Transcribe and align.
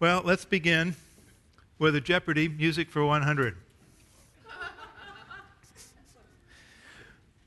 Well, 0.00 0.22
let's 0.24 0.46
begin 0.46 0.96
with 1.78 1.94
a 1.94 2.00
Jeopardy 2.00 2.48
music 2.48 2.90
for 2.90 3.04
100. 3.04 3.54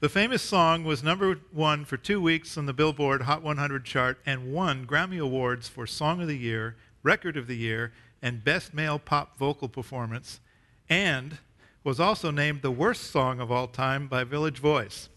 the 0.02 0.08
famous 0.08 0.44
song 0.44 0.84
was 0.84 1.02
number 1.02 1.40
one 1.52 1.84
for 1.84 1.98
two 1.98 2.22
weeks 2.22 2.56
on 2.56 2.68
the 2.68 2.74
Billboard 2.74 3.24
Hot 3.24 3.42
100 3.42 3.86
chart 3.86 4.20
and 4.24 4.54
won 4.54 4.86
Grammy 4.86 5.20
Awards 5.20 5.68
for 5.68 5.88
Song 5.88 6.22
of 6.22 6.28
the 6.28 6.38
Year, 6.38 6.76
Record 7.02 7.38
of 7.38 7.48
the 7.48 7.58
Year, 7.58 7.92
and 8.22 8.44
Best 8.44 8.72
Male 8.72 9.00
Pop 9.00 9.36
Vocal 9.40 9.68
Performance, 9.68 10.40
and 10.88 11.40
was 11.84 12.00
also 12.00 12.30
named 12.30 12.62
the 12.62 12.70
worst 12.70 13.10
song 13.10 13.40
of 13.40 13.52
all 13.52 13.66
time 13.66 14.08
by 14.08 14.24
Village 14.24 14.60
Voice. 14.60 15.10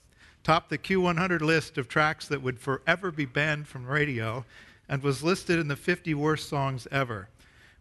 Topped 0.42 0.70
the 0.70 0.78
Q100 0.78 1.42
list 1.42 1.76
of 1.76 1.86
tracks 1.86 2.26
that 2.28 2.40
would 2.40 2.58
forever 2.58 3.10
be 3.10 3.26
banned 3.26 3.68
from 3.68 3.84
radio 3.84 4.46
and 4.88 5.02
was 5.02 5.22
listed 5.22 5.58
in 5.58 5.68
the 5.68 5.76
50 5.76 6.14
worst 6.14 6.48
songs 6.48 6.86
ever, 6.90 7.28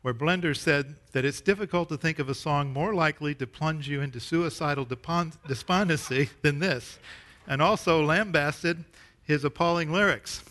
where 0.02 0.14
Blender 0.14 0.56
said 0.56 0.96
that 1.12 1.26
it's 1.26 1.42
difficult 1.42 1.90
to 1.90 1.98
think 1.98 2.20
of 2.20 2.30
a 2.30 2.36
song 2.36 2.72
more 2.72 2.94
likely 2.94 3.36
to 3.36 3.48
plunge 3.48 3.88
you 3.88 4.02
into 4.02 4.20
suicidal 4.20 4.86
despondency 4.86 6.30
than 6.42 6.60
this, 6.60 7.00
and 7.48 7.62
also 7.62 8.04
lambasted 8.04 8.84
his 9.24 9.44
appalling 9.44 9.92
lyrics. 9.92 10.44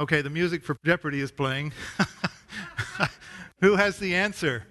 Okay, 0.00 0.22
the 0.22 0.30
music 0.30 0.62
for 0.62 0.76
Jeopardy 0.84 1.20
is 1.20 1.32
playing. 1.32 1.72
Who 3.60 3.74
has 3.74 3.98
the 3.98 4.14
answer? 4.14 4.64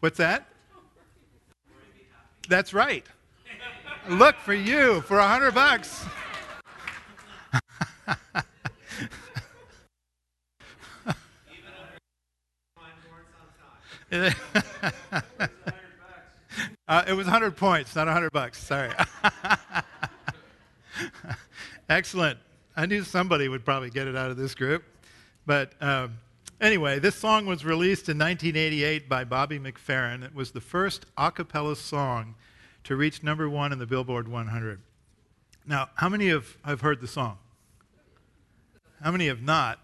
What's 0.00 0.18
that? 0.18 0.46
That's 2.48 2.74
right. 2.74 3.04
Look 4.08 4.36
for 4.36 4.54
you 4.54 5.00
for 5.02 5.18
a 5.18 5.26
hundred 5.26 5.54
bucks. 5.54 6.04
uh, 14.12 14.30
it 17.08 17.12
was 17.12 17.26
100 17.26 17.56
points, 17.56 17.96
not 17.96 18.06
100 18.06 18.32
bucks. 18.32 18.62
Sorry. 18.62 18.92
Excellent. 21.88 22.38
I 22.76 22.86
knew 22.86 23.02
somebody 23.02 23.48
would 23.48 23.64
probably 23.64 23.90
get 23.90 24.06
it 24.06 24.16
out 24.16 24.30
of 24.30 24.36
this 24.36 24.54
group. 24.54 24.84
But 25.44 25.72
um, 25.80 26.18
anyway, 26.60 26.98
this 26.98 27.16
song 27.16 27.46
was 27.46 27.64
released 27.64 28.08
in 28.08 28.18
1988 28.18 29.08
by 29.08 29.24
Bobby 29.24 29.58
McFerrin. 29.58 30.24
It 30.24 30.34
was 30.34 30.52
the 30.52 30.60
first 30.60 31.06
a 31.16 31.32
cappella 31.32 31.74
song 31.74 32.36
to 32.84 32.94
reach 32.94 33.22
number 33.22 33.48
one 33.48 33.72
in 33.72 33.80
the 33.80 33.86
Billboard 33.86 34.28
100. 34.28 34.80
Now, 35.66 35.88
how 35.96 36.08
many 36.08 36.28
have, 36.28 36.56
have 36.64 36.80
heard 36.80 37.00
the 37.00 37.08
song? 37.08 37.38
How 39.02 39.10
many 39.10 39.26
have 39.26 39.42
not? 39.42 39.80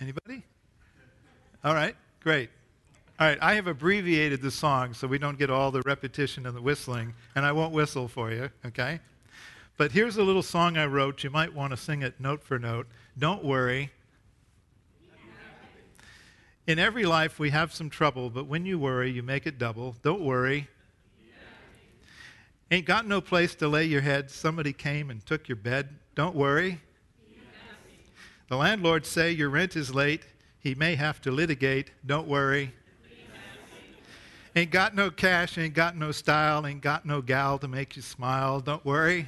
Anybody? 0.00 0.42
All 1.62 1.74
right, 1.74 1.94
great. 2.20 2.50
All 3.20 3.28
right, 3.28 3.38
I 3.40 3.54
have 3.54 3.68
abbreviated 3.68 4.42
the 4.42 4.50
song 4.50 4.92
so 4.92 5.06
we 5.06 5.18
don't 5.18 5.38
get 5.38 5.48
all 5.48 5.70
the 5.70 5.82
repetition 5.82 6.46
and 6.46 6.56
the 6.56 6.60
whistling, 6.60 7.14
and 7.36 7.46
I 7.46 7.52
won't 7.52 7.72
whistle 7.72 8.08
for 8.08 8.32
you, 8.32 8.50
okay? 8.66 8.98
But 9.76 9.92
here's 9.92 10.16
a 10.16 10.24
little 10.24 10.42
song 10.42 10.76
I 10.76 10.86
wrote. 10.86 11.22
You 11.22 11.30
might 11.30 11.54
want 11.54 11.70
to 11.70 11.76
sing 11.76 12.02
it 12.02 12.18
note 12.18 12.42
for 12.42 12.58
note. 12.58 12.88
Don't 13.16 13.44
worry. 13.44 13.92
In 16.66 16.80
every 16.80 17.04
life, 17.04 17.38
we 17.38 17.50
have 17.50 17.72
some 17.72 17.88
trouble, 17.88 18.30
but 18.30 18.48
when 18.48 18.66
you 18.66 18.80
worry, 18.80 19.12
you 19.12 19.22
make 19.22 19.46
it 19.46 19.58
double. 19.58 19.94
Don't 20.02 20.22
worry. 20.22 20.66
Ain't 22.72 22.86
got 22.86 23.06
no 23.06 23.20
place 23.20 23.54
to 23.56 23.68
lay 23.68 23.84
your 23.84 24.00
head. 24.00 24.28
Somebody 24.28 24.72
came 24.72 25.08
and 25.08 25.24
took 25.24 25.48
your 25.48 25.56
bed. 25.56 25.90
Don't 26.16 26.34
worry. 26.34 26.80
The 28.48 28.56
landlord 28.56 29.06
say 29.06 29.30
your 29.30 29.50
rent 29.50 29.76
is 29.76 29.94
late. 29.94 30.22
He 30.58 30.74
may 30.74 30.96
have 30.96 31.20
to 31.20 31.30
litigate. 31.30 31.92
Don't 32.04 32.26
worry. 32.26 32.72
Ain't 34.56 34.70
got 34.70 34.94
no 34.94 35.10
cash, 35.10 35.58
ain't 35.58 35.74
got 35.74 35.96
no 35.96 36.12
style, 36.12 36.64
ain't 36.64 36.80
got 36.80 37.04
no 37.04 37.20
gal 37.20 37.58
to 37.58 37.66
make 37.66 37.96
you 37.96 38.02
smile. 38.02 38.60
Don't 38.60 38.84
worry. 38.84 39.26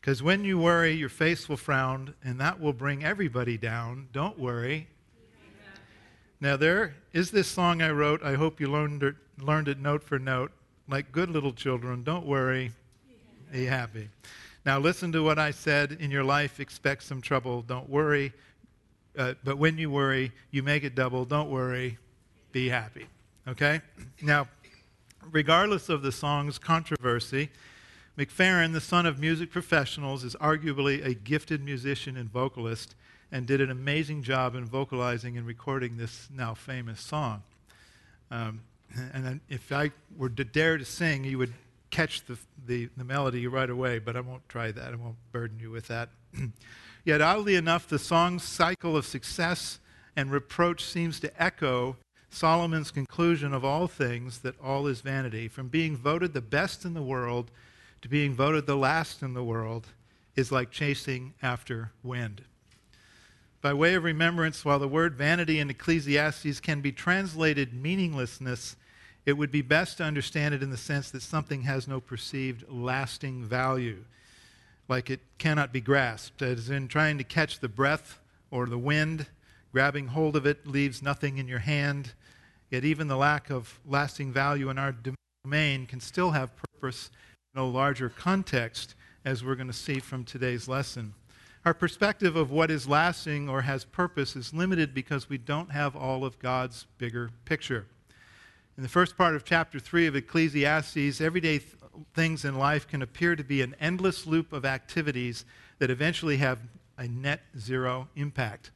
Because 0.00 0.22
when 0.22 0.42
you 0.42 0.58
worry, 0.58 0.92
your 0.92 1.10
face 1.10 1.46
will 1.46 1.58
frown, 1.58 2.14
and 2.24 2.40
that 2.40 2.58
will 2.58 2.72
bring 2.72 3.04
everybody 3.04 3.58
down. 3.58 4.08
Don't 4.12 4.38
worry. 4.38 4.88
Now, 6.40 6.56
there 6.56 6.94
is 7.12 7.30
this 7.30 7.46
song 7.46 7.82
I 7.82 7.90
wrote. 7.90 8.22
I 8.22 8.32
hope 8.32 8.58
you 8.58 8.68
learned 8.68 9.02
it, 9.02 9.16
learned 9.38 9.68
it 9.68 9.78
note 9.78 10.02
for 10.02 10.18
note. 10.18 10.52
Like 10.88 11.12
good 11.12 11.28
little 11.28 11.52
children, 11.52 12.02
don't 12.02 12.24
worry, 12.24 12.72
be 13.52 13.66
happy. 13.66 14.08
Now, 14.64 14.78
listen 14.78 15.12
to 15.12 15.22
what 15.22 15.38
I 15.38 15.50
said 15.50 15.98
in 16.00 16.10
your 16.10 16.24
life, 16.24 16.58
expect 16.58 17.02
some 17.02 17.20
trouble. 17.20 17.60
Don't 17.60 17.88
worry. 17.88 18.32
Uh, 19.16 19.34
but 19.44 19.58
when 19.58 19.76
you 19.76 19.90
worry, 19.90 20.32
you 20.50 20.62
make 20.62 20.84
it 20.84 20.94
double. 20.94 21.26
Don't 21.26 21.50
worry, 21.50 21.98
be 22.52 22.68
happy. 22.68 23.06
Okay? 23.48 23.80
Now, 24.22 24.48
regardless 25.30 25.88
of 25.88 26.02
the 26.02 26.12
song's 26.12 26.58
controversy, 26.58 27.50
McFerrin, 28.18 28.72
the 28.72 28.80
son 28.80 29.06
of 29.06 29.18
music 29.18 29.50
professionals, 29.50 30.24
is 30.24 30.34
arguably 30.36 31.04
a 31.04 31.14
gifted 31.14 31.64
musician 31.64 32.16
and 32.16 32.30
vocalist 32.30 32.94
and 33.32 33.46
did 33.46 33.60
an 33.60 33.70
amazing 33.70 34.22
job 34.22 34.54
in 34.54 34.64
vocalizing 34.64 35.38
and 35.38 35.46
recording 35.46 35.96
this 35.96 36.28
now 36.34 36.52
famous 36.52 37.00
song. 37.00 37.42
Um, 38.30 38.62
and 39.12 39.40
if 39.48 39.70
I 39.72 39.92
were 40.16 40.30
to 40.30 40.44
dare 40.44 40.76
to 40.78 40.84
sing, 40.84 41.24
you 41.24 41.38
would 41.38 41.54
catch 41.90 42.24
the, 42.26 42.38
the, 42.66 42.88
the, 42.96 43.04
melody 43.04 43.46
right 43.46 43.70
away, 43.70 43.98
but 43.98 44.16
I 44.16 44.20
won't 44.20 44.48
try 44.48 44.70
that. 44.72 44.92
I 44.92 44.96
won't 44.96 45.16
burden 45.32 45.58
you 45.60 45.70
with 45.70 45.88
that. 45.88 46.08
Yet, 47.04 47.20
oddly 47.20 47.56
enough, 47.56 47.88
the 47.88 47.98
song's 47.98 48.42
cycle 48.42 48.96
of 48.96 49.06
success 49.06 49.78
and 50.14 50.30
reproach 50.30 50.84
seems 50.84 51.18
to 51.20 51.42
echo 51.42 51.96
Solomon's 52.30 52.90
conclusion 52.90 53.52
of 53.52 53.64
all 53.64 53.86
things 53.88 54.38
that 54.38 54.58
all 54.60 54.86
is 54.86 55.00
vanity, 55.00 55.48
from 55.48 55.68
being 55.68 55.96
voted 55.96 56.32
the 56.32 56.40
best 56.40 56.84
in 56.84 56.94
the 56.94 57.02
world 57.02 57.50
to 58.02 58.08
being 58.08 58.34
voted 58.34 58.66
the 58.66 58.76
last 58.76 59.22
in 59.22 59.34
the 59.34 59.44
world, 59.44 59.88
is 60.36 60.52
like 60.52 60.70
chasing 60.70 61.34
after 61.42 61.90
wind. 62.02 62.42
By 63.60 63.74
way 63.74 63.94
of 63.94 64.04
remembrance, 64.04 64.64
while 64.64 64.78
the 64.78 64.88
word 64.88 65.16
vanity 65.16 65.58
in 65.58 65.68
Ecclesiastes 65.68 66.60
can 66.60 66.80
be 66.80 66.92
translated 66.92 67.74
meaninglessness, 67.74 68.76
it 69.26 69.34
would 69.34 69.50
be 69.50 69.60
best 69.60 69.98
to 69.98 70.04
understand 70.04 70.54
it 70.54 70.62
in 70.62 70.70
the 70.70 70.78
sense 70.78 71.10
that 71.10 71.22
something 71.22 71.62
has 71.62 71.86
no 71.86 72.00
perceived 72.00 72.64
lasting 72.70 73.44
value, 73.44 74.04
like 74.88 75.10
it 75.10 75.20
cannot 75.36 75.72
be 75.72 75.80
grasped, 75.80 76.40
as 76.40 76.70
in 76.70 76.88
trying 76.88 77.18
to 77.18 77.24
catch 77.24 77.58
the 77.58 77.68
breath 77.68 78.18
or 78.50 78.64
the 78.66 78.78
wind. 78.78 79.26
Grabbing 79.72 80.08
hold 80.08 80.36
of 80.36 80.46
it 80.46 80.66
leaves 80.66 81.02
nothing 81.02 81.36
in 81.36 81.46
your 81.46 81.58
hand. 81.58 82.14
Yet, 82.70 82.84
even 82.84 83.08
the 83.08 83.16
lack 83.16 83.50
of 83.50 83.80
lasting 83.84 84.32
value 84.32 84.70
in 84.70 84.78
our 84.78 84.94
domain 85.44 85.86
can 85.86 86.00
still 86.00 86.30
have 86.30 86.52
purpose 86.56 87.10
in 87.54 87.60
a 87.60 87.66
larger 87.66 88.08
context, 88.08 88.94
as 89.24 89.44
we're 89.44 89.56
going 89.56 89.66
to 89.66 89.72
see 89.72 89.98
from 89.98 90.24
today's 90.24 90.68
lesson. 90.68 91.14
Our 91.64 91.74
perspective 91.74 92.36
of 92.36 92.50
what 92.50 92.70
is 92.70 92.88
lasting 92.88 93.48
or 93.48 93.62
has 93.62 93.84
purpose 93.84 94.34
is 94.34 94.54
limited 94.54 94.94
because 94.94 95.28
we 95.28 95.36
don't 95.36 95.72
have 95.72 95.94
all 95.96 96.24
of 96.24 96.38
God's 96.38 96.86
bigger 96.96 97.30
picture. 97.44 97.86
In 98.76 98.82
the 98.82 98.88
first 98.88 99.16
part 99.16 99.34
of 99.34 99.44
chapter 99.44 99.78
3 99.78 100.06
of 100.06 100.16
Ecclesiastes, 100.16 101.20
everyday 101.20 101.58
th- 101.58 101.74
things 102.14 102.46
in 102.46 102.56
life 102.56 102.88
can 102.88 103.02
appear 103.02 103.36
to 103.36 103.44
be 103.44 103.60
an 103.60 103.74
endless 103.78 104.26
loop 104.26 104.54
of 104.54 104.64
activities 104.64 105.44
that 105.80 105.90
eventually 105.90 106.38
have 106.38 106.60
a 106.96 107.08
net 107.08 107.42
zero 107.58 108.08
impact. 108.16 108.70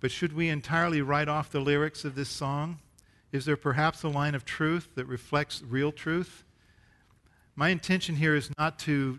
But 0.00 0.10
should 0.10 0.32
we 0.32 0.48
entirely 0.48 1.02
write 1.02 1.28
off 1.28 1.50
the 1.50 1.60
lyrics 1.60 2.04
of 2.04 2.14
this 2.14 2.28
song? 2.30 2.78
Is 3.34 3.46
there 3.46 3.56
perhaps 3.56 4.04
a 4.04 4.08
line 4.08 4.36
of 4.36 4.44
truth 4.44 4.90
that 4.94 5.06
reflects 5.06 5.60
real 5.60 5.90
truth? 5.90 6.44
My 7.56 7.70
intention 7.70 8.14
here 8.14 8.36
is 8.36 8.48
not 8.60 8.78
to 8.80 9.18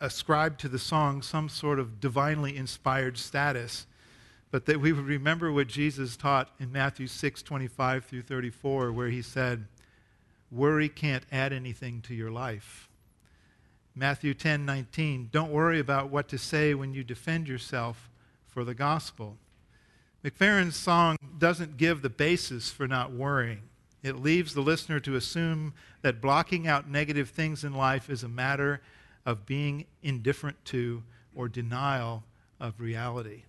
ascribe 0.00 0.58
to 0.58 0.68
the 0.68 0.78
song 0.80 1.22
some 1.22 1.48
sort 1.48 1.78
of 1.78 2.00
divinely 2.00 2.56
inspired 2.56 3.16
status, 3.16 3.86
but 4.50 4.66
that 4.66 4.80
we 4.80 4.92
would 4.92 5.06
remember 5.06 5.52
what 5.52 5.68
Jesus 5.68 6.16
taught 6.16 6.50
in 6.58 6.72
Matthew 6.72 7.06
6 7.06 7.42
25 7.42 8.04
through 8.04 8.22
34, 8.22 8.90
where 8.90 9.10
he 9.10 9.22
said, 9.22 9.66
Worry 10.50 10.88
can't 10.88 11.24
add 11.30 11.52
anything 11.52 12.00
to 12.02 12.14
your 12.14 12.32
life. 12.32 12.88
Matthew 13.94 14.34
10 14.34 14.66
19, 14.66 15.28
don't 15.30 15.52
worry 15.52 15.78
about 15.78 16.10
what 16.10 16.26
to 16.30 16.38
say 16.38 16.74
when 16.74 16.92
you 16.92 17.04
defend 17.04 17.46
yourself 17.46 18.10
for 18.48 18.64
the 18.64 18.74
gospel. 18.74 19.38
McFerrin's 20.24 20.74
song 20.74 21.18
doesn't 21.36 21.76
give 21.76 22.00
the 22.00 22.08
basis 22.08 22.70
for 22.70 22.88
not 22.88 23.12
worrying. 23.12 23.60
It 24.02 24.16
leaves 24.16 24.54
the 24.54 24.62
listener 24.62 24.98
to 25.00 25.16
assume 25.16 25.74
that 26.00 26.22
blocking 26.22 26.66
out 26.66 26.88
negative 26.88 27.28
things 27.28 27.62
in 27.62 27.74
life 27.74 28.08
is 28.08 28.22
a 28.22 28.28
matter 28.28 28.80
of 29.26 29.44
being 29.44 29.84
indifferent 30.02 30.64
to 30.66 31.02
or 31.34 31.46
denial 31.46 32.24
of 32.58 32.80
reality, 32.80 33.42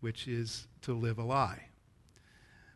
which 0.00 0.28
is 0.28 0.66
to 0.82 0.92
live 0.92 1.16
a 1.16 1.22
lie. 1.22 1.68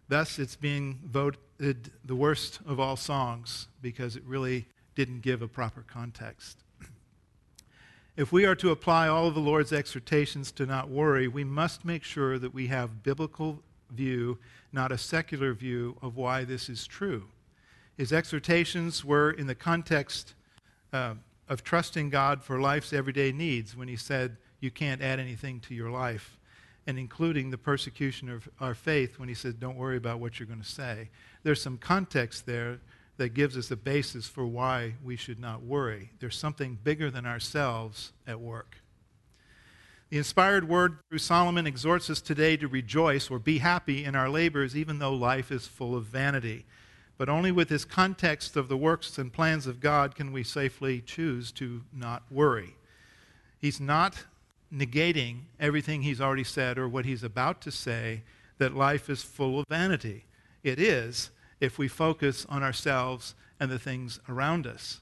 Thus, 0.08 0.38
it's 0.38 0.56
being 0.56 1.00
voted 1.04 1.90
the 2.04 2.16
worst 2.16 2.60
of 2.64 2.80
all 2.80 2.96
songs 2.96 3.68
because 3.82 4.16
it 4.16 4.22
really 4.24 4.66
didn't 4.94 5.20
give 5.20 5.42
a 5.42 5.48
proper 5.48 5.84
context. 5.86 6.62
If 8.16 8.32
we 8.32 8.46
are 8.46 8.54
to 8.56 8.70
apply 8.70 9.08
all 9.08 9.26
of 9.26 9.34
the 9.34 9.40
Lord's 9.40 9.74
exhortations 9.74 10.50
to 10.52 10.64
not 10.64 10.88
worry, 10.88 11.28
we 11.28 11.44
must 11.44 11.84
make 11.84 12.02
sure 12.02 12.38
that 12.38 12.54
we 12.54 12.68
have 12.68 13.02
biblical 13.02 13.62
view, 13.90 14.38
not 14.72 14.90
a 14.90 14.96
secular 14.96 15.52
view 15.52 15.98
of 16.00 16.16
why 16.16 16.44
this 16.44 16.70
is 16.70 16.86
true. 16.86 17.24
His 17.98 18.14
exhortations 18.14 19.04
were 19.04 19.30
in 19.30 19.46
the 19.46 19.54
context 19.54 20.32
uh, 20.94 21.14
of 21.46 21.62
trusting 21.62 22.08
God 22.08 22.42
for 22.42 22.58
life's 22.58 22.94
everyday 22.94 23.32
needs 23.32 23.76
when 23.76 23.86
he 23.86 23.96
said, 23.96 24.38
You 24.60 24.70
can't 24.70 25.02
add 25.02 25.20
anything 25.20 25.60
to 25.60 25.74
your 25.74 25.90
life, 25.90 26.38
and 26.86 26.98
including 26.98 27.50
the 27.50 27.58
persecution 27.58 28.30
of 28.30 28.48
our 28.60 28.74
faith 28.74 29.18
when 29.18 29.28
he 29.28 29.34
said, 29.34 29.60
Don't 29.60 29.76
worry 29.76 29.98
about 29.98 30.20
what 30.20 30.40
you're 30.40 30.46
going 30.46 30.62
to 30.62 30.66
say. 30.66 31.10
There's 31.42 31.60
some 31.60 31.76
context 31.76 32.46
there 32.46 32.80
that 33.16 33.34
gives 33.34 33.56
us 33.56 33.70
a 33.70 33.76
basis 33.76 34.26
for 34.26 34.46
why 34.46 34.94
we 35.02 35.16
should 35.16 35.38
not 35.38 35.62
worry. 35.62 36.10
There's 36.20 36.38
something 36.38 36.78
bigger 36.82 37.10
than 37.10 37.26
ourselves 37.26 38.12
at 38.26 38.40
work. 38.40 38.78
The 40.10 40.18
inspired 40.18 40.68
word 40.68 40.98
through 41.08 41.18
Solomon 41.18 41.66
exhorts 41.66 42.08
us 42.10 42.20
today 42.20 42.56
to 42.58 42.68
rejoice 42.68 43.28
or 43.30 43.38
be 43.38 43.58
happy 43.58 44.04
in 44.04 44.14
our 44.14 44.28
labors, 44.28 44.76
even 44.76 44.98
though 44.98 45.14
life 45.14 45.50
is 45.50 45.66
full 45.66 45.96
of 45.96 46.04
vanity. 46.04 46.64
But 47.18 47.28
only 47.28 47.50
with 47.50 47.68
this 47.68 47.84
context 47.84 48.56
of 48.56 48.68
the 48.68 48.76
works 48.76 49.18
and 49.18 49.32
plans 49.32 49.66
of 49.66 49.80
God 49.80 50.14
can 50.14 50.32
we 50.32 50.44
safely 50.44 51.00
choose 51.00 51.50
to 51.52 51.82
not 51.92 52.22
worry. 52.30 52.76
He's 53.58 53.80
not 53.80 54.24
negating 54.72 55.40
everything 55.58 56.02
he's 56.02 56.20
already 56.20 56.44
said 56.44 56.78
or 56.78 56.88
what 56.88 57.04
he's 57.04 57.22
about 57.22 57.60
to 57.62 57.72
say 57.72 58.22
that 58.58 58.76
life 58.76 59.08
is 59.08 59.22
full 59.22 59.60
of 59.60 59.66
vanity. 59.68 60.26
It 60.62 60.78
is, 60.78 61.30
if 61.60 61.78
we 61.78 61.88
focus 61.88 62.46
on 62.48 62.62
ourselves 62.62 63.34
and 63.58 63.70
the 63.70 63.78
things 63.78 64.20
around 64.28 64.66
us. 64.66 65.00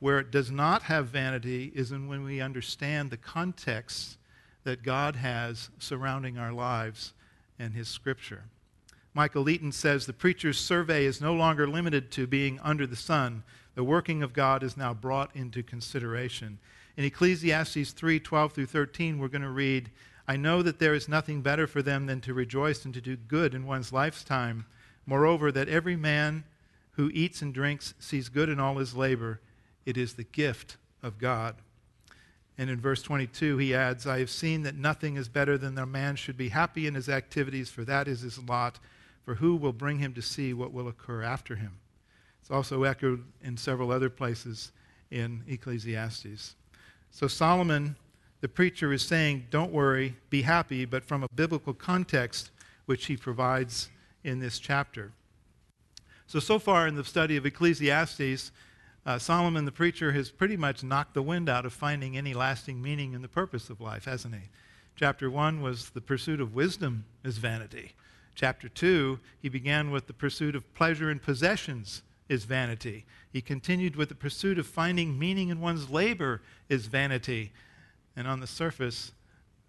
Where 0.00 0.18
it 0.18 0.30
does 0.30 0.50
not 0.50 0.82
have 0.82 1.06
vanity 1.06 1.72
is 1.74 1.92
in 1.92 2.08
when 2.08 2.24
we 2.24 2.40
understand 2.40 3.10
the 3.10 3.16
context 3.16 4.18
that 4.64 4.82
God 4.82 5.16
has 5.16 5.70
surrounding 5.78 6.38
our 6.38 6.52
lives 6.52 7.12
and 7.58 7.74
His 7.74 7.88
Scripture. 7.88 8.44
Michael 9.14 9.48
Eaton 9.48 9.70
says 9.70 10.06
the 10.06 10.12
preacher's 10.12 10.58
survey 10.58 11.04
is 11.04 11.20
no 11.20 11.34
longer 11.34 11.68
limited 11.68 12.10
to 12.12 12.26
being 12.26 12.58
under 12.62 12.86
the 12.86 12.96
sun. 12.96 13.44
The 13.76 13.84
working 13.84 14.22
of 14.22 14.32
God 14.32 14.62
is 14.62 14.76
now 14.76 14.92
brought 14.92 15.34
into 15.36 15.62
consideration. 15.62 16.58
In 16.96 17.04
Ecclesiastes 17.04 17.92
3 17.92 18.18
12 18.20 18.52
through 18.52 18.66
13, 18.66 19.18
we're 19.18 19.28
going 19.28 19.42
to 19.42 19.48
read, 19.48 19.90
I 20.26 20.36
know 20.36 20.62
that 20.62 20.80
there 20.80 20.94
is 20.94 21.08
nothing 21.08 21.42
better 21.42 21.66
for 21.66 21.82
them 21.82 22.06
than 22.06 22.20
to 22.22 22.34
rejoice 22.34 22.84
and 22.84 22.94
to 22.94 23.00
do 23.00 23.16
good 23.16 23.54
in 23.54 23.66
one's 23.66 23.92
lifetime 23.92 24.64
Moreover, 25.06 25.52
that 25.52 25.68
every 25.68 25.96
man 25.96 26.44
who 26.92 27.10
eats 27.12 27.42
and 27.42 27.52
drinks 27.52 27.94
sees 27.98 28.28
good 28.28 28.48
in 28.48 28.60
all 28.60 28.76
his 28.76 28.94
labor. 28.94 29.40
It 29.84 29.96
is 29.96 30.14
the 30.14 30.24
gift 30.24 30.76
of 31.02 31.18
God. 31.18 31.56
And 32.56 32.70
in 32.70 32.80
verse 32.80 33.02
22, 33.02 33.58
he 33.58 33.74
adds, 33.74 34.06
I 34.06 34.20
have 34.20 34.30
seen 34.30 34.62
that 34.62 34.76
nothing 34.76 35.16
is 35.16 35.28
better 35.28 35.58
than 35.58 35.74
that 35.74 35.82
a 35.82 35.86
man 35.86 36.14
should 36.16 36.36
be 36.36 36.50
happy 36.50 36.86
in 36.86 36.94
his 36.94 37.08
activities, 37.08 37.68
for 37.68 37.84
that 37.84 38.06
is 38.06 38.20
his 38.20 38.38
lot. 38.38 38.78
For 39.24 39.34
who 39.34 39.56
will 39.56 39.72
bring 39.72 39.98
him 39.98 40.14
to 40.14 40.22
see 40.22 40.52
what 40.52 40.72
will 40.72 40.86
occur 40.86 41.22
after 41.22 41.56
him? 41.56 41.78
It's 42.40 42.50
also 42.50 42.84
echoed 42.84 43.24
in 43.42 43.56
several 43.56 43.90
other 43.90 44.10
places 44.10 44.70
in 45.10 45.42
Ecclesiastes. 45.48 46.54
So 47.10 47.26
Solomon, 47.26 47.96
the 48.40 48.48
preacher, 48.48 48.92
is 48.92 49.02
saying, 49.02 49.46
Don't 49.50 49.72
worry, 49.72 50.16
be 50.30 50.42
happy, 50.42 50.84
but 50.84 51.04
from 51.04 51.22
a 51.22 51.28
biblical 51.34 51.72
context, 51.72 52.50
which 52.86 53.06
he 53.06 53.16
provides 53.16 53.88
in 54.24 54.40
this 54.40 54.58
chapter. 54.58 55.12
So, 56.26 56.40
so 56.40 56.58
far 56.58 56.88
in 56.88 56.96
the 56.96 57.04
study 57.04 57.36
of 57.36 57.46
Ecclesiastes, 57.46 58.50
uh, 59.06 59.18
Solomon 59.18 59.66
the 59.66 59.72
preacher 59.72 60.12
has 60.12 60.30
pretty 60.30 60.56
much 60.56 60.82
knocked 60.82 61.14
the 61.14 61.22
wind 61.22 61.48
out 61.48 61.66
of 61.66 61.72
finding 61.72 62.16
any 62.16 62.32
lasting 62.32 62.80
meaning 62.80 63.12
in 63.12 63.22
the 63.22 63.28
purpose 63.28 63.68
of 63.68 63.80
life, 63.80 64.06
hasn't 64.06 64.34
he? 64.34 64.48
Chapter 64.96 65.30
1 65.30 65.60
was 65.60 65.90
the 65.90 66.00
pursuit 66.00 66.40
of 66.40 66.54
wisdom 66.54 67.04
is 67.22 67.38
vanity. 67.38 67.92
Chapter 68.34 68.68
2, 68.68 69.18
he 69.42 69.48
began 69.48 69.90
with 69.90 70.06
the 70.06 70.12
pursuit 70.12 70.56
of 70.56 70.72
pleasure 70.74 71.10
and 71.10 71.22
possessions 71.22 72.02
is 72.28 72.44
vanity. 72.44 73.04
He 73.30 73.42
continued 73.42 73.96
with 73.96 74.08
the 74.08 74.14
pursuit 74.14 74.58
of 74.58 74.66
finding 74.66 75.18
meaning 75.18 75.50
in 75.50 75.60
one's 75.60 75.90
labor 75.90 76.40
is 76.68 76.86
vanity. 76.86 77.52
And 78.16 78.26
on 78.26 78.40
the 78.40 78.46
surface, 78.46 79.12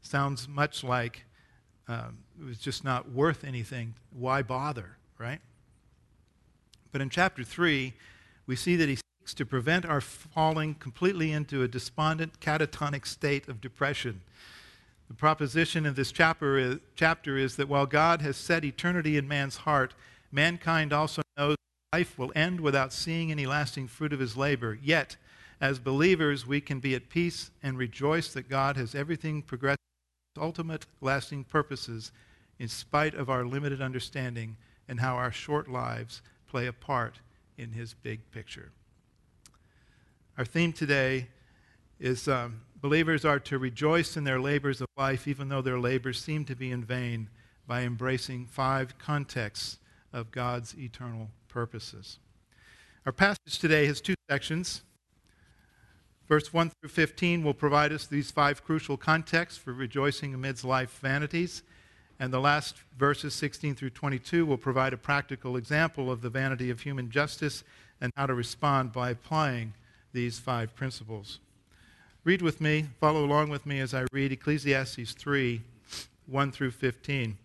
sounds 0.01 0.47
much 0.47 0.83
like 0.83 1.25
um, 1.87 2.19
it 2.39 2.45
was 2.45 2.57
just 2.57 2.83
not 2.83 3.11
worth 3.11 3.43
anything. 3.43 3.93
Why 4.11 4.41
bother, 4.41 4.97
right? 5.17 5.39
But 6.91 7.01
in 7.01 7.09
chapter 7.09 7.43
3, 7.43 7.93
we 8.47 8.55
see 8.55 8.75
that 8.75 8.89
he 8.89 8.95
seeks 8.95 9.33
to 9.35 9.45
prevent 9.45 9.85
our 9.85 10.01
falling 10.01 10.75
completely 10.75 11.31
into 11.31 11.63
a 11.63 11.67
despondent, 11.67 12.39
catatonic 12.39 13.05
state 13.05 13.47
of 13.47 13.61
depression. 13.61 14.21
The 15.07 15.13
proposition 15.13 15.85
in 15.85 15.93
this 15.93 16.11
chapter 16.11 16.57
is, 16.57 16.79
chapter 16.95 17.37
is 17.37 17.57
that 17.57 17.69
while 17.69 17.85
God 17.85 18.21
has 18.21 18.37
set 18.37 18.65
eternity 18.65 19.17
in 19.17 19.27
man's 19.27 19.57
heart, 19.57 19.93
mankind 20.31 20.91
also 20.93 21.21
knows 21.37 21.57
life 21.93 22.17
will 22.17 22.31
end 22.35 22.59
without 22.59 22.91
seeing 22.91 23.31
any 23.31 23.45
lasting 23.45 23.87
fruit 23.87 24.11
of 24.11 24.19
his 24.19 24.35
labor. 24.35 24.77
Yet, 24.81 25.15
as 25.61 25.79
believers, 25.79 26.45
we 26.45 26.59
can 26.59 26.79
be 26.79 26.95
at 26.95 27.09
peace 27.09 27.51
and 27.63 27.77
rejoice 27.77 28.33
that 28.33 28.49
God 28.49 28.75
has 28.77 28.95
everything 28.95 29.41
progressed 29.41 29.79
ultimate 30.37 30.85
lasting 31.01 31.43
purposes 31.43 32.11
in 32.59 32.67
spite 32.67 33.13
of 33.13 33.29
our 33.29 33.45
limited 33.45 33.81
understanding 33.81 34.57
and 34.87 34.99
how 34.99 35.15
our 35.15 35.31
short 35.31 35.67
lives 35.67 36.21
play 36.47 36.67
a 36.67 36.73
part 36.73 37.19
in 37.57 37.71
his 37.71 37.93
big 37.93 38.19
picture. 38.31 38.71
Our 40.37 40.45
theme 40.45 40.73
today 40.73 41.27
is 41.99 42.27
um, 42.27 42.61
believers 42.81 43.23
are 43.25 43.39
to 43.39 43.57
rejoice 43.57 44.17
in 44.17 44.23
their 44.25 44.39
labors 44.39 44.81
of 44.81 44.87
life, 44.97 45.27
even 45.27 45.49
though 45.49 45.61
their 45.61 45.79
labors 45.79 46.21
seem 46.21 46.45
to 46.45 46.55
be 46.55 46.71
in 46.71 46.83
vain, 46.83 47.29
by 47.67 47.81
embracing 47.81 48.45
five 48.45 48.97
contexts 48.97 49.79
of 50.13 50.31
God's 50.31 50.75
eternal 50.77 51.29
purposes. 51.47 52.19
Our 53.05 53.11
passage 53.11 53.59
today 53.59 53.85
has 53.87 54.01
two 54.01 54.15
sections. 54.29 54.83
Verse 56.27 56.51
1 56.51 56.71
through 56.71 56.89
15 56.89 57.43
will 57.43 57.53
provide 57.53 57.91
us 57.91 58.07
these 58.07 58.31
five 58.31 58.63
crucial 58.63 58.97
contexts 58.97 59.59
for 59.59 59.73
rejoicing 59.73 60.33
amidst 60.33 60.63
life 60.63 60.99
vanities. 60.99 61.61
And 62.19 62.33
the 62.33 62.39
last 62.39 62.77
verses, 62.97 63.33
16 63.35 63.75
through 63.75 63.91
22, 63.91 64.45
will 64.45 64.57
provide 64.57 64.93
a 64.93 64.97
practical 64.97 65.57
example 65.57 66.09
of 66.09 66.21
the 66.21 66.29
vanity 66.29 66.69
of 66.69 66.81
human 66.81 67.11
justice 67.11 67.63
and 68.01 68.11
how 68.15 68.25
to 68.25 68.33
respond 68.33 68.91
by 68.91 69.11
applying 69.11 69.73
these 70.13 70.39
five 70.39 70.75
principles. 70.75 71.39
Read 72.23 72.41
with 72.41 72.59
me, 72.59 72.87
follow 72.99 73.23
along 73.23 73.49
with 73.49 73.65
me 73.65 73.79
as 73.79 73.93
I 73.93 74.05
read 74.11 74.31
Ecclesiastes 74.31 75.11
3 75.13 75.61
1 76.27 76.51
through 76.51 76.71
15. 76.71 77.37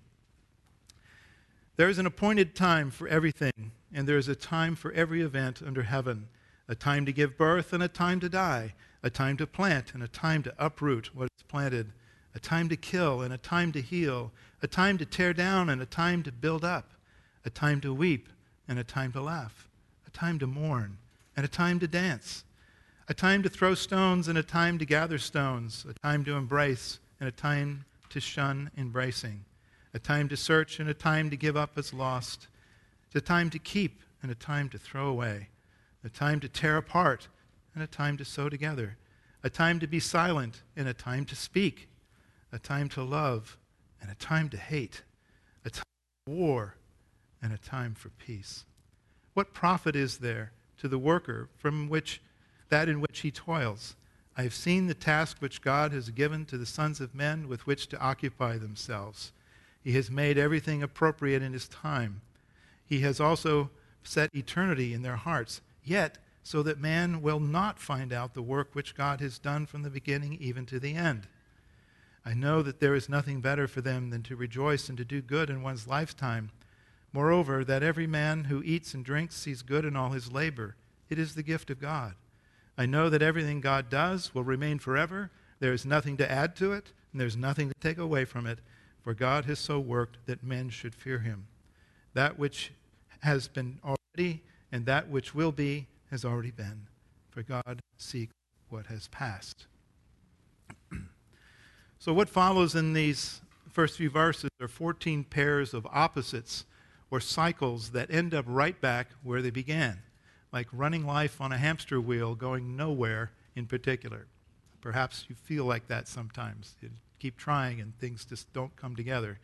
There 1.76 1.88
is 1.88 1.98
an 1.98 2.06
appointed 2.06 2.54
time 2.54 2.90
for 2.90 3.06
everything, 3.08 3.72
and 3.92 4.08
there 4.08 4.16
is 4.16 4.28
a 4.28 4.34
time 4.34 4.74
for 4.74 4.90
every 4.92 5.20
event 5.20 5.60
under 5.64 5.82
heaven 5.82 6.28
a 6.70 6.74
time 6.76 7.04
to 7.04 7.12
give 7.12 7.36
birth 7.36 7.72
and 7.72 7.82
a 7.82 7.88
time 7.88 8.20
to 8.20 8.28
die, 8.28 8.72
a 9.02 9.10
time 9.10 9.36
to 9.36 9.44
plant 9.44 9.92
and 9.92 10.04
a 10.04 10.08
time 10.08 10.40
to 10.40 10.54
uproot 10.56 11.12
what 11.12 11.24
is 11.24 11.42
planted, 11.48 11.90
a 12.32 12.38
time 12.38 12.68
to 12.68 12.76
kill 12.76 13.22
and 13.22 13.34
a 13.34 13.38
time 13.38 13.72
to 13.72 13.82
heal, 13.82 14.30
a 14.62 14.68
time 14.68 14.96
to 14.96 15.04
tear 15.04 15.34
down 15.34 15.68
and 15.68 15.82
a 15.82 15.86
time 15.86 16.22
to 16.22 16.30
build 16.30 16.64
up, 16.64 16.92
a 17.44 17.50
time 17.50 17.80
to 17.80 17.92
weep 17.92 18.28
and 18.68 18.78
a 18.78 18.84
time 18.84 19.10
to 19.10 19.20
laugh, 19.20 19.68
a 20.06 20.10
time 20.10 20.38
to 20.38 20.46
mourn 20.46 20.96
and 21.36 21.44
a 21.44 21.48
time 21.48 21.80
to 21.80 21.88
dance, 21.88 22.44
a 23.08 23.14
time 23.14 23.42
to 23.42 23.48
throw 23.48 23.74
stones 23.74 24.28
and 24.28 24.38
a 24.38 24.42
time 24.42 24.78
to 24.78 24.86
gather 24.86 25.18
stones, 25.18 25.84
a 25.90 25.94
time 26.06 26.24
to 26.24 26.34
embrace 26.34 27.00
and 27.18 27.28
a 27.28 27.32
time 27.32 27.84
to 28.10 28.20
shun 28.20 28.70
embracing, 28.78 29.44
a 29.92 29.98
time 29.98 30.28
to 30.28 30.36
search 30.36 30.78
and 30.78 30.88
a 30.88 30.94
time 30.94 31.30
to 31.30 31.36
give 31.36 31.56
up 31.56 31.72
as 31.76 31.92
lost, 31.92 32.46
a 33.12 33.20
time 33.20 33.50
to 33.50 33.58
keep 33.58 34.02
and 34.22 34.30
a 34.30 34.36
time 34.36 34.68
to 34.68 34.78
throw 34.78 35.08
away 35.08 35.48
a 36.04 36.08
time 36.08 36.40
to 36.40 36.48
tear 36.48 36.76
apart 36.76 37.28
and 37.74 37.82
a 37.82 37.86
time 37.86 38.16
to 38.16 38.24
sew 38.24 38.48
together, 38.48 38.96
a 39.42 39.50
time 39.50 39.78
to 39.80 39.86
be 39.86 40.00
silent 40.00 40.62
and 40.76 40.88
a 40.88 40.94
time 40.94 41.24
to 41.26 41.36
speak, 41.36 41.88
a 42.52 42.58
time 42.58 42.88
to 42.90 43.02
love 43.02 43.56
and 44.00 44.10
a 44.10 44.14
time 44.14 44.48
to 44.48 44.56
hate, 44.56 45.02
a 45.64 45.70
time 45.70 45.84
for 46.26 46.32
war 46.32 46.76
and 47.42 47.52
a 47.52 47.58
time 47.58 47.94
for 47.94 48.10
peace. 48.10 48.64
What 49.34 49.54
profit 49.54 49.94
is 49.94 50.18
there 50.18 50.52
to 50.78 50.88
the 50.88 50.98
worker 50.98 51.48
from 51.56 51.88
which 51.88 52.20
that 52.68 52.88
in 52.88 53.00
which 53.00 53.20
he 53.20 53.30
toils? 53.30 53.96
I 54.36 54.42
have 54.42 54.54
seen 54.54 54.86
the 54.86 54.94
task 54.94 55.38
which 55.40 55.60
God 55.60 55.92
has 55.92 56.10
given 56.10 56.44
to 56.46 56.56
the 56.56 56.66
sons 56.66 57.00
of 57.00 57.14
men 57.14 57.48
with 57.48 57.66
which 57.66 57.88
to 57.88 58.00
occupy 58.00 58.58
themselves. 58.58 59.32
He 59.82 59.92
has 59.92 60.10
made 60.10 60.38
everything 60.38 60.82
appropriate 60.82 61.42
in 61.42 61.52
his 61.52 61.68
time. 61.68 62.22
He 62.86 63.00
has 63.00 63.20
also 63.20 63.70
set 64.02 64.34
eternity 64.34 64.94
in 64.94 65.02
their 65.02 65.16
hearts 65.16 65.60
yet 65.90 66.18
so 66.42 66.62
that 66.62 66.80
man 66.80 67.20
will 67.20 67.40
not 67.40 67.78
find 67.78 68.12
out 68.12 68.32
the 68.32 68.42
work 68.42 68.70
which 68.72 68.94
God 68.94 69.20
has 69.20 69.38
done 69.38 69.66
from 69.66 69.82
the 69.82 69.90
beginning 69.90 70.38
even 70.40 70.64
to 70.66 70.80
the 70.80 70.94
end. 70.94 71.26
I 72.24 72.34
know 72.34 72.62
that 72.62 72.80
there 72.80 72.94
is 72.94 73.08
nothing 73.08 73.40
better 73.40 73.66
for 73.66 73.80
them 73.80 74.10
than 74.10 74.22
to 74.24 74.36
rejoice 74.36 74.88
and 74.88 74.96
to 74.98 75.04
do 75.04 75.20
good 75.20 75.50
in 75.50 75.62
one's 75.62 75.86
lifetime. 75.86 76.50
Moreover, 77.12 77.64
that 77.64 77.82
every 77.82 78.06
man 78.06 78.44
who 78.44 78.62
eats 78.62 78.94
and 78.94 79.04
drinks 79.04 79.34
sees 79.34 79.62
good 79.62 79.84
in 79.84 79.96
all 79.96 80.10
his 80.10 80.32
labor. 80.32 80.76
It 81.08 81.18
is 81.18 81.34
the 81.34 81.42
gift 81.42 81.70
of 81.70 81.80
God. 81.80 82.14
I 82.78 82.86
know 82.86 83.10
that 83.10 83.22
everything 83.22 83.60
God 83.60 83.90
does 83.90 84.34
will 84.34 84.44
remain 84.44 84.78
forever, 84.78 85.30
There 85.58 85.74
is 85.74 85.84
nothing 85.84 86.16
to 86.16 86.30
add 86.30 86.56
to 86.56 86.72
it, 86.72 86.92
and 87.12 87.20
there's 87.20 87.36
nothing 87.36 87.68
to 87.68 87.74
take 87.80 87.98
away 87.98 88.24
from 88.24 88.46
it, 88.46 88.60
for 89.02 89.12
God 89.12 89.44
has 89.44 89.58
so 89.58 89.78
worked 89.78 90.16
that 90.24 90.42
men 90.42 90.70
should 90.70 90.94
fear 90.94 91.18
him. 91.18 91.48
That 92.14 92.38
which 92.38 92.72
has 93.20 93.46
been 93.46 93.78
already 93.84 94.42
and 94.72 94.86
that 94.86 95.08
which 95.08 95.34
will 95.34 95.52
be 95.52 95.86
has 96.10 96.24
already 96.24 96.50
been, 96.50 96.86
for 97.28 97.42
God 97.42 97.80
seeks 97.96 98.34
what 98.68 98.86
has 98.86 99.08
passed. 99.08 99.66
so, 101.98 102.12
what 102.12 102.28
follows 102.28 102.74
in 102.74 102.92
these 102.92 103.40
first 103.70 103.96
few 103.96 104.10
verses 104.10 104.50
are 104.60 104.68
14 104.68 105.24
pairs 105.24 105.74
of 105.74 105.86
opposites 105.92 106.64
or 107.10 107.20
cycles 107.20 107.90
that 107.90 108.10
end 108.10 108.34
up 108.34 108.44
right 108.48 108.80
back 108.80 109.08
where 109.22 109.42
they 109.42 109.50
began, 109.50 110.02
like 110.52 110.68
running 110.72 111.06
life 111.06 111.40
on 111.40 111.52
a 111.52 111.58
hamster 111.58 112.00
wheel 112.00 112.34
going 112.34 112.76
nowhere 112.76 113.32
in 113.56 113.66
particular. 113.66 114.26
Perhaps 114.80 115.26
you 115.28 115.34
feel 115.34 115.64
like 115.64 115.88
that 115.88 116.08
sometimes. 116.08 116.74
You 116.80 116.90
keep 117.18 117.36
trying 117.36 117.80
and 117.80 117.96
things 117.98 118.24
just 118.24 118.52
don't 118.52 118.74
come 118.76 118.96
together. 118.96 119.38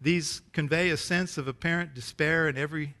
These 0.00 0.40
convey 0.52 0.90
a 0.90 0.96
sense 0.96 1.36
of 1.36 1.46
apparent 1.46 1.94
despair 1.94 2.48
and 2.48 2.56
every 2.56 2.94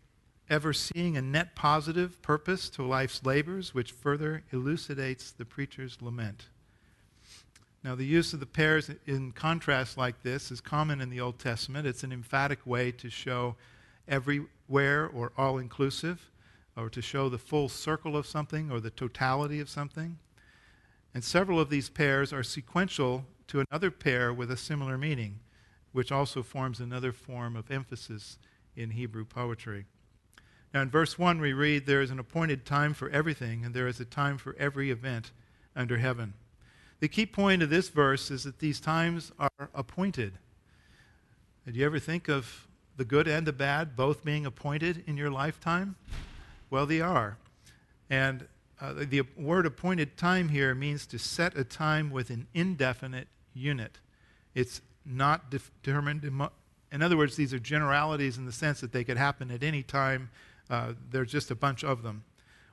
ever 0.50 0.72
seeing 0.72 1.16
a 1.16 1.22
net 1.22 1.54
positive 1.54 2.20
purpose 2.20 2.68
to 2.70 2.82
life's 2.82 3.24
labors, 3.24 3.72
which 3.72 3.92
further 3.92 4.42
elucidates 4.52 5.30
the 5.30 5.44
preacher's 5.44 6.02
lament. 6.02 6.48
Now, 7.82 7.94
the 7.94 8.04
use 8.04 8.34
of 8.34 8.40
the 8.40 8.46
pairs 8.46 8.90
in 9.06 9.32
contrast 9.32 9.96
like 9.96 10.22
this 10.22 10.50
is 10.50 10.60
common 10.60 11.00
in 11.00 11.08
the 11.08 11.20
Old 11.20 11.38
Testament. 11.38 11.86
It's 11.86 12.02
an 12.02 12.12
emphatic 12.12 12.66
way 12.66 12.90
to 12.92 13.08
show 13.08 13.54
everywhere 14.06 15.06
or 15.06 15.32
all 15.38 15.56
inclusive, 15.56 16.30
or 16.76 16.90
to 16.90 17.00
show 17.00 17.28
the 17.28 17.38
full 17.38 17.68
circle 17.68 18.16
of 18.16 18.26
something 18.26 18.70
or 18.70 18.80
the 18.80 18.90
totality 18.90 19.60
of 19.60 19.70
something. 19.70 20.18
And 21.14 21.24
several 21.24 21.58
of 21.58 21.70
these 21.70 21.88
pairs 21.88 22.32
are 22.32 22.42
sequential 22.42 23.24
to 23.46 23.64
another 23.70 23.90
pair 23.90 24.32
with 24.32 24.50
a 24.50 24.56
similar 24.56 24.98
meaning, 24.98 25.40
which 25.92 26.12
also 26.12 26.42
forms 26.42 26.80
another 26.80 27.12
form 27.12 27.56
of 27.56 27.70
emphasis 27.70 28.38
in 28.76 28.90
Hebrew 28.90 29.24
poetry. 29.24 29.86
Now, 30.72 30.82
in 30.82 30.90
verse 30.90 31.18
1, 31.18 31.40
we 31.40 31.52
read, 31.52 31.86
There 31.86 32.00
is 32.00 32.10
an 32.10 32.18
appointed 32.18 32.64
time 32.64 32.94
for 32.94 33.10
everything, 33.10 33.64
and 33.64 33.74
there 33.74 33.88
is 33.88 33.98
a 33.98 34.04
time 34.04 34.38
for 34.38 34.54
every 34.58 34.90
event 34.90 35.32
under 35.74 35.98
heaven. 35.98 36.34
The 37.00 37.08
key 37.08 37.26
point 37.26 37.62
of 37.62 37.70
this 37.70 37.88
verse 37.88 38.30
is 38.30 38.44
that 38.44 38.58
these 38.58 38.78
times 38.78 39.32
are 39.38 39.70
appointed. 39.74 40.34
Did 41.64 41.76
you 41.76 41.86
ever 41.86 41.98
think 41.98 42.28
of 42.28 42.68
the 42.96 43.04
good 43.04 43.26
and 43.26 43.46
the 43.46 43.52
bad 43.52 43.96
both 43.96 44.24
being 44.24 44.46
appointed 44.46 45.02
in 45.06 45.16
your 45.16 45.30
lifetime? 45.30 45.96
Well, 46.68 46.86
they 46.86 47.00
are. 47.00 47.38
And 48.08 48.46
uh, 48.80 48.94
the 48.96 49.22
word 49.36 49.66
appointed 49.66 50.16
time 50.16 50.48
here 50.50 50.74
means 50.74 51.06
to 51.06 51.18
set 51.18 51.56
a 51.56 51.64
time 51.64 52.10
with 52.10 52.30
an 52.30 52.46
indefinite 52.54 53.28
unit. 53.54 53.98
It's 54.54 54.80
not 55.04 55.50
determined. 55.50 56.24
In 56.92 57.02
other 57.02 57.16
words, 57.16 57.36
these 57.36 57.54
are 57.54 57.58
generalities 57.58 58.38
in 58.38 58.46
the 58.46 58.52
sense 58.52 58.80
that 58.80 58.92
they 58.92 59.04
could 59.04 59.16
happen 59.16 59.50
at 59.50 59.62
any 59.62 59.82
time. 59.82 60.30
Uh, 60.70 60.92
there's 61.10 61.32
just 61.32 61.50
a 61.50 61.54
bunch 61.54 61.84
of 61.84 62.02
them. 62.02 62.24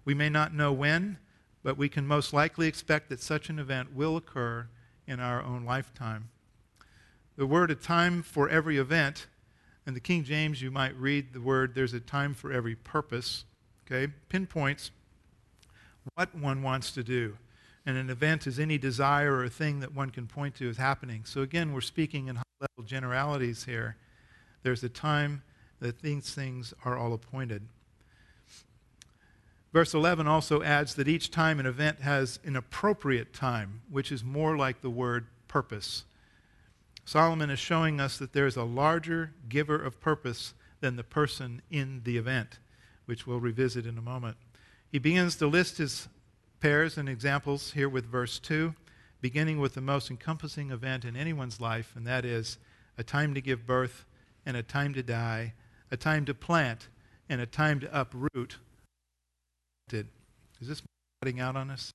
We 0.06 0.14
may 0.14 0.30
not 0.30 0.54
know 0.54 0.72
when, 0.72 1.18
but 1.64 1.78
we 1.78 1.90
can 1.90 2.08
most 2.08 2.32
likely 2.32 2.68
expect 2.68 3.10
that 3.10 3.20
such 3.20 3.50
an 3.50 3.60
event 3.60 3.94
will 3.94 4.16
occur 4.16 4.68
in 5.08 5.20
our 5.20 5.42
own 5.42 5.66
lifetime. 5.66 6.30
The 7.36 7.48
word 7.48 7.72
a 7.72 7.76
time 7.76 8.22
for 8.22 8.48
every 8.48 8.78
event, 8.78 9.28
in 9.86 9.94
the 9.94 10.00
King 10.00 10.24
James, 10.24 10.62
you 10.62 10.70
might 10.70 10.96
read 10.96 11.34
the 11.34 11.42
word 11.42 11.74
there's 11.74 11.94
a 11.94 12.00
time 12.00 12.34
for 12.34 12.52
every 12.52 12.76
purpose, 12.76 13.46
okay, 13.86 14.12
pinpoints 14.30 14.92
what 16.16 16.34
one 16.36 16.62
wants 16.64 16.92
to 16.92 17.04
do. 17.04 17.38
And 17.86 17.98
an 17.98 18.10
event 18.10 18.48
is 18.48 18.60
any 18.60 18.78
desire 18.78 19.38
or 19.38 19.50
thing 19.50 19.80
that 19.80 19.94
one 19.94 20.10
can 20.10 20.28
point 20.28 20.56
to 20.56 20.70
as 20.70 20.78
happening. 20.78 21.24
So 21.26 21.42
again, 21.42 21.74
we're 21.74 21.82
speaking 21.82 22.28
in 22.28 22.36
high 22.36 22.44
level 22.60 22.84
generalities 22.86 23.64
here. 23.64 23.96
There's 24.64 24.84
a 24.84 24.90
time 24.90 25.44
that 25.80 26.02
these 26.02 26.34
things 26.34 26.74
are 26.84 26.98
all 26.98 27.14
appointed. 27.14 27.68
Verse 29.74 29.94
11 29.94 30.28
also 30.28 30.64
adds 30.64 30.96
that 30.96 31.08
each 31.08 31.30
time 31.30 31.60
an 31.60 31.66
event 31.66 32.00
has 32.02 32.40
an 32.44 32.56
appropriate 32.56 33.34
time, 33.34 33.82
which 33.90 34.12
is 34.12 34.24
more 34.24 34.58
like 34.58 34.82
the 34.82 34.90
word 34.90 35.28
purpose. 35.48 36.06
Solomon 37.06 37.50
is 37.50 37.60
showing 37.60 38.00
us 38.00 38.18
that 38.18 38.34
there 38.34 38.48
is 38.48 38.56
a 38.56 38.64
larger 38.64 39.34
giver 39.48 39.82
of 39.82 40.00
purpose 40.00 40.54
than 40.80 40.96
the 40.96 41.04
person 41.04 41.62
in 41.70 42.02
the 42.04 42.18
event, 42.18 42.60
which 43.06 43.26
we'll 43.26 43.40
revisit 43.40 43.86
in 43.86 43.98
a 43.98 44.02
moment. 44.02 44.38
He 44.92 45.00
begins 45.00 45.36
to 45.38 45.48
list 45.48 45.78
his 45.78 46.08
pairs 46.60 46.98
and 46.98 47.10
examples 47.10 47.72
here 47.74 47.90
with 47.90 48.06
verse 48.06 48.40
2, 48.40 48.74
beginning 49.22 49.60
with 49.60 49.74
the 49.74 49.82
most 49.82 50.10
encompassing 50.10 50.72
event 50.72 51.04
in 51.06 51.16
anyone's 51.16 51.60
life, 51.60 51.94
and 51.96 52.06
that 52.08 52.26
is 52.26 52.58
a 52.98 53.04
time 53.04 53.34
to 53.34 53.42
give 53.42 53.68
birth 53.68 54.06
and 54.46 54.56
a 54.56 54.64
time 54.64 54.94
to 54.94 55.04
die, 55.04 55.54
a 55.92 55.98
time 55.98 56.26
to 56.26 56.34
plant 56.34 56.88
and 57.30 57.42
a 57.42 57.46
time 57.46 57.80
to 57.80 58.00
uproot 58.00 58.58
did. 59.88 60.08
Is 60.60 60.68
this 60.68 60.82
cutting 61.22 61.40
out 61.40 61.56
on 61.56 61.70
us? 61.70 61.92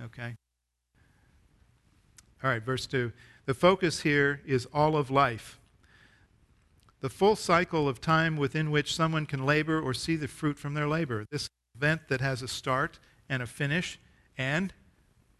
Okay. 0.00 0.34
All 2.42 2.50
right, 2.50 2.62
verse 2.62 2.86
2. 2.86 3.12
The 3.46 3.54
focus 3.54 4.00
here 4.02 4.40
is 4.46 4.66
all 4.72 4.96
of 4.96 5.10
life. 5.10 5.58
The 7.00 7.08
full 7.08 7.34
cycle 7.34 7.88
of 7.88 8.00
time 8.00 8.36
within 8.36 8.70
which 8.70 8.94
someone 8.94 9.26
can 9.26 9.44
labor 9.44 9.80
or 9.80 9.92
see 9.94 10.16
the 10.16 10.28
fruit 10.28 10.58
from 10.58 10.74
their 10.74 10.88
labor. 10.88 11.24
This 11.30 11.48
event 11.76 12.02
that 12.08 12.20
has 12.20 12.42
a 12.42 12.48
start 12.48 13.00
and 13.28 13.42
a 13.42 13.46
finish, 13.46 13.98
and, 14.38 14.72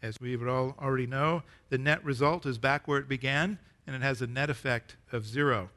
as 0.03 0.17
we 0.21 0.35
would 0.37 0.49
all 0.49 0.75
already 0.81 1.07
know, 1.07 1.43
the 1.71 1.79
net 1.79 2.05
result 2.05 2.47
is 2.47 2.59
back 2.59 2.89
where 2.89 2.99
it 2.99 3.09
began, 3.09 3.59
and 3.87 3.95
it 3.95 4.03
has 4.03 4.21
a 4.21 4.27
net 4.27 4.51
effect 4.51 4.97
of 5.13 5.27
zero. 5.27 5.71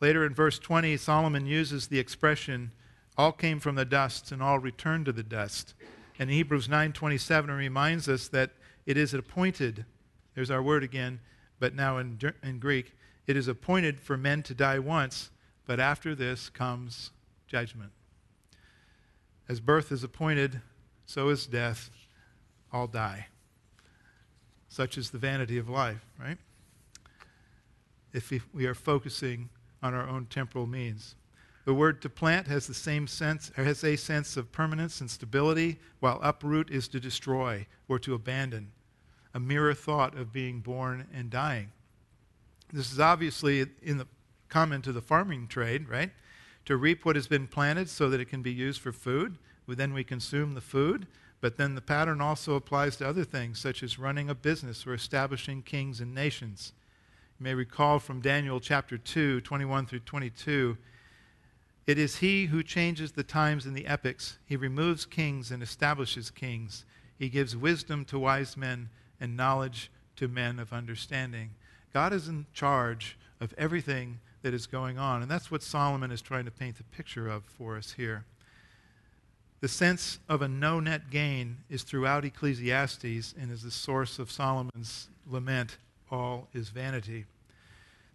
Later 0.00 0.24
in 0.24 0.34
verse 0.34 0.58
20, 0.58 0.96
Solomon 0.96 1.46
uses 1.46 1.86
the 1.86 1.98
expression 1.98 2.72
all 3.18 3.32
came 3.32 3.58
from 3.58 3.74
the 3.74 3.84
dust 3.84 4.30
and 4.30 4.40
all 4.40 4.60
returned 4.60 5.04
to 5.04 5.12
the 5.12 5.24
dust. 5.24 5.74
And 6.20 6.30
Hebrews 6.30 6.68
9:27 6.68 7.54
reminds 7.54 8.08
us 8.08 8.28
that 8.28 8.52
it 8.86 8.96
is 8.96 9.12
appointed. 9.12 9.84
There's 10.34 10.50
our 10.50 10.62
word 10.62 10.84
again, 10.84 11.20
but 11.58 11.74
now 11.74 11.98
in, 11.98 12.18
in 12.42 12.60
Greek, 12.60 12.94
it 13.26 13.36
is 13.36 13.48
appointed 13.48 14.00
for 14.00 14.16
men 14.16 14.42
to 14.44 14.54
die 14.54 14.78
once, 14.78 15.30
but 15.66 15.80
after 15.80 16.14
this 16.14 16.48
comes 16.48 17.10
judgment. 17.48 17.90
As 19.48 19.60
birth 19.60 19.90
is 19.90 20.04
appointed, 20.04 20.60
so 21.04 21.28
is 21.28 21.46
death. 21.46 21.90
All 22.72 22.86
die. 22.86 23.26
Such 24.68 24.96
is 24.96 25.10
the 25.10 25.18
vanity 25.18 25.58
of 25.58 25.68
life, 25.68 26.04
right? 26.18 26.38
If 28.12 28.32
we 28.52 28.66
are 28.66 28.74
focusing 28.74 29.48
on 29.82 29.94
our 29.94 30.06
own 30.06 30.26
temporal 30.26 30.66
means. 30.66 31.16
The 31.68 31.74
word 31.74 32.00
to 32.00 32.08
plant 32.08 32.46
has 32.46 32.66
the 32.66 32.72
same 32.72 33.06
sense, 33.06 33.52
has 33.54 33.84
a 33.84 33.94
sense 33.96 34.38
of 34.38 34.50
permanence 34.50 35.02
and 35.02 35.10
stability, 35.10 35.78
while 36.00 36.18
uproot 36.22 36.70
is 36.70 36.88
to 36.88 36.98
destroy 36.98 37.66
or 37.88 37.98
to 37.98 38.14
abandon. 38.14 38.72
A 39.34 39.38
mirror 39.38 39.74
thought 39.74 40.16
of 40.16 40.32
being 40.32 40.60
born 40.60 41.06
and 41.12 41.28
dying. 41.28 41.72
This 42.72 42.90
is 42.90 42.98
obviously 42.98 43.66
in 43.82 43.98
the 43.98 44.06
common 44.48 44.80
to 44.80 44.92
the 44.92 45.02
farming 45.02 45.48
trade, 45.48 45.90
right? 45.90 46.10
To 46.64 46.78
reap 46.78 47.04
what 47.04 47.16
has 47.16 47.26
been 47.26 47.46
planted 47.46 47.90
so 47.90 48.08
that 48.08 48.18
it 48.18 48.30
can 48.30 48.40
be 48.40 48.50
used 48.50 48.80
for 48.80 48.90
food. 48.90 49.36
Then 49.68 49.92
we 49.92 50.04
consume 50.04 50.54
the 50.54 50.62
food. 50.62 51.06
But 51.42 51.58
then 51.58 51.74
the 51.74 51.82
pattern 51.82 52.22
also 52.22 52.54
applies 52.54 52.96
to 52.96 53.06
other 53.06 53.24
things, 53.24 53.58
such 53.58 53.82
as 53.82 53.98
running 53.98 54.30
a 54.30 54.34
business 54.34 54.86
or 54.86 54.94
establishing 54.94 55.60
kings 55.60 56.00
and 56.00 56.14
nations. 56.14 56.72
You 57.38 57.44
may 57.44 57.52
recall 57.52 57.98
from 57.98 58.22
Daniel 58.22 58.58
chapter 58.58 58.96
2, 58.96 59.42
21 59.42 59.84
through 59.84 59.98
22 59.98 60.78
it 61.88 61.98
is 61.98 62.16
he 62.16 62.46
who 62.46 62.62
changes 62.62 63.12
the 63.12 63.22
times 63.22 63.64
and 63.64 63.74
the 63.74 63.86
epochs. 63.86 64.36
He 64.44 64.56
removes 64.56 65.06
kings 65.06 65.50
and 65.50 65.62
establishes 65.62 66.30
kings. 66.30 66.84
He 67.18 67.30
gives 67.30 67.56
wisdom 67.56 68.04
to 68.04 68.18
wise 68.18 68.58
men 68.58 68.90
and 69.18 69.38
knowledge 69.38 69.90
to 70.16 70.28
men 70.28 70.58
of 70.58 70.74
understanding. 70.74 71.52
God 71.94 72.12
is 72.12 72.28
in 72.28 72.44
charge 72.52 73.16
of 73.40 73.54
everything 73.56 74.20
that 74.42 74.52
is 74.52 74.66
going 74.66 74.98
on. 74.98 75.22
And 75.22 75.30
that's 75.30 75.50
what 75.50 75.62
Solomon 75.62 76.10
is 76.10 76.20
trying 76.20 76.44
to 76.44 76.50
paint 76.50 76.76
the 76.76 76.84
picture 76.84 77.26
of 77.26 77.44
for 77.44 77.78
us 77.78 77.92
here. 77.92 78.26
The 79.60 79.68
sense 79.68 80.18
of 80.28 80.42
a 80.42 80.46
no 80.46 80.80
net 80.80 81.08
gain 81.08 81.56
is 81.70 81.84
throughout 81.84 82.22
Ecclesiastes 82.22 83.34
and 83.40 83.50
is 83.50 83.62
the 83.62 83.70
source 83.70 84.18
of 84.18 84.30
Solomon's 84.30 85.08
lament 85.26 85.78
all 86.10 86.48
is 86.52 86.68
vanity. 86.68 87.24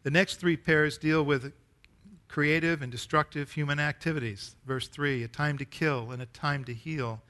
The 0.04 0.12
next 0.12 0.36
three 0.36 0.58
pairs 0.58 1.00
deal 1.00 1.24
with 1.24 1.54
creative 2.34 2.82
and 2.82 2.92
destructive 2.92 3.52
human 3.52 3.80
activities. 3.80 4.56
Verse 4.66 4.88
3 4.88 5.22
a 5.22 5.28
time 5.28 5.56
to 5.56 5.66
kill 5.66 6.10
and 6.10 6.20
a 6.20 6.26
time 6.26 6.64
to 6.64 6.74
heal. 6.74 7.22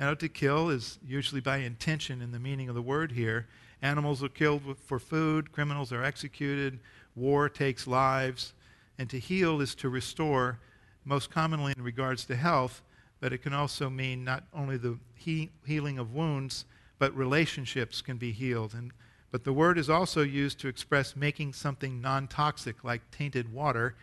Now, 0.00 0.14
to 0.14 0.28
kill 0.28 0.68
is 0.68 0.98
usually 1.06 1.40
by 1.40 1.58
intention 1.58 2.20
in 2.20 2.32
the 2.32 2.40
meaning 2.40 2.68
of 2.68 2.74
the 2.74 2.82
word 2.82 3.12
here. 3.12 3.46
Animals 3.82 4.20
are 4.24 4.28
killed 4.28 4.62
for 4.84 4.98
food, 4.98 5.52
criminals 5.52 5.92
are 5.92 6.02
executed, 6.02 6.80
war 7.14 7.48
takes 7.48 7.86
lives. 7.86 8.52
And 8.98 9.08
to 9.10 9.20
heal 9.20 9.60
is 9.60 9.76
to 9.76 9.88
restore, 9.88 10.58
most 11.04 11.30
commonly 11.30 11.72
in 11.76 11.84
regards 11.84 12.24
to 12.24 12.34
health, 12.34 12.82
but 13.20 13.32
it 13.32 13.38
can 13.38 13.52
also 13.52 13.88
mean 13.88 14.24
not 14.24 14.42
only 14.52 14.76
the 14.76 14.98
he- 15.14 15.50
healing 15.66 16.00
of 16.00 16.14
wounds, 16.14 16.64
but 16.98 17.16
relationships 17.16 18.02
can 18.02 18.16
be 18.16 18.32
healed. 18.32 18.74
And, 18.74 18.90
but 19.30 19.44
the 19.44 19.52
word 19.52 19.78
is 19.78 19.88
also 19.88 20.22
used 20.22 20.58
to 20.58 20.68
express 20.68 21.14
making 21.14 21.52
something 21.52 22.00
non-toxic, 22.00 22.82
like 22.82 23.08
tainted 23.12 23.52
water, 23.52 23.94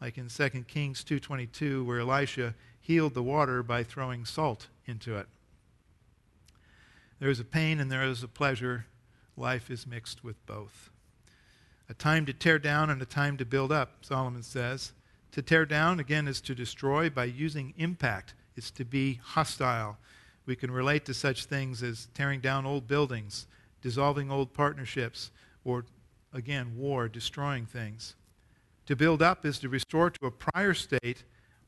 like 0.00 0.16
in 0.16 0.28
2 0.28 0.48
Kings 0.68 1.04
2.22, 1.04 1.84
where 1.84 2.00
Elisha 2.00 2.54
healed 2.80 3.14
the 3.14 3.22
water 3.22 3.62
by 3.62 3.82
throwing 3.82 4.24
salt 4.24 4.68
into 4.86 5.16
it. 5.16 5.26
There 7.18 7.30
is 7.30 7.40
a 7.40 7.44
pain 7.44 7.80
and 7.80 7.90
there 7.90 8.04
is 8.04 8.22
a 8.22 8.28
pleasure. 8.28 8.86
Life 9.36 9.70
is 9.70 9.86
mixed 9.86 10.22
with 10.22 10.44
both. 10.46 10.90
A 11.88 11.94
time 11.94 12.26
to 12.26 12.32
tear 12.32 12.58
down 12.58 12.90
and 12.90 13.00
a 13.00 13.06
time 13.06 13.36
to 13.38 13.44
build 13.44 13.72
up, 13.72 14.04
Solomon 14.04 14.42
says. 14.42 14.92
To 15.32 15.42
tear 15.42 15.66
down, 15.66 16.00
again, 16.00 16.28
is 16.28 16.40
to 16.42 16.54
destroy 16.54 17.10
by 17.10 17.24
using 17.24 17.74
impact. 17.76 18.34
It's 18.56 18.70
to 18.72 18.84
be 18.84 19.20
hostile. 19.22 19.98
We 20.46 20.56
can 20.56 20.70
relate 20.70 21.04
to 21.06 21.14
such 21.14 21.44
things 21.44 21.82
as 21.82 22.08
tearing 22.14 22.40
down 22.40 22.66
old 22.66 22.86
buildings, 22.86 23.46
dissolving 23.82 24.30
old 24.30 24.52
partnerships, 24.54 25.30
or, 25.64 25.84
again, 26.32 26.76
war, 26.76 27.08
destroying 27.08 27.66
things. 27.66 28.14
To 28.88 28.96
build 28.96 29.20
up 29.20 29.44
is 29.44 29.58
to 29.58 29.68
restore 29.68 30.08
to 30.08 30.26
a 30.26 30.30
prior 30.30 30.72
state 30.72 31.24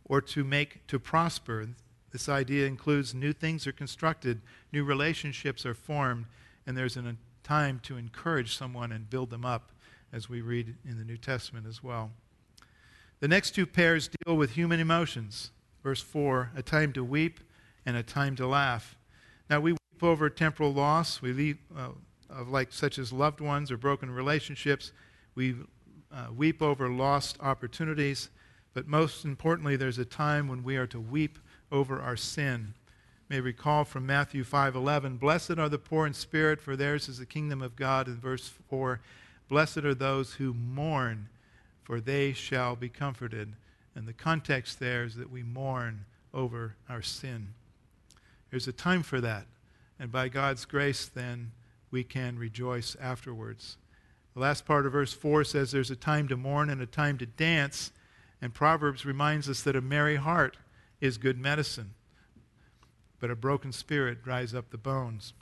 or 0.07 0.23
to 0.23 0.43
make 0.43 0.87
to 0.87 0.99
prosper. 0.99 1.69
This 2.13 2.31
idea 2.31 2.67
includes 2.67 3.13
new 3.13 3.35
things 3.35 3.67
are 3.67 3.73
constructed, 3.73 4.41
new 4.73 4.85
relationships 4.85 5.67
are 5.67 5.75
formed, 5.75 6.25
and 6.67 6.79
there's 6.79 6.97
a 6.97 7.17
time 7.43 7.79
to 7.83 7.99
encourage 7.99 8.57
someone 8.57 8.91
and 8.91 9.11
build 9.11 9.29
them 9.29 9.45
up, 9.45 9.73
as 10.15 10.31
we 10.31 10.41
read 10.41 10.77
in 10.89 10.97
the 10.97 11.05
New 11.05 11.19
Testament 11.19 11.67
as 11.67 11.83
well. 11.83 12.11
The 13.19 13.29
next 13.29 13.51
two 13.51 13.67
pairs 13.67 14.09
deal 14.25 14.35
with 14.35 14.53
human 14.53 14.81
emotions. 14.81 15.51
Verse 15.83 16.01
4 16.01 16.53
a 16.57 16.63
time 16.63 16.91
to 16.95 17.05
weep 17.05 17.41
and 17.85 17.99
a 17.99 18.03
time 18.03 18.35
to 18.37 18.47
laugh. 18.47 18.97
Now, 19.51 19.61
we 19.61 19.73
weep 19.73 20.03
over 20.03 20.31
temporal 20.31 20.73
loss, 20.73 21.21
we 21.21 21.35
weep, 21.35 21.61
uh, 21.77 21.91
of 22.31 22.49
like 22.49 22.73
such 22.73 22.99
as 22.99 23.13
loved 23.13 23.43
ones 23.43 23.71
or 23.71 23.77
broken 23.77 24.11
relationships. 24.11 24.93
We 25.35 25.57
uh, 26.13 26.27
weep 26.35 26.61
over 26.63 26.89
lost 26.89 27.37
opportunities. 27.41 28.31
But 28.75 28.87
most 28.87 29.25
importantly, 29.25 29.77
there's 29.77 29.99
a 29.99 30.05
time 30.05 30.49
when 30.49 30.63
we 30.63 30.77
are 30.77 30.87
to 30.89 31.01
weep 31.01 31.39
over 31.73 32.01
our 32.01 32.17
sin. 32.17 32.75
May 33.29 33.41
recall 33.41 33.85
from 33.85 34.07
Matthew 34.07 34.43
5:11, 34.43 35.17
"Blessed 35.17 35.59
are 35.59 35.69
the 35.69 35.79
poor 35.79 36.07
in 36.07 36.15
spirit, 36.15 36.61
for 36.61 36.77
theirs 36.77 37.09
is 37.09 37.19
the 37.19 37.27
kingdom 37.27 37.63
of 37.63 37.77
God." 37.77 38.09
In 38.09 38.19
verse 38.19 38.49
4, 38.49 39.01
"Blessed 39.49 39.79
are 39.79 39.95
those 39.95 40.35
who 40.35 40.53
mourn, 40.53 41.29
for 41.85 42.01
they 42.01 42.33
shall 42.33 42.75
be 42.75 42.89
comforted." 42.89 43.55
And 43.95 44.07
the 44.07 44.13
context 44.13 44.79
there 44.79 45.05
is 45.05 45.15
that 45.17 45.31
we 45.31 45.43
mourn 45.43 46.07
over 46.33 46.77
our 46.89 47.03
sin. 47.03 47.55
There's 48.51 48.69
a 48.69 48.73
time 48.73 49.03
for 49.03 49.21
that. 49.21 49.47
And 49.99 50.11
by 50.11 50.29
God's 50.29 50.65
grace, 50.65 51.07
then, 51.07 51.53
we 51.91 52.05
can 52.05 52.39
rejoice 52.39 52.97
afterwards. 52.97 53.77
The 54.35 54.41
last 54.41 54.65
part 54.65 54.87
of 54.87 54.93
verse 54.93 55.13
4 55.13 55.45
says 55.45 55.73
there's 55.73 55.91
a 55.91 55.97
time 55.97 56.29
to 56.29 56.37
mourn 56.37 56.71
and 56.71 56.81
a 56.81 56.87
time 56.87 57.19
to 57.19 57.27
dance. 57.27 57.93
And 58.41 58.55
Proverbs 58.55 59.05
reminds 59.05 59.49
us 59.49 59.63
that 59.63 59.77
a 59.77 59.81
merry 59.81 60.17
heart 60.17 60.57
is 61.01 61.19
good 61.19 61.39
medicine, 61.39 61.95
but 63.19 63.31
a 63.31 63.37
broken 63.37 63.73
spirit 63.73 64.23
dries 64.23 64.55
up 64.55 64.71
the 64.71 64.79
bones. 64.79 65.33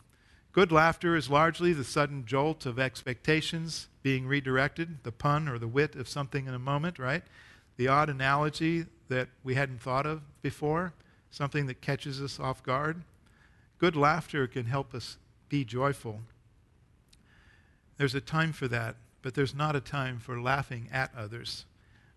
Good 0.52 0.72
laughter 0.72 1.14
is 1.14 1.30
largely 1.30 1.72
the 1.72 1.84
sudden 1.84 2.24
jolt 2.24 2.66
of 2.66 2.78
expectations 2.78 3.88
being 4.02 4.26
redirected, 4.26 5.04
the 5.04 5.12
pun 5.12 5.48
or 5.48 5.58
the 5.58 5.68
wit 5.68 5.94
of 5.94 6.08
something 6.08 6.46
in 6.46 6.54
a 6.54 6.58
moment, 6.58 6.98
right? 6.98 7.22
The 7.76 7.88
odd 7.88 8.08
analogy 8.08 8.86
that 9.08 9.28
we 9.44 9.54
hadn't 9.54 9.82
thought 9.82 10.06
of 10.06 10.22
before, 10.42 10.94
something 11.30 11.66
that 11.66 11.80
catches 11.80 12.20
us 12.20 12.40
off 12.40 12.62
guard. 12.62 13.02
Good 13.78 13.94
laughter 13.94 14.46
can 14.46 14.64
help 14.64 14.94
us 14.94 15.18
be 15.48 15.64
joyful. 15.64 16.20
There's 17.98 18.14
a 18.14 18.20
time 18.20 18.52
for 18.52 18.68
that, 18.68 18.96
but 19.22 19.34
there's 19.34 19.54
not 19.54 19.74
a 19.76 19.80
time 19.80 20.20
for 20.20 20.40
laughing 20.40 20.88
at 20.92 21.12
others. 21.16 21.64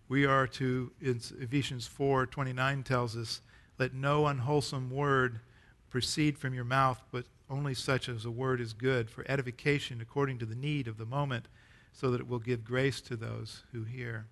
We 0.08 0.24
are 0.24 0.46
to, 0.46 0.92
Ephesians 1.00 1.86
4 1.88 2.26
29 2.26 2.82
tells 2.84 3.16
us, 3.16 3.40
let 3.78 3.92
no 3.92 4.26
unwholesome 4.26 4.90
word 4.90 5.40
proceed 5.90 6.38
from 6.38 6.54
your 6.54 6.64
mouth, 6.64 7.02
but 7.10 7.26
only 7.50 7.74
such 7.74 8.08
as 8.08 8.24
a 8.24 8.30
word 8.30 8.60
is 8.60 8.72
good 8.72 9.10
for 9.10 9.24
edification 9.28 10.00
according 10.00 10.38
to 10.38 10.46
the 10.46 10.54
need 10.54 10.86
of 10.86 10.98
the 10.98 11.04
moment, 11.04 11.48
so 11.92 12.10
that 12.10 12.20
it 12.20 12.28
will 12.28 12.38
give 12.38 12.64
grace 12.64 13.00
to 13.00 13.16
those 13.16 13.64
who 13.72 13.82
hear. 13.82 14.26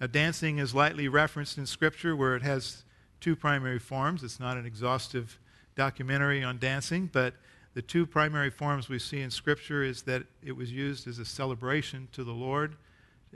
Now, 0.00 0.08
dancing 0.08 0.58
is 0.58 0.74
lightly 0.74 1.06
referenced 1.06 1.56
in 1.56 1.66
Scripture 1.66 2.16
where 2.16 2.34
it 2.34 2.42
has 2.42 2.84
two 3.20 3.36
primary 3.36 3.78
forms. 3.78 4.24
It's 4.24 4.40
not 4.40 4.56
an 4.56 4.66
exhaustive 4.66 5.38
documentary 5.76 6.42
on 6.42 6.58
dancing, 6.58 7.08
but 7.12 7.34
the 7.78 7.82
two 7.82 8.04
primary 8.04 8.50
forms 8.50 8.88
we 8.88 8.98
see 8.98 9.20
in 9.20 9.30
Scripture 9.30 9.84
is 9.84 10.02
that 10.02 10.24
it 10.42 10.50
was 10.50 10.72
used 10.72 11.06
as 11.06 11.20
a 11.20 11.24
celebration 11.24 12.08
to 12.10 12.24
the 12.24 12.32
Lord, 12.32 12.74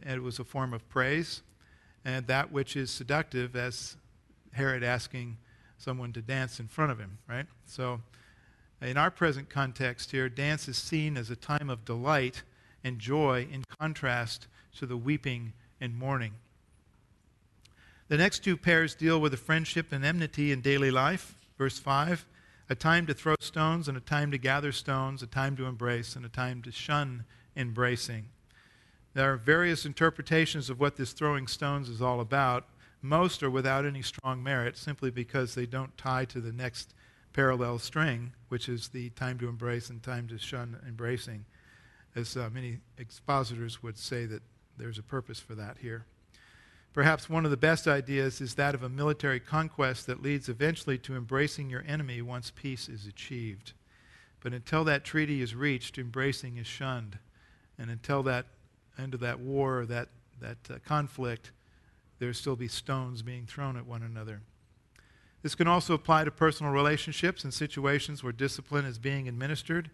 and 0.03 0.17
it 0.17 0.21
was 0.21 0.41
a 0.41 0.45
form 0.45 0.75
of 0.75 0.89
praise, 0.89 1.43
and 2.05 2.27
that 2.27 2.51
which 2.51 2.75
is 2.75 2.91
seductive, 2.91 3.55
as 3.55 3.95
Herod 4.51 4.83
asking 4.83 5.37
someone 5.79 6.13
to 6.15 6.21
dance 6.21 6.59
in 6.59 6.67
front 6.67 6.91
of 6.91 6.99
him, 6.99 7.19
right? 7.29 7.47
So, 7.67 8.01
in 8.81 8.97
our 8.97 9.13
present 9.13 9.49
context 9.49 10.11
here, 10.11 10.29
dance 10.29 10.67
is 10.67 10.77
seen 10.77 11.17
as 11.17 11.31
a 11.31 11.37
time 11.37 11.71
of 11.71 11.85
delight 11.85 12.43
and 12.83 12.99
joy 12.99 13.47
in 13.49 13.63
contrast 13.79 14.49
to 14.79 14.87
the 14.87 14.97
weeping 14.97 15.53
and 15.81 15.97
mourning. 15.97 16.33
The 18.09 18.17
next 18.17 18.43
two 18.43 18.57
pairs 18.57 18.97
deal 18.97 19.21
with 19.21 19.31
the 19.31 19.39
friendship 19.39 19.93
and 19.93 20.05
enmity 20.05 20.51
in 20.51 20.63
daily 20.63 20.91
life. 20.91 21.37
Verse 21.57 21.79
5 21.79 22.27
a 22.73 22.75
time 22.75 23.05
to 23.05 23.13
throw 23.13 23.35
stones 23.39 23.87
and 23.87 23.99
a 23.99 24.01
time 24.01 24.31
to 24.31 24.39
gather 24.39 24.73
stones, 24.73 25.23
a 25.23 25.27
time 25.27 25.55
to 25.55 25.67
embrace 25.67 26.17
and 26.17 26.25
a 26.25 26.29
time 26.31 26.63
to 26.63 26.73
shun 26.73 27.23
embracing. 27.55 28.25
There 29.13 29.31
are 29.31 29.37
various 29.37 29.85
interpretations 29.85 30.71
of 30.71 30.81
what 30.81 30.97
this 30.97 31.13
throwing 31.13 31.47
stones 31.47 31.91
is 31.91 32.01
all 32.01 32.19
about. 32.19 32.67
Most 33.03 33.43
are 33.43 33.51
without 33.51 33.85
any 33.85 34.01
strong 34.01 34.43
merit 34.43 34.79
simply 34.79 35.11
because 35.11 35.55
they 35.55 35.67
don't 35.67 35.99
tie 35.99 36.25
to 36.25 36.41
the 36.41 36.51
next 36.51 36.95
parallel 37.35 37.79
string, 37.79 38.33
which 38.49 38.71
is 38.71 38.89
the 38.89 39.11
time 39.11 39.39
to 39.41 39.51
embrace 39.51 39.91
and 39.91 40.03
time 40.03 40.27
to 40.29 40.39
shun 40.39 40.81
embracing. 40.89 41.45
As 42.17 42.39
uh, 42.39 42.49
many 42.51 42.79
expositors 42.97 43.83
would 43.83 43.99
say 43.99 44.25
that 44.25 44.43
there's 44.79 44.99
a 44.99 45.03
purpose 45.03 45.41
for 45.41 45.55
that 45.57 45.77
here. 45.83 46.07
Perhaps 46.93 47.31
one 47.31 47.47
of 47.47 47.51
the 47.51 47.57
best 47.57 47.89
ideas 47.89 48.41
is 48.41 48.55
that 48.55 48.75
of 48.75 48.83
a 48.83 48.89
military 48.89 49.41
conquest 49.41 50.07
that 50.07 50.23
leads 50.23 50.49
eventually 50.49 50.99
to 50.99 51.17
embracing 51.17 51.71
your 51.71 51.85
enemy 51.87 52.21
once 52.21 52.53
peace 52.55 52.89
is 52.89 53.07
achieved. 53.07 53.73
But 54.41 54.53
until 54.53 54.85
that 54.85 55.05
treaty 55.05 55.41
is 55.41 55.55
reached, 55.55 55.97
embracing 55.97 56.59
is 56.59 56.67
shunned. 56.67 57.19
And 57.79 57.91
until 57.91 58.23
that 58.25 58.47
end 58.99 59.15
of 59.15 59.21
that 59.21 59.41
war 59.41 59.81
or 59.81 59.87
that, 59.87 60.09
that 60.41 60.59
uh, 60.69 60.75
conflict, 60.85 61.53
there'll 62.19 62.35
still 62.35 62.57
be 62.57 62.69
stones 62.69 63.23
being 63.23 63.47
thrown 63.47 63.79
at 63.79 63.87
one 63.87 64.03
another. 64.03 64.43
This 65.43 65.55
can 65.55 65.67
also 65.67 65.95
apply 65.95 66.25
to 66.25 66.31
personal 66.31 66.73
relationships 66.73 67.43
and 67.43 67.55
situations 67.55 68.23
where 68.23 68.33
discipline 68.33 68.85
is 68.85 68.99
being 68.99 69.29
administered. 69.29 69.91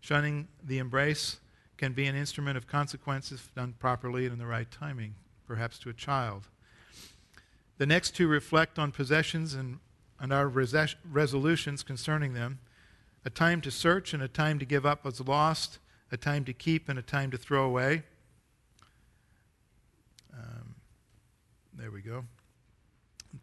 Shunning 0.00 0.48
the 0.62 0.78
embrace 0.78 1.40
can 1.78 1.94
be 1.94 2.06
an 2.06 2.14
instrument 2.14 2.58
of 2.58 2.66
consequences 2.66 3.40
if 3.40 3.54
done 3.54 3.74
properly 3.78 4.24
and 4.24 4.34
in 4.34 4.38
the 4.38 4.46
right 4.46 4.70
timing 4.70 5.14
perhaps 5.46 5.78
to 5.80 5.90
a 5.90 5.94
child. 5.94 6.48
The 7.78 7.86
next 7.86 8.14
two 8.14 8.28
reflect 8.28 8.78
on 8.78 8.92
possessions 8.92 9.54
and, 9.54 9.78
and 10.20 10.32
our 10.32 10.48
res- 10.48 10.96
resolutions 11.10 11.82
concerning 11.82 12.34
them 12.34 12.60
a 13.24 13.30
time 13.30 13.60
to 13.62 13.70
search 13.70 14.12
and 14.12 14.22
a 14.22 14.28
time 14.28 14.58
to 14.58 14.64
give 14.64 14.84
up 14.84 15.06
as 15.06 15.20
lost, 15.20 15.78
a 16.12 16.16
time 16.16 16.44
to 16.44 16.52
keep 16.52 16.88
and 16.88 16.98
a 16.98 17.02
time 17.02 17.30
to 17.30 17.38
throw 17.38 17.64
away. 17.64 18.02
Um, 20.32 20.74
there 21.72 21.90
we 21.90 22.02
go. 22.02 22.24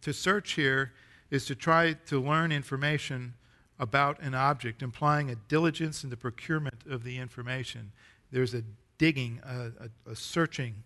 To 0.01 0.13
search 0.13 0.53
here 0.53 0.93
is 1.31 1.45
to 1.47 1.55
try 1.55 1.93
to 1.93 2.21
learn 2.21 2.51
information 2.51 3.33
about 3.79 4.19
an 4.21 4.35
object, 4.35 4.83
implying 4.83 5.31
a 5.31 5.35
diligence 5.35 6.03
in 6.03 6.11
the 6.11 6.17
procurement 6.17 6.85
of 6.87 7.03
the 7.03 7.17
information. 7.17 7.91
There's 8.31 8.53
a 8.53 8.63
digging, 8.99 9.41
a, 9.43 9.71
a, 9.85 10.11
a 10.11 10.15
searching 10.15 10.83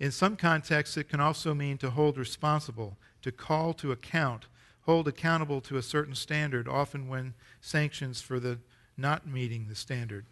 in 0.00 0.12
some 0.12 0.36
contexts, 0.36 0.96
it 0.96 1.08
can 1.08 1.20
also 1.20 1.54
mean 1.54 1.78
to 1.78 1.90
hold 1.90 2.16
responsible, 2.16 2.96
to 3.22 3.32
call 3.32 3.72
to 3.74 3.90
account, 3.90 4.46
hold 4.82 5.08
accountable 5.08 5.60
to 5.62 5.76
a 5.76 5.82
certain 5.82 6.14
standard, 6.14 6.68
often 6.68 7.08
when 7.08 7.34
sanctions 7.60 8.20
for 8.20 8.38
the 8.38 8.58
not 8.96 9.26
meeting 9.26 9.66
the 9.68 9.74
standard. 9.74 10.26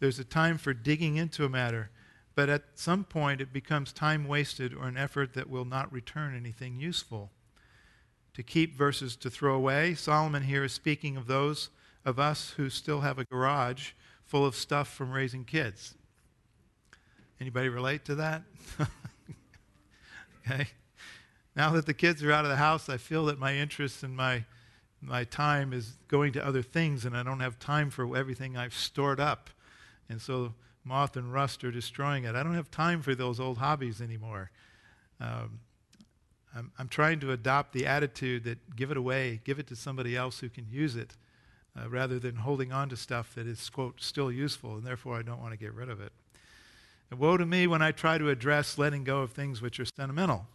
There's 0.00 0.18
a 0.18 0.24
time 0.24 0.58
for 0.58 0.74
digging 0.74 1.16
into 1.16 1.44
a 1.44 1.48
matter, 1.48 1.90
but 2.34 2.48
at 2.48 2.64
some 2.74 3.04
point 3.04 3.40
it 3.40 3.52
becomes 3.52 3.92
time 3.92 4.26
wasted 4.26 4.74
or 4.74 4.86
an 4.86 4.96
effort 4.96 5.34
that 5.34 5.48
will 5.48 5.64
not 5.64 5.92
return 5.92 6.36
anything 6.36 6.78
useful. 6.78 7.30
To 8.34 8.42
keep 8.42 8.76
versus 8.76 9.16
to 9.16 9.30
throw 9.30 9.54
away, 9.54 9.94
Solomon 9.94 10.42
here 10.42 10.64
is 10.64 10.72
speaking 10.72 11.16
of 11.16 11.26
those 11.26 11.70
of 12.04 12.18
us 12.18 12.50
who 12.56 12.68
still 12.68 13.00
have 13.00 13.18
a 13.18 13.24
garage 13.24 13.92
full 14.24 14.44
of 14.44 14.56
stuff 14.56 14.92
from 14.92 15.12
raising 15.12 15.44
kids. 15.44 15.94
Anybody 17.44 17.68
relate 17.68 18.06
to 18.06 18.14
that? 18.14 18.42
okay. 20.50 20.66
Now 21.54 21.72
that 21.72 21.84
the 21.84 21.92
kids 21.92 22.22
are 22.22 22.32
out 22.32 22.46
of 22.46 22.50
the 22.50 22.56
house, 22.56 22.88
I 22.88 22.96
feel 22.96 23.26
that 23.26 23.38
my 23.38 23.54
interest 23.54 24.02
and 24.02 24.16
my 24.16 24.46
my 25.02 25.24
time 25.24 25.74
is 25.74 25.98
going 26.08 26.32
to 26.32 26.46
other 26.46 26.62
things 26.62 27.04
and 27.04 27.14
I 27.14 27.22
don't 27.22 27.40
have 27.40 27.58
time 27.58 27.90
for 27.90 28.16
everything 28.16 28.56
I've 28.56 28.72
stored 28.72 29.20
up. 29.20 29.50
And 30.08 30.22
so 30.22 30.54
moth 30.84 31.18
and 31.18 31.34
rust 31.34 31.62
are 31.64 31.70
destroying 31.70 32.24
it. 32.24 32.34
I 32.34 32.42
don't 32.42 32.54
have 32.54 32.70
time 32.70 33.02
for 33.02 33.14
those 33.14 33.38
old 33.38 33.58
hobbies 33.58 34.00
anymore. 34.00 34.50
Um, 35.20 35.60
I'm, 36.56 36.72
I'm, 36.78 36.88
trying 36.88 37.20
to 37.20 37.32
adopt 37.32 37.74
the 37.74 37.86
attitude 37.86 38.44
that 38.44 38.74
give 38.74 38.90
it 38.90 38.96
away, 38.96 39.42
give 39.44 39.58
it 39.58 39.66
to 39.66 39.76
somebody 39.76 40.16
else 40.16 40.38
who 40.38 40.48
can 40.48 40.66
use 40.70 40.96
it, 40.96 41.14
uh, 41.78 41.90
rather 41.90 42.18
than 42.18 42.36
holding 42.36 42.72
on 42.72 42.88
to 42.88 42.96
stuff 42.96 43.34
that 43.34 43.46
is, 43.46 43.68
quote, 43.68 44.00
still 44.00 44.32
useful, 44.32 44.76
and 44.76 44.86
therefore 44.86 45.18
I 45.18 45.22
don't 45.22 45.42
want 45.42 45.52
to 45.52 45.58
get 45.58 45.74
rid 45.74 45.90
of 45.90 46.00
it. 46.00 46.14
And 47.10 47.20
woe 47.20 47.36
to 47.36 47.46
me 47.46 47.66
when 47.66 47.82
I 47.82 47.92
try 47.92 48.18
to 48.18 48.28
address 48.28 48.78
letting 48.78 49.04
go 49.04 49.20
of 49.20 49.32
things 49.32 49.62
which 49.62 49.78
are 49.78 49.84
sentimental. 49.84 50.46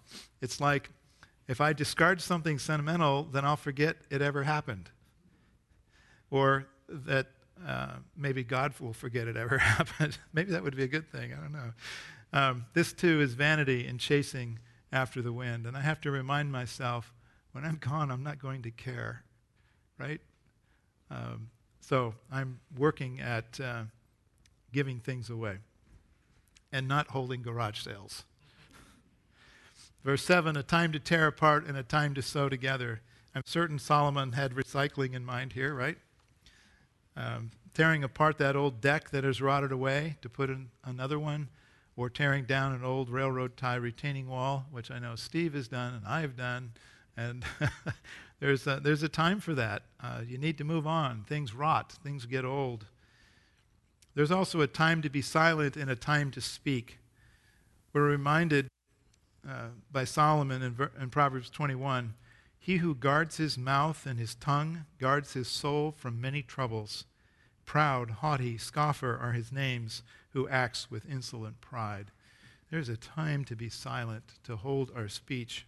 It's 0.41 0.59
like 0.59 0.89
if 1.47 1.62
I 1.62 1.73
discard 1.73 2.21
something 2.21 2.59
sentimental, 2.59 3.23
then 3.23 3.45
I'll 3.45 3.55
forget 3.55 3.97
it 4.09 4.21
ever 4.21 4.43
happened. 4.43 4.91
Or 6.29 6.67
that 6.88 7.27
uh, 7.65 7.93
maybe 8.15 8.43
God 8.43 8.73
will 8.79 8.93
forget 8.93 9.27
it 9.27 9.35
ever 9.35 9.57
happened. 9.57 10.17
maybe 10.33 10.51
that 10.51 10.63
would 10.63 10.75
be 10.75 10.83
a 10.83 10.88
good 10.88 11.09
thing. 11.12 11.33
I 11.33 11.38
don't 11.38 11.51
know. 11.51 11.73
Um, 12.31 12.65
this 12.73 12.93
too 12.93 13.21
is 13.21 13.33
vanity 13.33 13.88
and 13.88 13.99
chasing 13.99 14.59
after 14.91 15.21
the 15.21 15.33
wind. 15.33 15.65
And 15.65 15.75
I 15.75 15.81
have 15.81 16.01
to 16.01 16.12
remind 16.12 16.51
myself 16.51 17.13
when 17.51 17.65
I'm 17.65 17.77
gone, 17.77 18.12
I'm 18.12 18.23
not 18.23 18.39
going 18.39 18.62
to 18.63 18.71
care, 18.71 19.23
right? 19.97 20.21
Um, 21.09 21.49
so 21.79 22.13
I'm 22.31 22.59
working 22.77 23.19
at 23.19 23.59
uh, 23.59 23.83
giving 24.71 24.99
things 24.99 25.29
away 25.29 25.57
and 26.71 26.88
not 26.88 27.10
holding 27.10 27.41
garage 27.41 27.82
sales. 27.82 28.23
Verse 30.03 30.23
7 30.23 30.55
a 30.55 30.63
time 30.63 30.91
to 30.93 30.99
tear 30.99 31.27
apart 31.27 31.65
and 31.65 31.77
a 31.77 31.84
time 31.84 32.13
to 32.15 32.21
sew 32.21 32.49
together. 32.49 33.01
I'm 33.36 33.43
certain 33.45 33.79
Solomon 33.79 34.32
had 34.32 34.53
recycling 34.53 35.13
in 35.13 35.25
mind 35.25 35.53
here, 35.53 35.73
right? 35.73 35.97
Um, 37.15 37.51
tearing 37.73 38.03
apart 38.03 38.38
that 38.38 38.55
old 38.55 38.82
deck 38.82 39.10
that 39.12 39.23
has 39.23 39.41
rotted 39.41 39.71
away 39.71 40.17
to 40.21 40.29
put 40.29 40.49
in 40.49 40.69
another 40.84 41.19
one, 41.19 41.49
or 41.99 42.10
tearing 42.10 42.45
down 42.45 42.73
an 42.73 42.84
old 42.84 43.10
railroad 43.10 43.58
tie 43.58 43.75
retaining 43.75 44.27
wall, 44.29 44.65
which 44.71 44.89
I 44.89 44.99
know 44.99 45.15
Steve 45.15 45.53
has 45.53 45.67
done 45.67 45.93
and 45.93 46.05
I've 46.08 46.38
done. 46.38 46.71
And 47.17 47.43
there's, 48.39 48.65
a, 48.67 48.79
there's 48.82 49.03
a 49.03 49.10
time 49.10 49.41
for 49.41 49.53
that. 49.55 49.84
Uh, 50.01 50.21
you 50.25 50.38
need 50.38 50.58
to 50.60 50.63
move 50.63 50.88
on. 50.88 51.25
Things 51.27 51.53
rot, 51.53 51.91
things 51.91 52.25
get 52.25 52.45
old. 52.45 52.86
There's 54.15 54.32
also 54.32 54.62
a 54.62 54.67
time 54.67 55.02
to 55.02 55.10
be 55.10 55.22
silent 55.22 55.78
and 55.78 55.89
a 55.89 55.95
time 55.95 56.32
to 56.32 56.41
speak. 56.41 57.00
We're 57.93 58.08
reminded 58.08 58.67
uh, 59.48 59.69
by 59.91 60.04
Solomon 60.04 60.62
in, 60.62 60.89
in 61.02 61.10
Proverbs 61.10 61.50
21 61.50 62.15
He 62.60 62.78
who 62.78 62.95
guards 62.95 63.38
his 63.38 63.58
mouth 63.58 64.06
and 64.06 64.19
his 64.19 64.36
tongue 64.36 64.86
guards 65.00 65.34
his 65.34 65.48
soul 65.48 65.93
from 65.95 66.22
many 66.22 66.41
troubles. 66.41 67.06
Proud, 67.65 68.10
haughty, 68.10 68.58
scoffer 68.58 69.17
are 69.17 69.34
his 69.34 69.52
names, 69.52 70.02
who 70.32 70.50
acts 70.50 70.89
with 70.89 71.10
insolent 71.10 71.62
pride. 71.62 72.12
There's 72.72 72.89
a 72.89 72.98
time 72.98 73.45
to 73.45 73.56
be 73.56 73.69
silent, 73.69 74.24
to 74.43 74.56
hold 74.56 74.91
our 74.95 75.08
speech. 75.08 75.65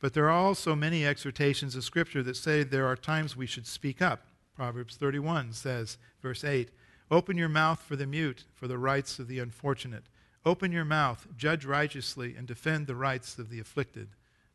But 0.00 0.14
there 0.14 0.26
are 0.26 0.30
also 0.30 0.74
many 0.74 1.06
exhortations 1.06 1.76
of 1.76 1.84
Scripture 1.84 2.22
that 2.22 2.36
say 2.36 2.62
there 2.62 2.86
are 2.86 2.96
times 2.96 3.36
we 3.36 3.46
should 3.46 3.66
speak 3.66 4.02
up. 4.02 4.26
Proverbs 4.54 4.96
31 4.96 5.52
says, 5.52 5.98
verse 6.20 6.44
8, 6.44 6.70
Open 7.12 7.36
your 7.36 7.50
mouth 7.50 7.82
for 7.82 7.94
the 7.94 8.06
mute, 8.06 8.44
for 8.54 8.66
the 8.66 8.78
rights 8.78 9.18
of 9.18 9.28
the 9.28 9.38
unfortunate. 9.38 10.04
Open 10.46 10.72
your 10.72 10.86
mouth, 10.86 11.28
judge 11.36 11.66
righteously, 11.66 12.34
and 12.34 12.48
defend 12.48 12.86
the 12.86 12.96
rights 12.96 13.38
of 13.38 13.50
the 13.50 13.60
afflicted 13.60 14.08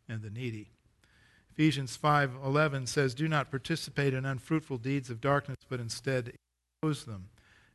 and 0.10 0.24
the 0.24 0.32
needy. 0.32 0.72
Ephesians 1.52 1.96
5:11 1.96 2.88
says, 2.88 3.14
"Do 3.14 3.28
not 3.28 3.52
participate 3.52 4.16
in 4.16 4.26
unfruitful 4.26 4.80
deeds 4.80 5.12
of 5.12 5.22
darkness, 5.22 5.60
but 5.70 5.80
instead 5.80 6.34
expose 6.82 7.06
them." 7.06 7.30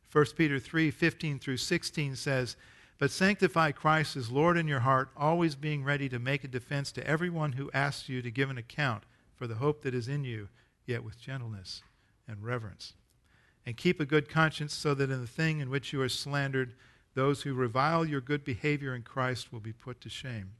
1 0.09 0.35
Peter 0.35 0.59
3:15 0.59 1.39
through 1.39 1.57
16 1.57 2.17
says, 2.17 2.57
"But 2.97 3.09
sanctify 3.09 3.71
Christ 3.71 4.17
as 4.17 4.31
Lord 4.31 4.57
in 4.57 4.67
your 4.67 4.81
heart, 4.81 5.11
always 5.15 5.55
being 5.55 5.85
ready 5.85 6.09
to 6.09 6.19
make 6.19 6.43
a 6.43 6.49
defense 6.49 6.91
to 6.91 7.07
everyone 7.07 7.53
who 7.53 7.71
asks 7.71 8.09
you 8.09 8.21
to 8.21 8.29
give 8.29 8.49
an 8.49 8.57
account 8.57 9.05
for 9.33 9.47
the 9.47 9.55
hope 9.55 9.81
that 9.83 9.95
is 9.95 10.09
in 10.09 10.25
you, 10.25 10.49
yet 10.85 11.05
with 11.05 11.17
gentleness 11.17 11.83
and 12.27 12.43
reverence." 12.43 12.95
And 13.65 13.77
keep 13.77 13.99
a 13.99 14.05
good 14.05 14.29
conscience 14.29 14.73
so 14.73 14.93
that 14.93 15.09
in 15.09 15.21
the 15.21 15.27
thing 15.27 15.59
in 15.59 15.69
which 15.69 15.93
you 15.93 16.01
are 16.01 16.09
slandered, 16.09 16.73
those 17.15 17.43
who 17.43 17.53
revile 17.53 18.05
your 18.05 18.21
good 18.21 18.43
behavior 18.43 18.95
in 18.95 19.03
Christ 19.03 19.53
will 19.53 19.59
be 19.59 19.73
put 19.73 20.01
to 20.01 20.09
shame. 20.09 20.51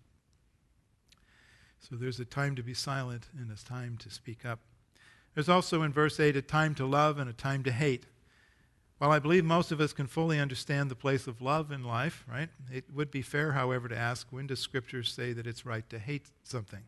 So 1.80 1.96
there's 1.96 2.20
a 2.20 2.26
time 2.26 2.56
to 2.56 2.63
be 2.63 2.74
silent 2.74 3.28
and 3.38 3.52
a 3.52 3.62
time 3.62 3.98
to 3.98 4.10
speak 4.10 4.46
up. 4.46 4.60
There's 5.34 5.50
also 5.50 5.82
in 5.82 5.92
verse 5.92 6.20
8 6.20 6.36
a 6.38 6.42
time 6.42 6.76
to 6.76 6.86
love 6.86 7.18
and 7.18 7.30
a 7.30 7.34
time 7.34 7.63
to 7.63 7.72
hate. 7.72 8.06
While 9.00 9.12
I 9.12 9.20
believe 9.20 9.44
most 9.44 9.72
of 9.72 9.82
us 9.82 9.92
can 9.92 10.08
fully 10.08 10.39
understand 10.39 10.89
the 10.89 10.96
place 10.96 11.28
of 11.28 11.42
love 11.42 11.72
in 11.72 11.84
life, 11.84 12.24
right? 12.32 12.48
It 12.72 12.86
would 12.94 13.12
be 13.12 13.22
fair, 13.22 13.52
however, 13.52 13.89
to 13.89 13.98
ask 13.98 14.28
when 14.30 14.48
does 14.48 14.60
Scripture 14.60 15.04
say 15.04 15.34
that 15.34 15.48
it's 15.48 15.66
right 15.66 15.89
to 15.89 16.00
hate 16.00 16.28
something? 16.44 16.84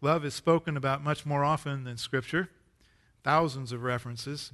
Love 0.00 0.24
is 0.24 0.34
spoken 0.34 0.76
about 0.76 1.04
much 1.04 1.24
more 1.24 1.44
often 1.44 1.84
than 1.84 1.96
Scripture, 1.96 2.48
thousands 3.22 3.70
of 3.70 3.82
references, 3.82 4.50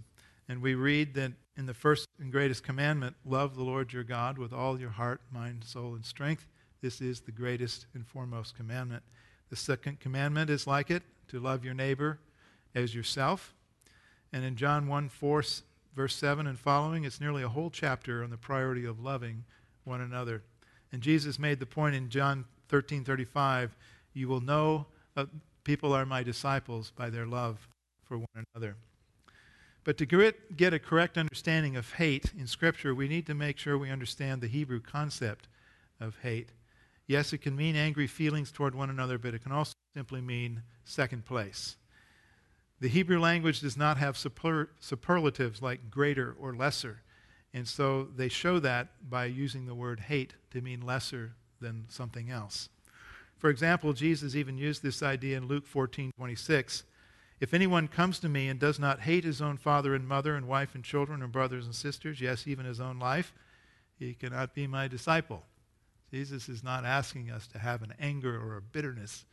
and 0.48 0.60
we 0.60 0.74
read 0.74 1.14
that 1.14 1.32
in 1.56 1.66
the 1.66 1.74
first 1.74 2.08
and 2.18 2.32
greatest 2.32 2.62
commandment, 2.62 3.16
love 3.24 3.56
the 3.56 3.62
Lord 3.62 3.92
your 3.92 4.04
God 4.04 4.38
with 4.38 4.52
all 4.52 4.80
your 4.80 4.90
heart, 4.90 5.20
mind, 5.30 5.64
soul, 5.64 5.94
and 5.94 6.04
strength. 6.04 6.46
This 6.80 7.00
is 7.00 7.20
the 7.20 7.32
greatest 7.32 7.86
and 7.94 8.06
foremost 8.06 8.56
commandment. 8.56 9.02
The 9.50 9.56
second 9.56 10.00
commandment 10.00 10.50
is 10.50 10.66
like 10.66 10.90
it 10.90 11.02
to 11.28 11.38
love 11.38 11.64
your 11.64 11.74
neighbor 11.74 12.18
as 12.74 12.94
yourself. 12.94 13.54
And 14.32 14.44
in 14.44 14.56
John 14.56 14.88
1 14.88 15.08
4, 15.08 15.44
verse 15.94 16.16
7 16.16 16.46
and 16.46 16.58
following, 16.58 17.04
it's 17.04 17.20
nearly 17.20 17.42
a 17.42 17.48
whole 17.48 17.70
chapter 17.70 18.24
on 18.24 18.30
the 18.30 18.38
priority 18.38 18.86
of 18.86 19.00
loving 19.00 19.44
one 19.84 20.00
another. 20.00 20.42
And 20.90 21.02
Jesus 21.02 21.38
made 21.38 21.60
the 21.60 21.66
point 21.66 21.94
in 21.94 22.08
John 22.08 22.46
13 22.68 23.04
35 23.04 23.76
you 24.14 24.28
will 24.28 24.40
know 24.40 24.86
uh, 25.16 25.26
people 25.64 25.92
are 25.92 26.06
my 26.06 26.22
disciples 26.22 26.92
by 26.94 27.10
their 27.10 27.26
love 27.26 27.68
for 28.04 28.18
one 28.18 28.44
another. 28.54 28.76
But 29.84 29.98
to 29.98 30.32
get 30.56 30.74
a 30.74 30.78
correct 30.78 31.18
understanding 31.18 31.76
of 31.76 31.94
hate 31.94 32.32
in 32.38 32.46
Scripture, 32.46 32.94
we 32.94 33.08
need 33.08 33.26
to 33.26 33.34
make 33.34 33.58
sure 33.58 33.76
we 33.76 33.90
understand 33.90 34.40
the 34.40 34.46
Hebrew 34.46 34.80
concept 34.80 35.48
of 35.98 36.18
hate. 36.22 36.50
Yes, 37.08 37.32
it 37.32 37.38
can 37.38 37.56
mean 37.56 37.74
angry 37.74 38.06
feelings 38.06 38.52
toward 38.52 38.74
one 38.74 38.90
another, 38.90 39.18
but 39.18 39.34
it 39.34 39.42
can 39.42 39.52
also 39.52 39.74
simply 39.94 40.20
mean 40.20 40.62
second 40.84 41.24
place. 41.24 41.76
The 42.80 42.88
Hebrew 42.88 43.20
language 43.20 43.60
does 43.60 43.76
not 43.76 43.98
have 43.98 44.16
super, 44.16 44.70
superlatives 44.78 45.62
like 45.62 45.90
greater 45.90 46.34
or 46.38 46.54
lesser, 46.54 47.02
and 47.52 47.66
so 47.66 48.04
they 48.04 48.28
show 48.28 48.58
that 48.60 49.08
by 49.08 49.26
using 49.26 49.66
the 49.66 49.74
word 49.74 50.00
hate 50.00 50.34
to 50.52 50.60
mean 50.60 50.80
lesser 50.80 51.34
than 51.60 51.86
something 51.88 52.30
else. 52.30 52.68
For 53.36 53.50
example, 53.50 53.92
Jesus 53.92 54.34
even 54.34 54.56
used 54.56 54.82
this 54.82 55.02
idea 55.02 55.36
in 55.36 55.46
Luke 55.46 55.66
14 55.66 56.12
26 56.16 56.84
if 57.42 57.52
anyone 57.52 57.88
comes 57.88 58.20
to 58.20 58.28
me 58.28 58.48
and 58.48 58.60
does 58.60 58.78
not 58.78 59.00
hate 59.00 59.24
his 59.24 59.42
own 59.42 59.56
father 59.56 59.96
and 59.96 60.06
mother 60.06 60.36
and 60.36 60.46
wife 60.46 60.76
and 60.76 60.84
children 60.84 61.24
and 61.24 61.32
brothers 61.32 61.64
and 61.64 61.74
sisters, 61.74 62.20
yes, 62.20 62.46
even 62.46 62.64
his 62.64 62.78
own 62.78 63.00
life, 63.00 63.34
he 63.98 64.14
cannot 64.14 64.54
be 64.54 64.68
my 64.68 64.86
disciple. 64.86 65.42
Jesus 66.08 66.48
is 66.48 66.62
not 66.62 66.84
asking 66.84 67.32
us 67.32 67.48
to 67.48 67.58
have 67.58 67.82
an 67.82 67.94
anger 67.98 68.40
or 68.40 68.56
a 68.56 68.62
bitterness 68.62 69.24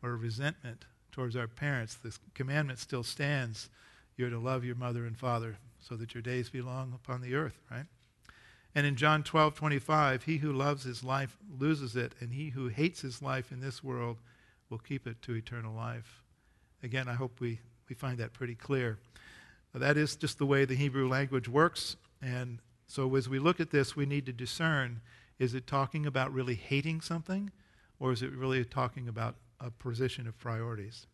or 0.00 0.10
a 0.10 0.16
resentment 0.16 0.84
towards 1.10 1.34
our 1.34 1.48
parents. 1.48 1.96
This 1.96 2.20
commandment 2.34 2.78
still 2.78 3.02
stands. 3.02 3.68
You're 4.16 4.30
to 4.30 4.38
love 4.38 4.64
your 4.64 4.76
mother 4.76 5.04
and 5.04 5.18
father 5.18 5.56
so 5.80 5.96
that 5.96 6.14
your 6.14 6.22
days 6.22 6.48
be 6.48 6.62
long 6.62 6.92
upon 6.94 7.20
the 7.20 7.34
earth, 7.34 7.58
right? 7.68 7.86
And 8.76 8.86
in 8.86 8.94
John 8.94 9.24
12, 9.24 9.56
25, 9.56 10.22
he 10.22 10.36
who 10.36 10.52
loves 10.52 10.84
his 10.84 11.02
life 11.02 11.36
loses 11.58 11.96
it, 11.96 12.12
and 12.20 12.32
he 12.32 12.50
who 12.50 12.68
hates 12.68 13.00
his 13.00 13.20
life 13.20 13.50
in 13.50 13.58
this 13.58 13.82
world 13.82 14.18
will 14.70 14.78
keep 14.78 15.04
it 15.08 15.20
to 15.22 15.34
eternal 15.34 15.74
life. 15.74 16.22
Again, 16.86 17.08
I 17.08 17.14
hope 17.14 17.40
we, 17.40 17.58
we 17.88 17.96
find 17.96 18.16
that 18.18 18.32
pretty 18.32 18.54
clear. 18.54 19.00
That 19.74 19.96
is 19.96 20.14
just 20.14 20.38
the 20.38 20.46
way 20.46 20.64
the 20.64 20.76
Hebrew 20.76 21.08
language 21.08 21.48
works. 21.48 21.96
And 22.22 22.60
so 22.86 23.12
as 23.16 23.28
we 23.28 23.40
look 23.40 23.58
at 23.58 23.72
this, 23.72 23.96
we 23.96 24.06
need 24.06 24.24
to 24.26 24.32
discern 24.32 25.00
is 25.40 25.52
it 25.52 25.66
talking 25.66 26.06
about 26.06 26.32
really 26.32 26.54
hating 26.54 27.00
something, 27.00 27.50
or 27.98 28.12
is 28.12 28.22
it 28.22 28.30
really 28.30 28.64
talking 28.64 29.08
about 29.08 29.34
a 29.58 29.72
position 29.72 30.28
of 30.28 30.38
priorities? 30.38 31.08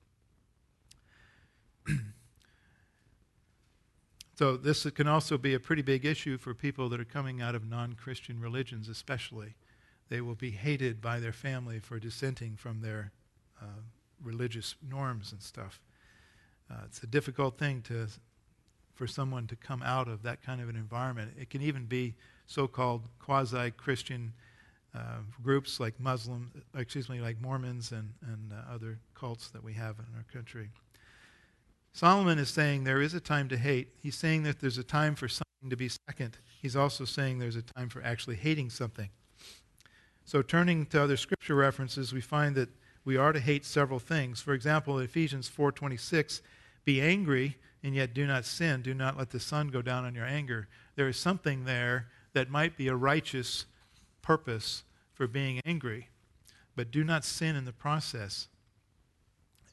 so 4.34 4.58
this 4.58 4.84
can 4.90 5.08
also 5.08 5.38
be 5.38 5.54
a 5.54 5.58
pretty 5.58 5.80
big 5.80 6.04
issue 6.04 6.36
for 6.36 6.52
people 6.52 6.90
that 6.90 7.00
are 7.00 7.04
coming 7.06 7.40
out 7.40 7.54
of 7.54 7.66
non-Christian 7.66 8.38
religions 8.38 8.90
especially. 8.90 9.54
They 10.10 10.20
will 10.20 10.34
be 10.34 10.50
hated 10.50 11.00
by 11.00 11.18
their 11.18 11.32
family 11.32 11.78
for 11.78 11.98
dissenting 11.98 12.56
from 12.56 12.82
their 12.82 13.10
uh, 13.58 13.80
religious 14.22 14.74
norms 14.88 15.32
and 15.32 15.42
stuff. 15.42 15.80
Uh, 16.70 16.82
it's 16.86 17.02
a 17.02 17.06
difficult 17.06 17.58
thing 17.58 17.82
to, 17.82 18.06
for 18.94 19.06
someone 19.06 19.46
to 19.46 19.56
come 19.56 19.82
out 19.82 20.08
of 20.08 20.22
that 20.22 20.42
kind 20.42 20.60
of 20.60 20.68
an 20.68 20.76
environment. 20.76 21.32
It 21.38 21.50
can 21.50 21.62
even 21.62 21.84
be 21.84 22.14
so-called 22.46 23.02
quasi-Christian 23.18 24.32
uh, 24.94 25.18
groups 25.42 25.80
like 25.80 25.98
Muslim, 25.98 26.50
excuse 26.76 27.08
me, 27.08 27.20
like 27.20 27.40
Mormons 27.40 27.92
and, 27.92 28.12
and 28.26 28.52
uh, 28.52 28.74
other 28.74 28.98
cults 29.14 29.48
that 29.48 29.64
we 29.64 29.72
have 29.72 29.98
in 29.98 30.04
our 30.16 30.24
country. 30.32 30.70
Solomon 31.92 32.38
is 32.38 32.48
saying 32.48 32.84
there 32.84 33.02
is 33.02 33.14
a 33.14 33.20
time 33.20 33.48
to 33.48 33.56
hate. 33.56 33.88
He's 34.02 34.16
saying 34.16 34.42
that 34.44 34.60
there's 34.60 34.78
a 34.78 34.84
time 34.84 35.14
for 35.14 35.28
something 35.28 35.70
to 35.70 35.76
be 35.76 35.90
second. 36.08 36.38
He's 36.60 36.76
also 36.76 37.04
saying 37.04 37.38
there's 37.38 37.56
a 37.56 37.62
time 37.62 37.88
for 37.88 38.02
actually 38.02 38.36
hating 38.36 38.70
something. 38.70 39.10
So, 40.24 40.40
turning 40.40 40.86
to 40.86 41.02
other 41.02 41.16
scripture 41.16 41.54
references, 41.54 42.12
we 42.12 42.20
find 42.20 42.54
that 42.54 42.68
we 43.04 43.16
are 43.16 43.32
to 43.32 43.40
hate 43.40 43.64
several 43.64 43.98
things. 43.98 44.40
For 44.40 44.54
example, 44.54 44.98
Ephesians 44.98 45.48
4:26, 45.48 46.42
"Be 46.84 47.00
angry 47.00 47.58
and 47.82 47.94
yet 47.94 48.14
do 48.14 48.26
not 48.26 48.44
sin. 48.44 48.82
Do 48.82 48.94
not 48.94 49.16
let 49.16 49.30
the 49.30 49.40
sun 49.40 49.68
go 49.68 49.82
down 49.82 50.04
on 50.04 50.14
your 50.14 50.26
anger." 50.26 50.68
There 50.94 51.08
is 51.08 51.16
something 51.16 51.64
there 51.64 52.10
that 52.32 52.50
might 52.50 52.76
be 52.76 52.88
a 52.88 52.96
righteous 52.96 53.66
purpose 54.22 54.84
for 55.14 55.26
being 55.26 55.60
angry, 55.64 56.08
but 56.76 56.90
do 56.90 57.04
not 57.04 57.24
sin 57.24 57.56
in 57.56 57.64
the 57.64 57.72
process. 57.72 58.48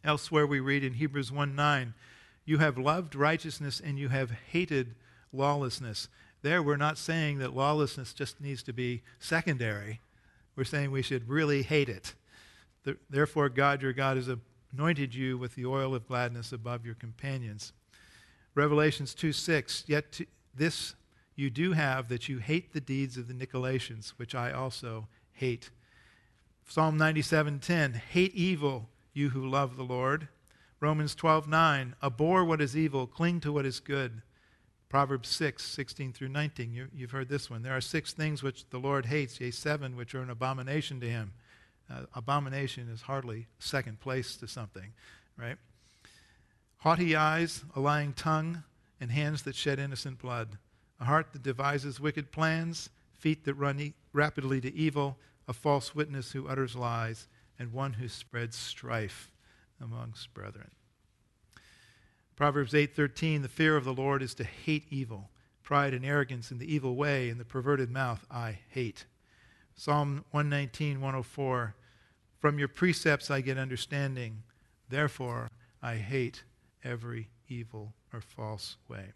Elsewhere, 0.04 0.48
we 0.48 0.60
read 0.60 0.84
in 0.84 0.94
Hebrews 0.94 1.32
1:9, 1.32 1.94
You 2.46 2.58
have 2.58 2.78
loved 2.78 3.14
righteousness 3.16 3.80
and 3.80 4.00
you 4.00 4.10
have 4.10 4.32
hated 4.32 4.96
lawlessness. 5.32 6.08
There, 6.42 6.64
we're 6.64 6.78
not 6.78 6.98
saying 6.98 7.38
that 7.40 7.54
lawlessness 7.54 8.14
just 8.14 8.42
needs 8.42 8.64
to 8.64 8.74
be 8.74 9.04
secondary. 9.20 10.02
We're 10.56 10.64
saying 10.64 10.90
we 10.92 11.02
should 11.02 11.30
really 11.30 11.64
hate 11.64 11.90
it. 11.90 12.16
Therefore, 13.10 13.50
God, 13.50 13.82
your 13.82 13.94
God, 13.94 14.18
has 14.18 14.30
anointed 14.74 15.14
you 15.14 15.38
with 15.38 15.56
the 15.56 15.66
oil 15.66 15.96
of 15.96 16.08
gladness 16.08 16.52
above 16.52 16.86
your 16.86 16.96
companions. 16.96 17.74
Revelations 18.56 19.14
2 19.14 19.32
6, 19.32 19.86
Yet 19.88 20.12
to 20.14 20.26
this 20.56 20.96
you 21.36 21.50
do 21.50 21.72
have 21.74 22.10
that 22.10 22.28
you 22.28 22.40
hate 22.40 22.74
the 22.74 22.82
deeds 22.82 23.18
of 23.18 23.28
the 23.28 23.34
Nicolaitans, 23.34 24.10
which 24.18 24.36
I 24.36 24.52
also 24.52 25.08
hate. 25.32 25.70
Psalm 26.68 26.98
97:10, 26.98 27.96
Hate 27.96 28.36
evil 28.36 28.90
you 29.14 29.30
who 29.30 29.48
love 29.48 29.76
the 29.76 29.84
Lord. 29.84 30.28
Romans 30.80 31.16
12:9, 31.16 31.96
abhor 32.04 32.46
what 32.46 32.62
is 32.62 32.76
evil, 32.76 33.08
cling 33.08 33.40
to 33.42 33.52
what 33.52 33.66
is 33.66 33.80
good. 33.80 34.22
Proverbs 34.90 35.30
6, 35.30 35.64
16 35.64 36.14
through 36.14 36.30
19. 36.30 36.74
You, 36.74 36.90
have 37.02 37.12
heard 37.12 37.30
this 37.30 37.50
one. 37.50 37.62
There 37.62 37.76
are 37.76 37.82
six 37.82 38.12
things 38.12 38.42
which 38.42 38.68
the 38.70 38.80
Lord 38.80 39.06
hates, 39.06 39.40
yea, 39.40 39.52
seven 39.52 39.96
which 39.96 40.16
are 40.16 40.22
an 40.22 40.32
abomination 40.32 41.00
to 41.00 41.10
him. 41.10 41.34
Uh, 41.90 42.02
abomination 42.14 42.88
is 42.90 43.02
hardly 43.02 43.48
second 43.58 44.00
place 44.00 44.36
to 44.38 44.48
something, 44.48 44.94
right? 45.38 45.58
Haughty 46.78 47.16
eyes, 47.16 47.64
a 47.76 47.80
lying 47.80 48.14
tongue, 48.14 48.64
and 49.02 49.12
hands 49.12 49.42
that 49.44 49.56
shed 49.56 49.80
innocent 49.80 50.20
blood. 50.20 50.58
A 51.00 51.06
heart 51.06 51.34
that 51.34 51.44
devises 51.44 52.00
wicked 52.00 52.32
plans, 52.32 52.90
feet 53.12 53.46
that 53.46 53.56
run 53.56 53.80
e- 53.80 53.94
rapidly 54.14 54.62
to 54.62 54.74
evil, 54.74 55.18
a 55.48 55.54
false 55.54 55.96
witness 55.96 56.32
who 56.32 56.48
utters 56.48 56.76
lies 56.76 57.28
and 57.58 57.74
one 57.74 57.94
who 57.94 58.08
spreads 58.08 58.56
strife 58.56 59.32
amongst 59.82 60.34
brethren. 60.34 60.72
Proverbs 62.36 62.74
8:13 62.74 63.42
The 63.42 63.50
fear 63.50 63.76
of 63.76 63.84
the 63.84 63.94
Lord 63.94 64.22
is 64.22 64.34
to 64.36 64.44
hate 64.44 64.86
evil. 64.90 65.30
Pride 65.64 65.94
and 65.94 66.06
arrogance 66.06 66.52
and 66.52 66.60
the 66.60 66.74
evil 66.74 66.96
way 66.96 67.30
and 67.30 67.40
the 67.40 67.46
perverted 67.46 67.92
mouth 67.92 68.26
I 68.32 68.60
hate. 68.70 69.06
Psalm 69.76 70.24
119, 70.32 71.02
104 71.02 71.76
From 72.40 72.58
your 72.58 72.68
precepts 72.68 73.30
I 73.30 73.42
get 73.42 73.58
understanding. 73.58 74.44
Therefore 74.88 75.50
I 75.82 75.96
hate 75.96 76.44
every 76.84 77.30
evil 77.48 77.94
or 78.14 78.22
false 78.22 78.78
way. 78.88 79.14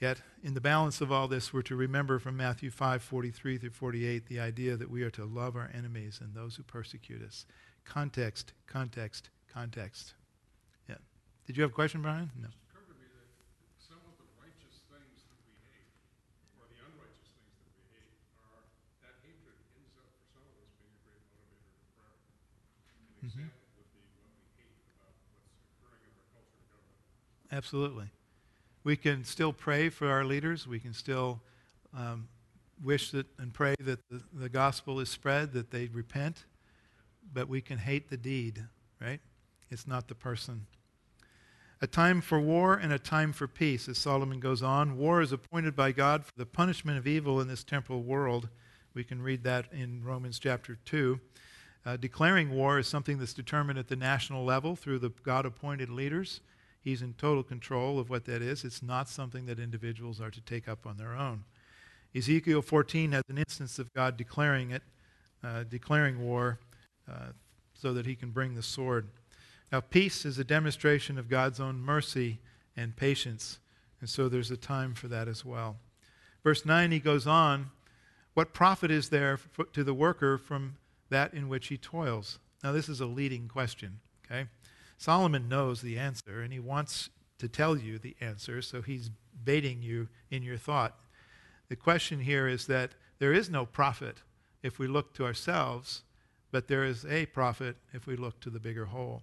Yet, 0.00 0.22
in 0.42 0.54
the 0.54 0.62
balance 0.62 1.02
of 1.02 1.12
all 1.12 1.28
this, 1.28 1.52
we're 1.52 1.60
to 1.62 1.76
remember 1.76 2.18
from 2.18 2.34
Matthew 2.36 2.70
5 2.70 3.02
43 3.02 3.58
through 3.58 3.70
48 3.70 4.26
the 4.26 4.40
idea 4.40 4.76
that 4.76 4.90
we 4.90 5.02
are 5.02 5.10
to 5.10 5.26
love 5.26 5.56
our 5.56 5.70
enemies 5.74 6.20
and 6.22 6.34
those 6.34 6.56
who 6.56 6.62
persecute 6.62 7.22
us. 7.22 7.44
Context, 7.84 8.54
context, 8.66 9.28
context. 9.52 10.14
Yeah. 10.88 10.94
Did 11.46 11.58
you 11.58 11.62
have 11.62 11.72
a 11.72 11.74
question, 11.74 12.00
Brian? 12.00 12.30
No. 12.40 12.48
Mm-hmm. 23.24 23.44
Absolutely 27.52 28.10
we 28.84 28.96
can 28.96 29.24
still 29.24 29.52
pray 29.52 29.88
for 29.88 30.08
our 30.08 30.24
leaders. 30.24 30.66
We 30.66 30.78
can 30.78 30.94
still 30.94 31.40
um, 31.96 32.28
wish 32.82 33.10
that 33.10 33.26
and 33.38 33.52
pray 33.52 33.74
that 33.80 34.00
the, 34.10 34.22
the 34.32 34.48
gospel 34.48 35.00
is 35.00 35.08
spread, 35.08 35.52
that 35.52 35.70
they 35.70 35.88
repent. 35.88 36.44
But 37.32 37.48
we 37.48 37.60
can 37.60 37.78
hate 37.78 38.08
the 38.08 38.16
deed, 38.16 38.64
right? 39.00 39.20
It's 39.70 39.86
not 39.86 40.08
the 40.08 40.14
person. 40.14 40.66
A 41.82 41.86
time 41.86 42.20
for 42.20 42.40
war 42.40 42.74
and 42.74 42.92
a 42.92 42.98
time 42.98 43.32
for 43.32 43.46
peace, 43.46 43.88
as 43.88 43.98
Solomon 43.98 44.40
goes 44.40 44.62
on. 44.62 44.98
War 44.98 45.20
is 45.22 45.32
appointed 45.32 45.76
by 45.76 45.92
God 45.92 46.24
for 46.24 46.32
the 46.36 46.46
punishment 46.46 46.98
of 46.98 47.06
evil 47.06 47.40
in 47.40 47.48
this 47.48 47.64
temporal 47.64 48.02
world. 48.02 48.48
We 48.92 49.04
can 49.04 49.22
read 49.22 49.44
that 49.44 49.72
in 49.72 50.02
Romans 50.04 50.38
chapter 50.38 50.78
2. 50.84 51.20
Uh, 51.84 51.96
declaring 51.96 52.50
war 52.50 52.78
is 52.78 52.86
something 52.86 53.18
that's 53.18 53.32
determined 53.32 53.78
at 53.78 53.88
the 53.88 53.96
national 53.96 54.44
level 54.44 54.76
through 54.76 54.98
the 54.98 55.12
God 55.22 55.46
appointed 55.46 55.88
leaders. 55.88 56.40
He's 56.82 57.02
in 57.02 57.14
total 57.14 57.42
control 57.42 57.98
of 57.98 58.10
what 58.10 58.24
that 58.26 58.42
is. 58.42 58.64
It's 58.64 58.82
not 58.82 59.08
something 59.08 59.46
that 59.46 59.58
individuals 59.58 60.20
are 60.20 60.30
to 60.30 60.40
take 60.40 60.68
up 60.68 60.86
on 60.86 60.96
their 60.96 61.14
own. 61.14 61.44
Ezekiel 62.14 62.62
14 62.62 63.12
has 63.12 63.22
an 63.28 63.38
instance 63.38 63.78
of 63.78 63.92
God 63.94 64.16
declaring 64.16 64.70
it, 64.70 64.82
uh, 65.44 65.64
declaring 65.64 66.20
war, 66.20 66.58
uh, 67.08 67.32
so 67.74 67.94
that 67.94 68.06
he 68.06 68.14
can 68.14 68.30
bring 68.30 68.54
the 68.54 68.62
sword. 68.62 69.08
Now, 69.70 69.80
peace 69.80 70.24
is 70.24 70.38
a 70.38 70.44
demonstration 70.44 71.18
of 71.18 71.28
God's 71.28 71.60
own 71.60 71.80
mercy 71.80 72.40
and 72.76 72.96
patience, 72.96 73.58
and 74.00 74.10
so 74.10 74.28
there's 74.28 74.50
a 74.50 74.56
time 74.56 74.94
for 74.94 75.08
that 75.08 75.28
as 75.28 75.44
well. 75.44 75.76
Verse 76.42 76.66
9, 76.66 76.90
he 76.90 76.98
goes 76.98 77.26
on, 77.26 77.70
What 78.34 78.52
profit 78.52 78.90
is 78.90 79.10
there 79.10 79.36
for, 79.36 79.64
to 79.66 79.84
the 79.84 79.94
worker 79.94 80.36
from 80.36 80.76
that 81.10 81.34
in 81.34 81.48
which 81.48 81.68
he 81.68 81.76
toils? 81.76 82.38
Now, 82.62 82.72
this 82.72 82.88
is 82.88 83.00
a 83.00 83.06
leading 83.06 83.48
question, 83.48 84.00
okay? 84.24 84.48
Solomon 84.98 85.48
knows 85.48 85.80
the 85.80 85.98
answer 85.98 86.40
and 86.40 86.52
he 86.52 86.58
wants 86.60 87.10
to 87.38 87.48
tell 87.48 87.76
you 87.76 87.98
the 87.98 88.16
answer, 88.20 88.60
so 88.60 88.82
he's 88.82 89.10
baiting 89.44 89.82
you 89.82 90.08
in 90.30 90.42
your 90.42 90.58
thought. 90.58 90.96
The 91.68 91.76
question 91.76 92.20
here 92.20 92.46
is 92.46 92.66
that 92.66 92.92
there 93.18 93.32
is 93.32 93.48
no 93.48 93.64
profit 93.64 94.22
if 94.62 94.78
we 94.78 94.86
look 94.86 95.14
to 95.14 95.24
ourselves, 95.24 96.02
but 96.50 96.68
there 96.68 96.84
is 96.84 97.06
a 97.06 97.26
profit 97.26 97.76
if 97.92 98.06
we 98.06 98.16
look 98.16 98.40
to 98.40 98.50
the 98.50 98.60
bigger 98.60 98.86
whole. 98.86 99.22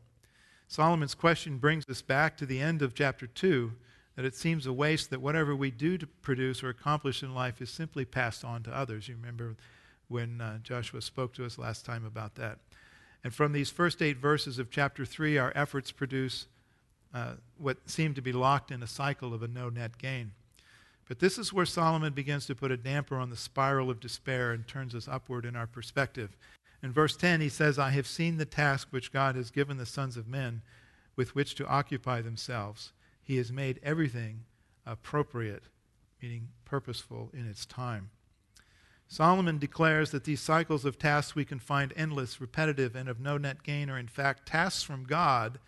Solomon's 0.68 1.16
question 1.16 1.58
brings 1.58 1.88
us 1.90 2.02
back 2.02 2.38
to 2.38 2.46
the 2.46 2.60
end 2.60 2.82
of 2.82 2.96
chapter 2.96 3.28
2 3.28 3.72
that 4.16 4.26
it 4.26 4.36
seems 4.36 4.66
a 4.66 4.74
waste 4.74 5.12
that 5.12 5.22
whatever 5.22 5.56
we 5.56 5.70
do 5.70 5.98
to 5.98 6.08
produce 6.08 6.64
or 6.64 6.70
accomplish 6.70 7.22
in 7.22 7.36
life 7.36 7.62
is 7.62 7.70
simply 7.70 8.04
passed 8.04 8.44
on 8.44 8.64
to 8.64 8.76
others. 8.76 9.08
You 9.08 9.16
remember 9.16 9.56
when 10.08 10.42
uh, 10.42 10.60
Joshua 10.60 11.02
spoke 11.02 11.34
to 11.36 11.46
us 11.46 11.58
last 11.58 11.86
time 11.86 12.06
about 12.06 12.36
that. 12.36 12.60
And 13.24 13.34
from 13.34 13.52
these 13.52 13.70
first 13.70 14.02
eight 14.02 14.18
verses 14.18 14.60
of 14.60 14.70
chapter 14.70 15.06
3, 15.06 15.38
our 15.38 15.52
efforts 15.56 15.92
produce 15.92 16.48
uh, 17.14 17.34
what 17.58 17.90
seem 17.90 18.14
to 18.14 18.22
be 18.22 18.32
locked 18.32 18.72
in 18.72 18.84
a 18.84 18.88
cycle 18.88 19.34
of 19.34 19.44
a 19.44 19.48
no 19.48 19.70
net 19.70 19.98
gain. 19.98 20.32
But 21.08 21.20
this 21.20 21.38
is 21.38 21.54
where 21.54 21.66
Solomon 21.66 22.14
begins 22.14 22.46
to 22.48 22.56
put 22.56 22.72
a 22.72 22.78
damper 22.78 23.18
on 23.18 23.30
the 23.30 23.38
spiral 23.38 23.90
of 23.90 24.00
despair 24.00 24.52
and 24.52 24.68
turns 24.68 24.94
us 24.94 25.08
upward 25.08 25.46
in 25.46 25.56
our 25.56 25.68
perspective. 25.68 26.36
In 26.84 26.92
verse 26.92 27.16
10, 27.16 27.42
he 27.42 27.50
says, 27.50 27.80
I 27.80 27.92
have 27.92 28.08
seen 28.08 28.38
the 28.38 28.46
task 28.46 28.90
which 28.92 29.14
God 29.14 29.36
has 29.36 29.50
given 29.50 29.78
the 29.78 29.86
sons 29.86 30.18
of 30.18 30.28
men 30.28 30.62
with 31.16 31.34
which 31.34 31.56
to 31.56 31.68
occupy 31.68 32.22
themselves. 32.22 32.92
He 33.24 33.38
has 33.38 33.52
made 33.52 33.80
everything 33.82 34.44
appropriate, 34.86 35.64
meaning 36.22 36.50
purposeful 36.66 37.30
in 37.34 37.48
its 37.48 37.66
time. 37.66 38.10
Solomon 39.08 39.58
declares 39.58 40.12
that 40.12 40.26
these 40.26 40.42
cycles 40.42 40.84
of 40.84 41.00
tasks 41.00 41.34
we 41.34 41.46
can 41.46 41.60
find 41.60 41.94
endless, 41.96 42.42
repetitive, 42.42 42.96
and 42.96 43.08
of 43.08 43.20
no 43.20 43.38
net 43.38 43.64
gain 43.64 43.90
are 43.90 43.98
in 43.98 44.08
fact 44.08 44.48
tasks 44.48 44.84
from 44.84 45.06
God 45.06 45.60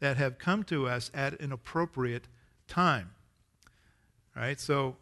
that 0.00 0.16
have 0.16 0.38
come 0.38 0.64
to 0.64 0.88
us 0.88 1.10
at 1.14 1.40
an 1.40 1.52
appropriate 1.52 2.26
time. 2.66 3.10
Right? 4.34 4.58
So, 4.58 4.96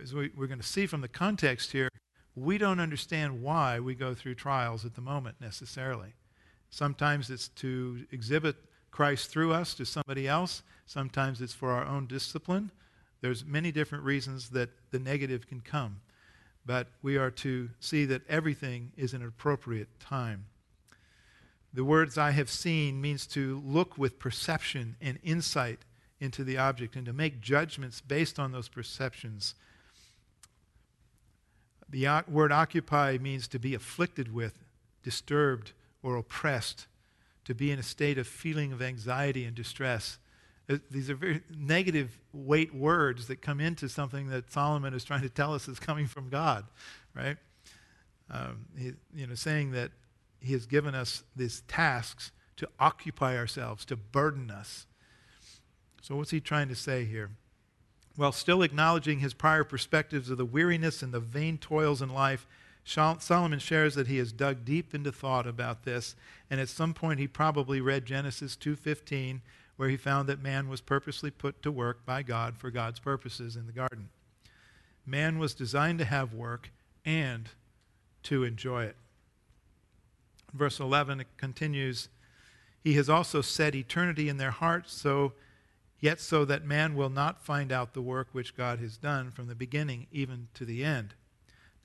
as 0.00 0.12
we, 0.12 0.30
we're 0.36 0.48
going 0.48 0.60
to 0.60 0.66
see 0.66 0.86
from 0.86 1.00
the 1.00 1.08
context 1.08 1.72
here, 1.72 1.88
we 2.34 2.58
don't 2.58 2.80
understand 2.80 3.42
why 3.42 3.80
we 3.80 3.94
go 3.94 4.12
through 4.12 4.34
trials 4.34 4.84
at 4.84 4.94
the 4.94 5.00
moment 5.00 5.36
necessarily. 5.40 6.14
Sometimes 6.70 7.30
it's 7.30 7.48
to 7.48 8.04
exhibit 8.10 8.56
Christ 8.90 9.30
through 9.30 9.52
us 9.52 9.72
to 9.74 9.86
somebody 9.86 10.28
else. 10.28 10.62
Sometimes 10.84 11.40
it's 11.40 11.54
for 11.54 11.70
our 11.70 11.86
own 11.86 12.06
discipline. 12.06 12.70
There's 13.20 13.44
many 13.44 13.72
different 13.72 14.04
reasons 14.04 14.50
that 14.50 14.70
the 14.90 14.98
negative 14.98 15.46
can 15.46 15.60
come 15.60 16.00
but 16.66 16.88
we 17.00 17.16
are 17.16 17.30
to 17.30 17.70
see 17.78 18.04
that 18.06 18.28
everything 18.28 18.92
is 18.96 19.14
in 19.14 19.22
an 19.22 19.28
appropriate 19.28 19.88
time. 20.00 20.46
The 21.72 21.84
words 21.84 22.18
I 22.18 22.32
have 22.32 22.50
seen 22.50 23.00
means 23.00 23.26
to 23.28 23.62
look 23.64 23.96
with 23.96 24.18
perception 24.18 24.96
and 25.00 25.18
insight 25.22 25.80
into 26.20 26.42
the 26.42 26.58
object 26.58 26.96
and 26.96 27.06
to 27.06 27.12
make 27.12 27.40
judgments 27.40 28.00
based 28.00 28.38
on 28.38 28.52
those 28.52 28.68
perceptions. 28.68 29.54
The 31.88 32.22
word 32.26 32.50
occupy 32.50 33.18
means 33.18 33.46
to 33.48 33.58
be 33.58 33.74
afflicted 33.74 34.32
with, 34.32 34.58
disturbed, 35.02 35.72
or 36.02 36.16
oppressed, 36.16 36.86
to 37.44 37.54
be 37.54 37.70
in 37.70 37.78
a 37.78 37.84
state 37.84 38.18
of 38.18 38.26
feeling 38.26 38.72
of 38.72 38.82
anxiety 38.82 39.44
and 39.44 39.54
distress. 39.54 40.18
These 40.90 41.10
are 41.10 41.14
very 41.14 41.42
negative 41.56 42.18
weight 42.32 42.74
words 42.74 43.28
that 43.28 43.40
come 43.40 43.60
into 43.60 43.88
something 43.88 44.28
that 44.28 44.50
Solomon 44.50 44.94
is 44.94 45.04
trying 45.04 45.22
to 45.22 45.28
tell 45.28 45.54
us 45.54 45.68
is 45.68 45.78
coming 45.78 46.06
from 46.06 46.28
God, 46.28 46.64
right? 47.14 47.36
Um, 48.30 48.66
he, 48.76 48.92
you 49.14 49.26
know, 49.28 49.36
saying 49.36 49.70
that 49.72 49.92
he 50.40 50.52
has 50.52 50.66
given 50.66 50.94
us 50.94 51.22
these 51.36 51.62
tasks 51.68 52.32
to 52.56 52.68
occupy 52.80 53.36
ourselves, 53.36 53.84
to 53.84 53.96
burden 53.96 54.50
us. 54.50 54.86
So, 56.02 56.16
what's 56.16 56.30
he 56.30 56.40
trying 56.40 56.68
to 56.68 56.74
say 56.74 57.04
here? 57.04 57.30
While 58.16 58.32
still 58.32 58.62
acknowledging 58.62 59.20
his 59.20 59.34
prior 59.34 59.62
perspectives 59.62 60.30
of 60.30 60.38
the 60.38 60.44
weariness 60.44 61.02
and 61.02 61.12
the 61.12 61.20
vain 61.20 61.58
toils 61.58 62.00
in 62.00 62.08
life, 62.08 62.46
Solomon 62.84 63.58
shares 63.58 63.94
that 63.96 64.06
he 64.06 64.18
has 64.18 64.32
dug 64.32 64.64
deep 64.64 64.94
into 64.94 65.10
thought 65.10 65.46
about 65.46 65.82
this, 65.82 66.14
and 66.48 66.60
at 66.60 66.68
some 66.68 66.94
point 66.94 67.18
he 67.18 67.26
probably 67.26 67.80
read 67.80 68.06
Genesis 68.06 68.56
2:15, 68.56 69.42
where 69.76 69.88
he 69.88 69.96
found 69.96 70.28
that 70.28 70.42
man 70.42 70.68
was 70.68 70.80
purposely 70.80 71.30
put 71.30 71.62
to 71.62 71.70
work 71.70 72.04
by 72.06 72.22
God 72.22 72.56
for 72.56 72.70
God's 72.70 72.98
purposes 72.98 73.56
in 73.56 73.66
the 73.66 73.72
garden. 73.72 74.08
Man 75.04 75.38
was 75.38 75.54
designed 75.54 75.98
to 75.98 76.04
have 76.04 76.32
work 76.32 76.70
and 77.04 77.50
to 78.24 78.42
enjoy 78.42 78.84
it. 78.84 78.96
Verse 80.52 80.80
11 80.80 81.20
it 81.20 81.26
continues, 81.36 82.08
he 82.82 82.94
has 82.94 83.08
also 83.08 83.42
set 83.42 83.74
eternity 83.74 84.28
in 84.28 84.36
their 84.36 84.52
hearts, 84.52 84.92
so 84.92 85.32
yet 86.00 86.20
so 86.20 86.44
that 86.44 86.64
man 86.64 86.94
will 86.94 87.10
not 87.10 87.44
find 87.44 87.72
out 87.72 87.94
the 87.94 88.02
work 88.02 88.28
which 88.32 88.56
God 88.56 88.78
has 88.78 88.96
done 88.96 89.30
from 89.30 89.48
the 89.48 89.54
beginning 89.54 90.06
even 90.12 90.48
to 90.54 90.64
the 90.64 90.84
end. 90.84 91.14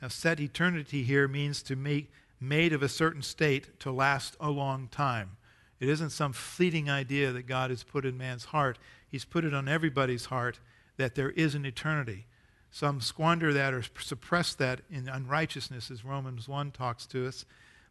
Now, 0.02 0.08
set 0.08 0.40
eternity 0.40 1.04
here 1.04 1.28
means 1.28 1.62
to 1.64 1.76
make 1.76 2.12
made 2.40 2.74
of 2.74 2.82
a 2.82 2.90
certain 2.90 3.22
state 3.22 3.80
to 3.80 3.92
last 3.92 4.36
a 4.40 4.50
long 4.50 4.88
time. 4.88 5.38
It 5.82 5.90
isn't 5.90 6.12
some 6.12 6.32
fleeting 6.32 6.92
idea 6.92 7.32
that 7.32 7.48
God 7.48 7.72
has 7.72 7.84
put 7.84 8.06
in 8.06 8.16
man's 8.16 8.46
heart. 8.46 8.78
He's 9.10 9.26
put 9.26 9.44
it 9.44 9.54
on 9.54 9.68
everybody's 9.68 10.28
heart 10.28 10.60
that 10.98 11.16
there 11.16 11.32
is 11.32 11.56
an 11.56 11.66
eternity. 11.66 12.28
Some 12.70 13.02
squander 13.02 13.52
that 13.52 13.74
or 13.74 13.84
suppress 14.00 14.54
that 14.54 14.82
in 14.92 15.10
unrighteousness, 15.10 15.90
as 15.90 16.06
Romans 16.06 16.48
1 16.48 16.70
talks 16.70 17.08
to 17.08 17.28
us. 17.28 17.46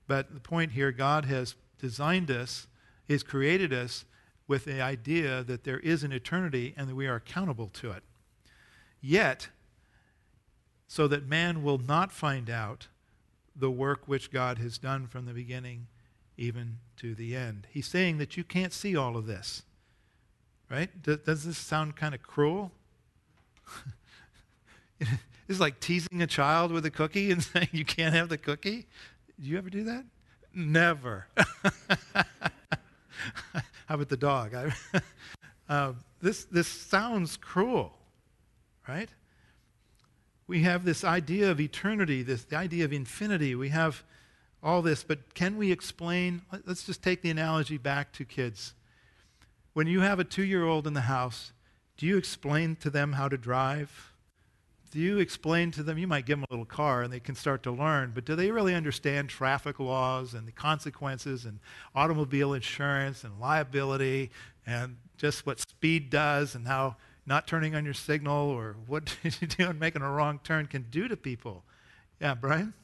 But 0.07 0.33
the 0.33 0.41
point 0.41 0.73
here 0.73 0.93
God 0.93 1.25
has 1.25 1.57
designed 1.81 2.31
us, 2.31 2.69
He's 3.09 3.25
created 3.25 3.73
us 3.73 4.05
with 4.47 4.67
the 4.67 4.81
idea 4.81 5.43
that 5.43 5.65
there 5.65 5.81
is 5.81 6.05
an 6.05 6.13
eternity 6.13 6.75
and 6.77 6.89
that 6.89 6.95
we 6.95 7.09
are 7.09 7.17
accountable 7.17 7.69
to 7.75 7.91
it. 7.91 8.05
Yet, 9.01 9.49
so 10.87 11.09
that 11.09 11.27
man 11.27 11.65
will 11.65 11.79
not 11.79 12.13
find 12.13 12.49
out 12.49 12.87
the 13.57 13.71
work 13.71 14.07
which 14.07 14.31
God 14.31 14.59
has 14.59 14.79
done 14.79 15.09
from 15.09 15.27
the 15.27 15.33
beginning 15.33 15.89
even 16.41 16.79
to 16.97 17.15
the 17.15 17.37
end. 17.37 17.67
He's 17.71 17.87
saying 17.87 18.17
that 18.19 18.37
you 18.37 18.43
can't 18.43 18.73
see 18.73 18.97
all 18.97 19.17
of 19.17 19.27
this. 19.27 19.63
Right? 20.71 20.91
Does 21.03 21.45
this 21.45 21.59
sound 21.59 21.97
kind 21.97 22.15
of 22.15 22.23
cruel? 22.23 22.73
it's 25.49 25.61
like 25.61 25.81
teasing 25.81 26.23
a 26.23 26.27
child 26.27 26.73
with 26.73 26.87
a 26.87 26.91
cookie 26.91 27.31
and 27.31 27.43
saying 27.45 27.69
you 27.73 27.85
can't 27.85 28.15
have 28.15 28.31
the 28.31 28.39
cookie. 28.39 28.87
Do 29.39 29.49
you 29.49 29.59
ever 29.59 29.69
do 29.69 29.85
that? 29.85 30.05
Never. 30.55 31.27
How 32.15 32.25
about 33.91 34.09
the 34.09 34.17
dog? 34.17 34.55
uh, 35.69 35.93
this, 36.23 36.45
this 36.45 36.69
sounds 36.69 37.37
cruel, 37.37 37.93
right? 38.89 39.11
We 40.47 40.63
have 40.63 40.85
this 40.85 41.05
idea 41.05 41.51
of 41.51 41.61
eternity, 41.61 42.23
this 42.23 42.45
the 42.45 42.57
idea 42.57 42.85
of 42.85 42.93
infinity. 42.93 43.55
We 43.55 43.69
have 43.69 44.03
all 44.63 44.83
this, 44.83 45.03
but 45.03 45.35
can 45.35 45.57
we 45.57 45.73
explain? 45.73 46.43
Let's 46.67 46.85
just 46.85 47.03
take 47.03 47.23
the 47.23 47.31
analogy 47.31 47.79
back 47.79 48.13
to 48.15 48.25
kids. 48.25 48.75
When 49.73 49.87
you 49.87 50.01
have 50.01 50.19
a 50.19 50.25
two 50.25 50.45
year 50.45 50.65
old 50.65 50.87
in 50.87 50.95
the 50.95 51.03
house, 51.03 51.53
do 51.97 52.07
you 52.07 52.17
explain 52.17 52.77
to 52.77 52.91
them 52.91 53.13
how 53.13 53.29
to 53.29 53.39
drive? 53.39 54.11
do 54.91 54.99
you 54.99 55.19
explain 55.19 55.71
to 55.73 55.83
them? 55.83 55.99
You 55.99 56.07
might 56.09 56.27
give 56.27 56.39
them 56.39 56.47
a 56.51 56.53
little 56.53 56.65
car 56.67 57.03
and 57.03 57.13
they 57.13 57.21
can 57.21 57.35
start 57.35 57.63
to 57.63 57.71
learn, 57.71 58.11
but 58.15 58.25
do 58.25 58.35
they 58.35 58.51
really 58.51 58.75
understand 58.75 59.29
traffic 59.29 59.79
laws 59.79 60.35
and 60.35 60.49
the 60.49 60.53
consequences 60.53 61.45
and 61.45 61.61
automobile 61.95 62.55
insurance 62.55 63.23
and 63.23 63.39
liability 63.39 64.31
and 64.67 64.97
just 65.17 65.47
what 65.47 65.61
speed 65.61 66.11
does 66.11 66.55
and 66.55 66.67
how 66.67 66.97
not 67.25 67.47
turning 67.47 67.77
on 67.77 67.85
your 67.85 67.95
signal 67.95 68.49
or 68.49 68.75
what 68.87 69.17
you 69.23 69.47
doing 69.47 69.79
making 69.79 70.03
a 70.03 70.11
wrong 70.11 70.41
turn 70.43 70.67
can 70.67 70.87
do 70.91 71.07
to 71.07 71.17
people? 71.17 71.63
Yeah, 72.21 72.35
Brian? 72.35 72.75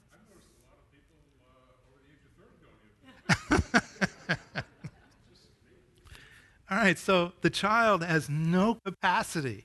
All 6.68 6.75
right, 6.86 6.98
so 6.98 7.32
the 7.40 7.50
child 7.50 8.04
has 8.04 8.28
no 8.28 8.78
capacity 8.84 9.64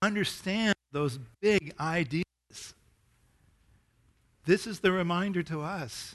to 0.00 0.06
understand 0.06 0.74
those 0.92 1.18
big 1.40 1.74
ideas. 1.80 2.24
This 4.46 4.64
is 4.64 4.78
the 4.78 4.92
reminder 4.92 5.42
to 5.42 5.62
us, 5.62 6.14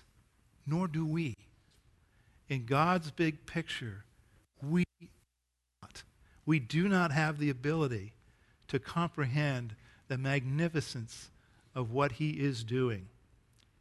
nor 0.66 0.88
do 0.88 1.06
we. 1.06 1.36
In 2.48 2.66
God's 2.66 3.12
big 3.12 3.46
picture, 3.46 4.06
we 4.64 4.86
not. 5.82 6.04
We 6.46 6.60
do 6.60 6.88
not 6.88 7.12
have 7.12 7.38
the 7.38 7.50
ability 7.50 8.14
to 8.70 8.80
comprehend 8.80 9.76
the 10.08 10.18
magnificence 10.18 11.32
of 11.76 11.92
what 11.92 12.14
he 12.14 12.30
is 12.30 12.64
doing. 12.64 13.10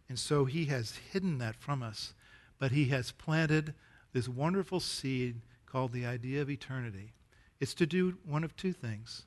And 0.08 0.18
so 0.18 0.44
he 0.44 0.64
has 0.64 0.98
hidden 1.12 1.38
that 1.38 1.54
from 1.54 1.84
us, 1.84 2.14
but 2.58 2.72
he 2.72 2.86
has 2.86 3.12
planted 3.12 3.74
this 4.12 4.28
wonderful 4.28 4.80
seed 4.80 5.40
called 5.70 5.92
the 5.92 6.06
idea 6.06 6.40
of 6.40 6.50
eternity. 6.50 7.12
It's 7.60 7.74
to 7.74 7.86
do 7.86 8.16
one 8.24 8.44
of 8.44 8.56
two 8.56 8.72
things. 8.72 9.24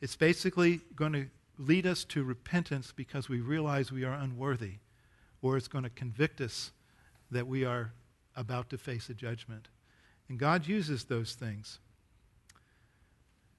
It's 0.00 0.16
basically 0.16 0.80
going 0.96 1.12
to 1.12 1.26
lead 1.58 1.86
us 1.86 2.04
to 2.04 2.24
repentance 2.24 2.92
because 2.94 3.28
we 3.28 3.40
realize 3.40 3.92
we 3.92 4.04
are 4.04 4.14
unworthy, 4.14 4.74
or 5.42 5.56
it's 5.56 5.68
going 5.68 5.84
to 5.84 5.90
convict 5.90 6.40
us 6.40 6.72
that 7.30 7.46
we 7.46 7.64
are 7.64 7.92
about 8.36 8.70
to 8.70 8.78
face 8.78 9.08
a 9.08 9.14
judgment. 9.14 9.68
And 10.28 10.38
God 10.38 10.66
uses 10.66 11.04
those 11.04 11.34
things. 11.34 11.78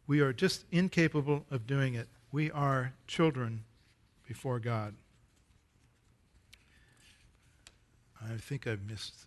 We 0.07 0.21
are 0.21 0.33
just 0.33 0.65
incapable 0.71 1.45
of 1.51 1.67
doing 1.67 1.93
it. 1.93 2.07
We 2.31 2.49
are 2.51 2.93
children 3.05 3.63
before 4.27 4.59
God. 4.59 4.95
I 8.21 8.37
think 8.37 8.67
I've 8.67 8.87
missed. 8.89 9.25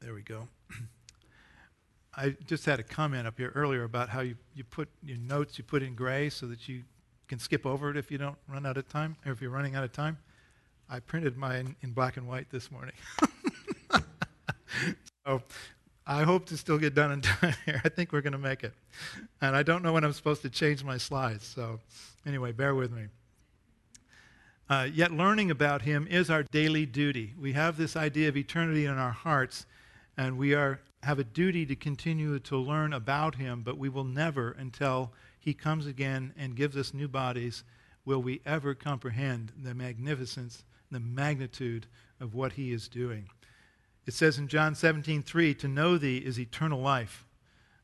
There 0.00 0.14
we 0.14 0.22
go. 0.22 0.48
I 2.16 2.36
just 2.46 2.64
had 2.64 2.78
a 2.78 2.82
comment 2.82 3.26
up 3.26 3.38
here 3.38 3.52
earlier 3.54 3.84
about 3.84 4.08
how 4.08 4.20
you, 4.20 4.36
you 4.54 4.64
put 4.64 4.88
your 5.02 5.18
notes, 5.18 5.58
you 5.58 5.64
put 5.64 5.82
in 5.82 5.94
gray 5.94 6.30
so 6.30 6.46
that 6.46 6.68
you 6.68 6.82
can 7.28 7.38
skip 7.38 7.66
over 7.66 7.90
it 7.90 7.96
if 7.96 8.10
you 8.10 8.18
don't 8.18 8.36
run 8.48 8.66
out 8.66 8.76
of 8.76 8.88
time, 8.88 9.16
or 9.26 9.32
if 9.32 9.40
you're 9.40 9.50
running 9.50 9.74
out 9.74 9.84
of 9.84 9.92
time. 9.92 10.18
I 10.88 11.00
printed 11.00 11.36
mine 11.36 11.74
in 11.82 11.92
black 11.92 12.16
and 12.16 12.28
white 12.28 12.50
this 12.50 12.70
morning. 12.70 12.94
so 15.26 15.42
I 16.06 16.22
hope 16.22 16.46
to 16.46 16.56
still 16.56 16.78
get 16.78 16.94
done 16.94 17.10
in 17.10 17.20
time 17.22 17.54
here. 17.64 17.80
I 17.84 17.88
think 17.88 18.12
we're 18.12 18.20
going 18.20 18.32
to 18.32 18.38
make 18.38 18.62
it. 18.62 18.74
And 19.40 19.56
I 19.56 19.62
don't 19.62 19.82
know 19.82 19.92
when 19.92 20.04
I'm 20.04 20.12
supposed 20.12 20.42
to 20.42 20.50
change 20.50 20.84
my 20.84 20.98
slides. 20.98 21.46
So 21.46 21.80
anyway, 22.26 22.52
bear 22.52 22.74
with 22.74 22.92
me. 22.92 23.06
Uh, 24.68 24.88
yet 24.92 25.10
learning 25.10 25.50
about 25.50 25.82
him 25.82 26.06
is 26.08 26.30
our 26.30 26.42
daily 26.42 26.86
duty. 26.86 27.34
We 27.38 27.52
have 27.52 27.76
this 27.76 27.96
idea 27.96 28.28
of 28.28 28.36
eternity 28.36 28.86
in 28.86 28.96
our 28.96 29.10
hearts, 29.10 29.66
and 30.16 30.38
we 30.38 30.54
are 30.54 30.80
have 31.04 31.18
a 31.18 31.24
duty 31.24 31.64
to 31.66 31.76
continue 31.76 32.38
to 32.38 32.56
learn 32.56 32.92
about 32.92 33.36
him, 33.36 33.62
but 33.62 33.78
we 33.78 33.88
will 33.88 34.04
never, 34.04 34.50
until 34.52 35.12
he 35.38 35.54
comes 35.54 35.86
again 35.86 36.32
and 36.36 36.56
gives 36.56 36.76
us 36.76 36.94
new 36.94 37.08
bodies, 37.08 37.62
will 38.04 38.22
we 38.22 38.40
ever 38.44 38.74
comprehend 38.74 39.52
the 39.62 39.74
magnificence, 39.74 40.64
the 40.90 41.00
magnitude 41.00 41.86
of 42.20 42.34
what 42.34 42.52
he 42.52 42.72
is 42.72 42.88
doing. 42.88 43.28
It 44.06 44.14
says 44.14 44.38
in 44.38 44.48
John 44.48 44.74
17, 44.74 45.22
3, 45.22 45.54
to 45.54 45.68
know 45.68 45.96
thee 45.96 46.18
is 46.18 46.38
eternal 46.38 46.80
life. 46.80 47.26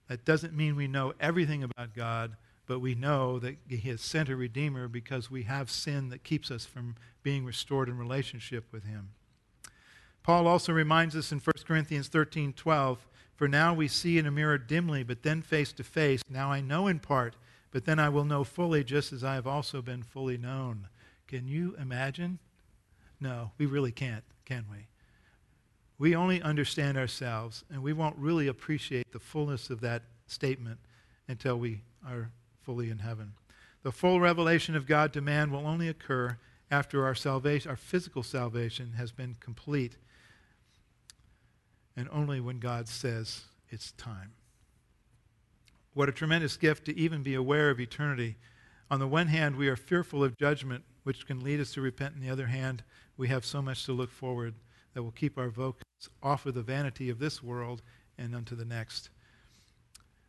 That 0.08 0.24
doesn't 0.24 0.56
mean 0.56 0.76
we 0.76 0.88
know 0.88 1.14
everything 1.20 1.62
about 1.62 1.94
God, 1.94 2.36
but 2.66 2.80
we 2.80 2.94
know 2.94 3.38
that 3.38 3.56
he 3.68 3.88
has 3.90 4.00
sent 4.00 4.28
a 4.28 4.36
Redeemer 4.36 4.88
because 4.88 5.30
we 5.30 5.44
have 5.44 5.70
sin 5.70 6.08
that 6.10 6.24
keeps 6.24 6.50
us 6.50 6.64
from 6.64 6.96
being 7.22 7.44
restored 7.44 7.88
in 7.88 7.98
relationship 7.98 8.64
with 8.72 8.84
him. 8.84 9.10
Paul 10.22 10.46
also 10.46 10.72
reminds 10.72 11.16
us 11.16 11.32
in 11.32 11.38
1 11.38 11.52
Corinthians 11.66 12.08
13, 12.08 12.52
12, 12.52 13.06
for 13.40 13.48
now 13.48 13.72
we 13.72 13.88
see 13.88 14.18
in 14.18 14.26
a 14.26 14.30
mirror 14.30 14.58
dimly, 14.58 15.02
but 15.02 15.22
then 15.22 15.40
face 15.40 15.72
to 15.72 15.82
face. 15.82 16.22
Now 16.28 16.52
I 16.52 16.60
know 16.60 16.88
in 16.88 16.98
part, 16.98 17.36
but 17.70 17.86
then 17.86 17.98
I 17.98 18.10
will 18.10 18.26
know 18.26 18.44
fully, 18.44 18.84
just 18.84 19.14
as 19.14 19.24
I 19.24 19.32
have 19.32 19.46
also 19.46 19.80
been 19.80 20.02
fully 20.02 20.36
known. 20.36 20.88
Can 21.26 21.48
you 21.48 21.74
imagine? 21.80 22.38
No, 23.18 23.52
we 23.56 23.64
really 23.64 23.92
can't, 23.92 24.24
can 24.44 24.66
we? 24.70 24.88
We 25.98 26.14
only 26.14 26.42
understand 26.42 26.98
ourselves, 26.98 27.64
and 27.70 27.82
we 27.82 27.94
won't 27.94 28.18
really 28.18 28.46
appreciate 28.46 29.10
the 29.10 29.18
fullness 29.18 29.70
of 29.70 29.80
that 29.80 30.02
statement 30.26 30.78
until 31.26 31.56
we 31.56 31.80
are 32.06 32.32
fully 32.60 32.90
in 32.90 32.98
heaven. 32.98 33.32
The 33.84 33.90
full 33.90 34.20
revelation 34.20 34.76
of 34.76 34.86
God 34.86 35.14
to 35.14 35.22
man 35.22 35.50
will 35.50 35.66
only 35.66 35.88
occur 35.88 36.36
after 36.70 37.06
our 37.06 37.14
salvation, 37.14 37.70
our 37.70 37.76
physical 37.78 38.22
salvation, 38.22 38.92
has 38.98 39.12
been 39.12 39.36
complete 39.40 39.96
and 42.00 42.08
only 42.10 42.40
when 42.40 42.58
God 42.58 42.88
says 42.88 43.42
it's 43.68 43.92
time. 43.92 44.32
What 45.92 46.08
a 46.08 46.12
tremendous 46.12 46.56
gift 46.56 46.86
to 46.86 46.96
even 46.96 47.22
be 47.22 47.34
aware 47.34 47.68
of 47.68 47.78
eternity. 47.78 48.36
On 48.90 49.00
the 49.00 49.06
one 49.06 49.26
hand, 49.26 49.56
we 49.56 49.68
are 49.68 49.76
fearful 49.76 50.24
of 50.24 50.38
judgment, 50.38 50.82
which 51.02 51.26
can 51.26 51.44
lead 51.44 51.60
us 51.60 51.74
to 51.74 51.82
repent. 51.82 52.14
On 52.14 52.22
the 52.22 52.30
other 52.30 52.46
hand, 52.46 52.84
we 53.18 53.28
have 53.28 53.44
so 53.44 53.60
much 53.60 53.84
to 53.84 53.92
look 53.92 54.10
forward 54.10 54.54
that 54.94 55.02
will 55.02 55.10
keep 55.10 55.36
our 55.36 55.50
focus 55.50 55.84
off 56.22 56.46
of 56.46 56.54
the 56.54 56.62
vanity 56.62 57.10
of 57.10 57.18
this 57.18 57.42
world 57.42 57.82
and 58.16 58.34
unto 58.34 58.56
the 58.56 58.64
next. 58.64 59.10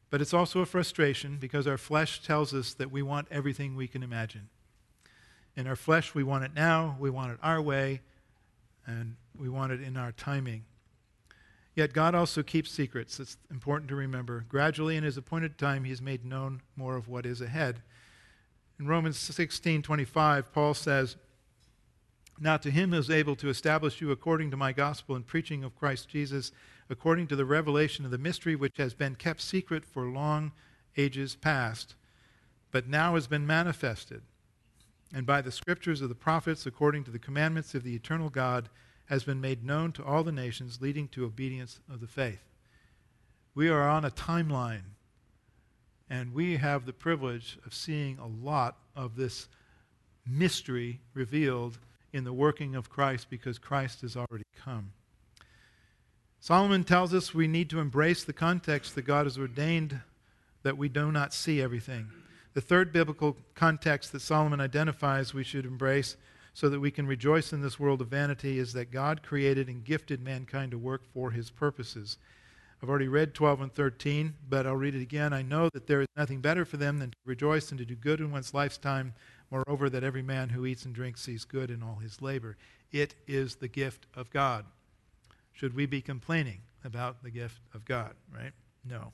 But 0.09 0.19
it's 0.19 0.33
also 0.33 0.59
a 0.59 0.65
frustration 0.65 1.37
because 1.39 1.67
our 1.67 1.77
flesh 1.77 2.21
tells 2.21 2.53
us 2.53 2.73
that 2.73 2.91
we 2.91 3.01
want 3.01 3.29
everything 3.31 3.77
we 3.77 3.87
can 3.87 4.03
imagine. 4.03 4.49
In 5.55 5.67
our 5.67 5.77
flesh, 5.77 6.13
we 6.13 6.23
want 6.23 6.43
it 6.43 6.51
now, 6.53 6.97
we 6.99 7.09
want 7.09 7.31
it 7.31 7.39
our 7.41 7.61
way, 7.61 8.01
and 8.85 9.15
we 9.39 9.47
want 9.47 9.71
it 9.71 9.81
in 9.81 9.95
our 9.95 10.11
timing. 10.11 10.65
Yet 11.73 11.93
God 11.93 12.15
also 12.15 12.43
keeps 12.43 12.69
secrets. 12.69 13.19
It's 13.19 13.37
important 13.49 13.89
to 13.89 13.95
remember. 13.95 14.45
Gradually, 14.49 14.97
in 14.97 15.03
his 15.03 15.17
appointed 15.17 15.57
time, 15.57 15.85
he 15.85 15.89
has 15.91 16.01
made 16.01 16.25
known 16.25 16.61
more 16.75 16.97
of 16.97 17.07
what 17.07 17.25
is 17.25 17.39
ahead. 17.39 17.81
In 18.77 18.87
Romans 18.87 19.17
16:25, 19.17 20.51
Paul 20.51 20.73
says, 20.73 21.15
"Now 22.39 22.57
to 22.57 22.71
him 22.71 22.91
who 22.91 22.97
is 22.97 23.09
able 23.09 23.35
to 23.37 23.49
establish 23.49 24.01
you 24.01 24.11
according 24.11 24.51
to 24.51 24.57
my 24.57 24.73
gospel 24.73 25.15
and 25.15 25.25
preaching 25.25 25.63
of 25.63 25.75
Christ 25.75 26.09
Jesus, 26.09 26.51
according 26.89 27.27
to 27.27 27.35
the 27.35 27.45
revelation 27.45 28.03
of 28.03 28.11
the 28.11 28.17
mystery 28.17 28.55
which 28.55 28.77
has 28.77 28.93
been 28.93 29.15
kept 29.15 29.39
secret 29.39 29.85
for 29.85 30.07
long 30.07 30.51
ages 30.97 31.35
past, 31.35 31.95
but 32.71 32.87
now 32.87 33.15
has 33.15 33.27
been 33.27 33.47
manifested, 33.47 34.23
and 35.13 35.25
by 35.25 35.41
the 35.41 35.51
scriptures 35.51 36.01
of 36.01 36.09
the 36.09 36.15
prophets, 36.15 36.65
according 36.65 37.05
to 37.05 37.11
the 37.11 37.19
commandments 37.19 37.75
of 37.75 37.83
the 37.83 37.95
eternal 37.95 38.29
God, 38.29 38.69
has 39.11 39.25
been 39.25 39.41
made 39.41 39.65
known 39.65 39.91
to 39.91 40.05
all 40.05 40.23
the 40.23 40.31
nations, 40.31 40.79
leading 40.79 41.05
to 41.09 41.25
obedience 41.25 41.81
of 41.91 41.99
the 41.99 42.07
faith. 42.07 42.39
We 43.53 43.67
are 43.67 43.87
on 43.87 44.05
a 44.05 44.09
timeline, 44.09 44.93
and 46.09 46.33
we 46.33 46.55
have 46.55 46.85
the 46.85 46.93
privilege 46.93 47.59
of 47.65 47.73
seeing 47.73 48.17
a 48.17 48.25
lot 48.25 48.77
of 48.95 49.17
this 49.17 49.49
mystery 50.25 51.01
revealed 51.13 51.77
in 52.13 52.23
the 52.23 52.31
working 52.31 52.73
of 52.73 52.89
Christ 52.89 53.29
because 53.29 53.59
Christ 53.59 53.99
has 53.99 54.15
already 54.15 54.45
come. 54.55 54.93
Solomon 56.39 56.85
tells 56.85 57.13
us 57.13 57.33
we 57.33 57.49
need 57.49 57.69
to 57.71 57.81
embrace 57.81 58.23
the 58.23 58.31
context 58.31 58.95
that 58.95 59.01
God 59.01 59.25
has 59.25 59.37
ordained 59.37 59.99
that 60.63 60.77
we 60.77 60.87
do 60.87 61.11
not 61.11 61.33
see 61.33 61.61
everything. 61.61 62.07
The 62.53 62.61
third 62.61 62.93
biblical 62.93 63.35
context 63.55 64.13
that 64.13 64.21
Solomon 64.21 64.61
identifies 64.61 65.33
we 65.33 65.43
should 65.43 65.65
embrace 65.65 66.15
so 66.53 66.69
that 66.69 66.79
we 66.79 66.91
can 66.91 67.07
rejoice 67.07 67.53
in 67.53 67.61
this 67.61 67.79
world 67.79 68.01
of 68.01 68.07
vanity 68.07 68.59
is 68.59 68.73
that 68.73 68.91
God 68.91 69.23
created 69.23 69.67
and 69.69 69.83
gifted 69.83 70.21
mankind 70.21 70.71
to 70.71 70.77
work 70.77 71.03
for 71.13 71.31
his 71.31 71.49
purposes. 71.49 72.17
I've 72.81 72.89
already 72.89 73.07
read 73.07 73.33
12 73.33 73.61
and 73.61 73.73
13, 73.73 74.33
but 74.49 74.65
I'll 74.65 74.75
read 74.75 74.95
it 74.95 75.01
again. 75.01 75.33
I 75.33 75.43
know 75.43 75.69
that 75.69 75.87
there 75.87 76.01
is 76.01 76.07
nothing 76.17 76.41
better 76.41 76.65
for 76.65 76.77
them 76.77 76.97
than 76.97 77.11
to 77.11 77.17
rejoice 77.25 77.69
and 77.69 77.77
to 77.77 77.85
do 77.85 77.95
good 77.95 78.19
in 78.19 78.31
one's 78.31 78.53
lifetime. 78.53 79.13
Moreover, 79.51 79.89
that 79.89 80.03
every 80.03 80.23
man 80.23 80.49
who 80.49 80.65
eats 80.65 80.85
and 80.85 80.95
drinks 80.95 81.21
sees 81.21 81.45
good 81.45 81.69
in 81.69 81.83
all 81.83 81.97
his 81.97 82.21
labor. 82.21 82.57
It 82.91 83.15
is 83.27 83.55
the 83.55 83.67
gift 83.67 84.07
of 84.15 84.31
God. 84.31 84.65
Should 85.53 85.75
we 85.75 85.85
be 85.85 86.01
complaining 86.01 86.61
about 86.83 87.21
the 87.21 87.29
gift 87.29 87.61
of 87.73 87.85
God, 87.85 88.15
right? 88.33 88.53
No. 88.83 89.13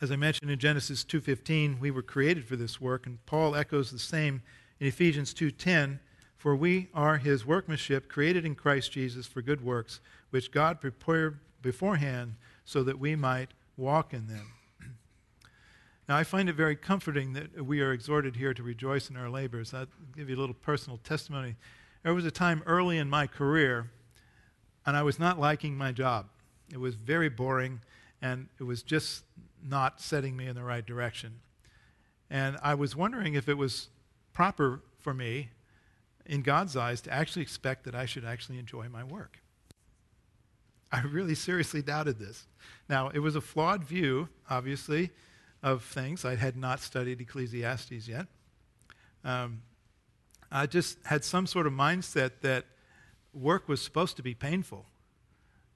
As 0.00 0.10
I 0.10 0.16
mentioned 0.16 0.50
in 0.50 0.58
Genesis 0.58 1.04
2:15, 1.04 1.78
we 1.78 1.90
were 1.90 2.02
created 2.02 2.46
for 2.46 2.56
this 2.56 2.80
work, 2.80 3.06
and 3.06 3.24
Paul 3.26 3.54
echoes 3.54 3.90
the 3.90 3.98
same 3.98 4.42
in 4.82 4.88
Ephesians 4.88 5.32
2:10, 5.32 6.00
for 6.36 6.56
we 6.56 6.88
are 6.92 7.18
his 7.18 7.46
workmanship 7.46 8.08
created 8.08 8.44
in 8.44 8.56
Christ 8.56 8.90
Jesus 8.90 9.28
for 9.28 9.40
good 9.40 9.60
works, 9.60 10.00
which 10.30 10.50
God 10.50 10.80
prepared 10.80 11.38
beforehand 11.62 12.34
so 12.64 12.82
that 12.82 12.98
we 12.98 13.14
might 13.14 13.52
walk 13.76 14.12
in 14.12 14.26
them. 14.26 14.54
Now, 16.08 16.16
I 16.16 16.24
find 16.24 16.48
it 16.48 16.54
very 16.54 16.74
comforting 16.74 17.32
that 17.34 17.64
we 17.64 17.80
are 17.80 17.92
exhorted 17.92 18.34
here 18.34 18.52
to 18.54 18.62
rejoice 18.64 19.08
in 19.08 19.16
our 19.16 19.30
labors. 19.30 19.72
I'll 19.72 19.86
give 20.16 20.28
you 20.28 20.34
a 20.34 20.40
little 20.40 20.52
personal 20.52 20.98
testimony. 20.98 21.54
There 22.02 22.12
was 22.12 22.24
a 22.24 22.32
time 22.32 22.60
early 22.66 22.98
in 22.98 23.08
my 23.08 23.28
career, 23.28 23.88
and 24.84 24.96
I 24.96 25.04
was 25.04 25.16
not 25.16 25.38
liking 25.38 25.76
my 25.76 25.92
job. 25.92 26.26
It 26.72 26.80
was 26.80 26.96
very 26.96 27.28
boring, 27.28 27.82
and 28.20 28.48
it 28.58 28.64
was 28.64 28.82
just 28.82 29.22
not 29.62 30.00
setting 30.00 30.36
me 30.36 30.48
in 30.48 30.56
the 30.56 30.64
right 30.64 30.84
direction. 30.84 31.38
And 32.28 32.58
I 32.64 32.74
was 32.74 32.96
wondering 32.96 33.34
if 33.34 33.48
it 33.48 33.56
was 33.56 33.88
proper 34.32 34.82
for 34.98 35.14
me, 35.14 35.50
in 36.24 36.42
God's 36.42 36.76
eyes, 36.76 37.00
to 37.02 37.12
actually 37.12 37.42
expect 37.42 37.84
that 37.84 37.94
I 37.94 38.06
should 38.06 38.24
actually 38.24 38.58
enjoy 38.58 38.88
my 38.88 39.04
work. 39.04 39.38
I 40.92 41.00
really 41.02 41.34
seriously 41.34 41.82
doubted 41.82 42.18
this. 42.18 42.46
Now, 42.88 43.08
it 43.08 43.20
was 43.20 43.34
a 43.34 43.40
flawed 43.40 43.82
view, 43.82 44.28
obviously, 44.50 45.10
of 45.62 45.82
things. 45.82 46.24
I 46.24 46.36
had 46.36 46.56
not 46.56 46.80
studied 46.80 47.20
Ecclesiastes 47.20 48.06
yet. 48.06 48.26
Um, 49.24 49.62
I 50.50 50.66
just 50.66 50.98
had 51.06 51.24
some 51.24 51.46
sort 51.46 51.66
of 51.66 51.72
mindset 51.72 52.32
that 52.42 52.66
work 53.32 53.68
was 53.68 53.80
supposed 53.80 54.16
to 54.16 54.22
be 54.22 54.34
painful. 54.34 54.84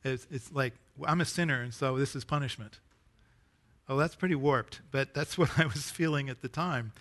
It's, 0.04 0.26
it's 0.30 0.52
like, 0.52 0.74
I'm 1.04 1.20
a 1.20 1.24
sinner, 1.24 1.62
and 1.62 1.72
so 1.72 1.96
this 1.96 2.14
is 2.14 2.24
punishment. 2.24 2.78
Oh, 3.88 3.96
that's 3.96 4.14
pretty 4.14 4.34
warped, 4.34 4.80
but 4.90 5.14
that's 5.14 5.38
what 5.38 5.58
I 5.58 5.64
was 5.64 5.90
feeling 5.90 6.28
at 6.28 6.42
the 6.42 6.48
time. 6.48 6.92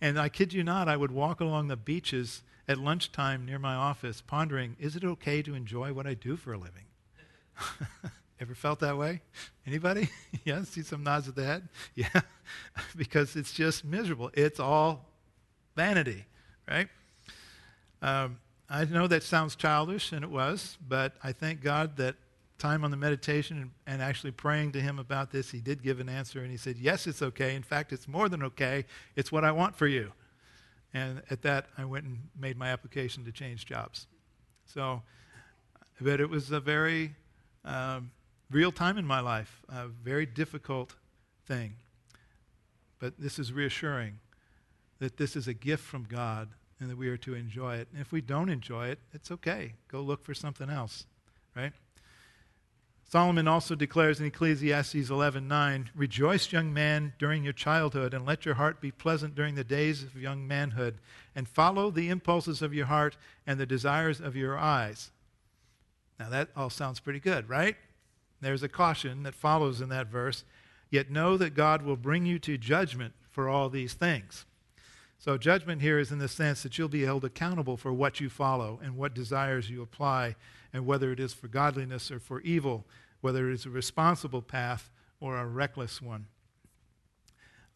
And 0.00 0.18
I 0.18 0.28
kid 0.28 0.52
you 0.52 0.64
not, 0.64 0.88
I 0.88 0.96
would 0.96 1.10
walk 1.10 1.40
along 1.40 1.68
the 1.68 1.76
beaches 1.76 2.42
at 2.66 2.78
lunchtime 2.78 3.44
near 3.44 3.58
my 3.58 3.74
office 3.74 4.20
pondering, 4.20 4.76
is 4.78 4.96
it 4.96 5.04
okay 5.04 5.42
to 5.42 5.54
enjoy 5.54 5.92
what 5.92 6.06
I 6.06 6.14
do 6.14 6.36
for 6.36 6.52
a 6.52 6.58
living? 6.58 6.84
Ever 8.40 8.54
felt 8.54 8.80
that 8.80 8.96
way? 8.96 9.20
Anybody? 9.66 10.08
yeah, 10.44 10.62
see 10.64 10.82
some 10.82 11.02
nods 11.02 11.28
of 11.28 11.34
the 11.34 11.44
head? 11.44 11.68
Yeah, 11.94 12.20
because 12.96 13.36
it's 13.36 13.52
just 13.52 13.84
miserable. 13.84 14.30
It's 14.34 14.58
all 14.58 15.04
vanity, 15.76 16.24
right? 16.68 16.88
Um, 18.00 18.38
I 18.68 18.84
know 18.84 19.06
that 19.08 19.22
sounds 19.22 19.56
childish, 19.56 20.12
and 20.12 20.24
it 20.24 20.30
was, 20.30 20.78
but 20.88 21.14
I 21.22 21.32
thank 21.32 21.60
God 21.60 21.96
that 21.96 22.14
time 22.60 22.84
on 22.84 22.90
the 22.90 22.96
meditation 22.96 23.56
and, 23.56 23.70
and, 23.86 24.02
actually 24.02 24.30
praying 24.30 24.72
to 24.72 24.80
him 24.80 24.98
about 24.98 25.32
this, 25.32 25.50
he 25.50 25.60
did 25.60 25.82
give 25.82 25.98
an 25.98 26.08
answer 26.08 26.40
and 26.40 26.50
he 26.50 26.56
said, 26.56 26.76
Yes, 26.78 27.06
it's 27.06 27.22
okay. 27.22 27.56
In 27.56 27.62
fact, 27.62 27.92
it's 27.92 28.06
more 28.06 28.28
than 28.28 28.42
okay. 28.44 28.84
It's 29.16 29.32
what 29.32 29.44
I 29.44 29.50
want 29.50 29.74
for 29.74 29.86
you. 29.86 30.12
And 30.94 31.22
at 31.30 31.42
that, 31.42 31.66
I 31.78 31.84
went 31.84 32.04
and 32.04 32.18
made 32.38 32.56
my 32.56 32.68
application 32.68 33.24
to 33.24 33.32
change 33.32 33.66
jobs. 33.66 34.06
So, 34.66 35.02
but 36.00 36.20
it 36.20 36.28
was 36.28 36.50
a 36.50 36.60
very 36.60 37.14
um, 37.64 38.10
real 38.50 38.72
time 38.72 38.98
in 38.98 39.06
my 39.06 39.20
life, 39.20 39.62
a 39.68 39.88
very 39.88 40.26
difficult 40.26 40.94
thing. 41.46 41.74
But 42.98 43.14
this 43.18 43.38
is 43.38 43.52
reassuring 43.52 44.18
that 44.98 45.16
this 45.16 45.34
is 45.34 45.48
a 45.48 45.54
gift 45.54 45.84
from 45.84 46.04
God 46.04 46.50
and 46.78 46.90
that 46.90 46.96
we 46.96 47.08
are 47.08 47.16
to 47.18 47.34
enjoy 47.34 47.76
it. 47.76 47.88
And 47.92 48.00
if 48.00 48.12
we 48.12 48.20
don't 48.20 48.48
enjoy 48.48 48.88
it, 48.88 48.98
it's 49.12 49.30
okay. 49.30 49.74
Go 49.88 50.00
look 50.00 50.24
for 50.24 50.34
something 50.34 50.70
else, 50.70 51.06
right? 51.54 51.72
Solomon 53.10 53.48
also 53.48 53.74
declares 53.74 54.20
in 54.20 54.26
Ecclesiastes 54.26 55.10
11:9, 55.10 55.90
"Rejoice, 55.96 56.52
young 56.52 56.72
man, 56.72 57.12
during 57.18 57.42
your 57.42 57.52
childhood, 57.52 58.14
and 58.14 58.24
let 58.24 58.44
your 58.44 58.54
heart 58.54 58.80
be 58.80 58.92
pleasant 58.92 59.34
during 59.34 59.56
the 59.56 59.64
days 59.64 60.04
of 60.04 60.14
young 60.14 60.46
manhood, 60.46 61.00
and 61.34 61.48
follow 61.48 61.90
the 61.90 62.08
impulses 62.08 62.62
of 62.62 62.72
your 62.72 62.86
heart 62.86 63.16
and 63.44 63.58
the 63.58 63.66
desires 63.66 64.20
of 64.20 64.36
your 64.36 64.56
eyes." 64.56 65.10
Now 66.20 66.28
that 66.28 66.50
all 66.54 66.70
sounds 66.70 67.00
pretty 67.00 67.18
good, 67.18 67.48
right? 67.48 67.76
There's 68.40 68.62
a 68.62 68.68
caution 68.68 69.24
that 69.24 69.34
follows 69.34 69.80
in 69.80 69.88
that 69.88 70.06
verse. 70.06 70.44
Yet 70.88 71.10
know 71.10 71.36
that 71.36 71.54
God 71.54 71.82
will 71.82 71.96
bring 71.96 72.26
you 72.26 72.38
to 72.38 72.56
judgment 72.56 73.14
for 73.28 73.48
all 73.48 73.68
these 73.68 73.94
things. 73.94 74.46
So, 75.20 75.36
judgment 75.36 75.82
here 75.82 75.98
is 75.98 76.10
in 76.10 76.18
the 76.18 76.28
sense 76.28 76.62
that 76.62 76.78
you'll 76.78 76.88
be 76.88 77.04
held 77.04 77.26
accountable 77.26 77.76
for 77.76 77.92
what 77.92 78.20
you 78.20 78.30
follow 78.30 78.80
and 78.82 78.96
what 78.96 79.14
desires 79.14 79.68
you 79.68 79.82
apply 79.82 80.34
and 80.72 80.86
whether 80.86 81.12
it 81.12 81.20
is 81.20 81.34
for 81.34 81.46
godliness 81.46 82.10
or 82.10 82.18
for 82.18 82.40
evil, 82.40 82.86
whether 83.20 83.50
it 83.50 83.52
is 83.52 83.66
a 83.66 83.70
responsible 83.70 84.40
path 84.40 84.90
or 85.20 85.36
a 85.36 85.44
reckless 85.44 86.00
one. 86.00 86.24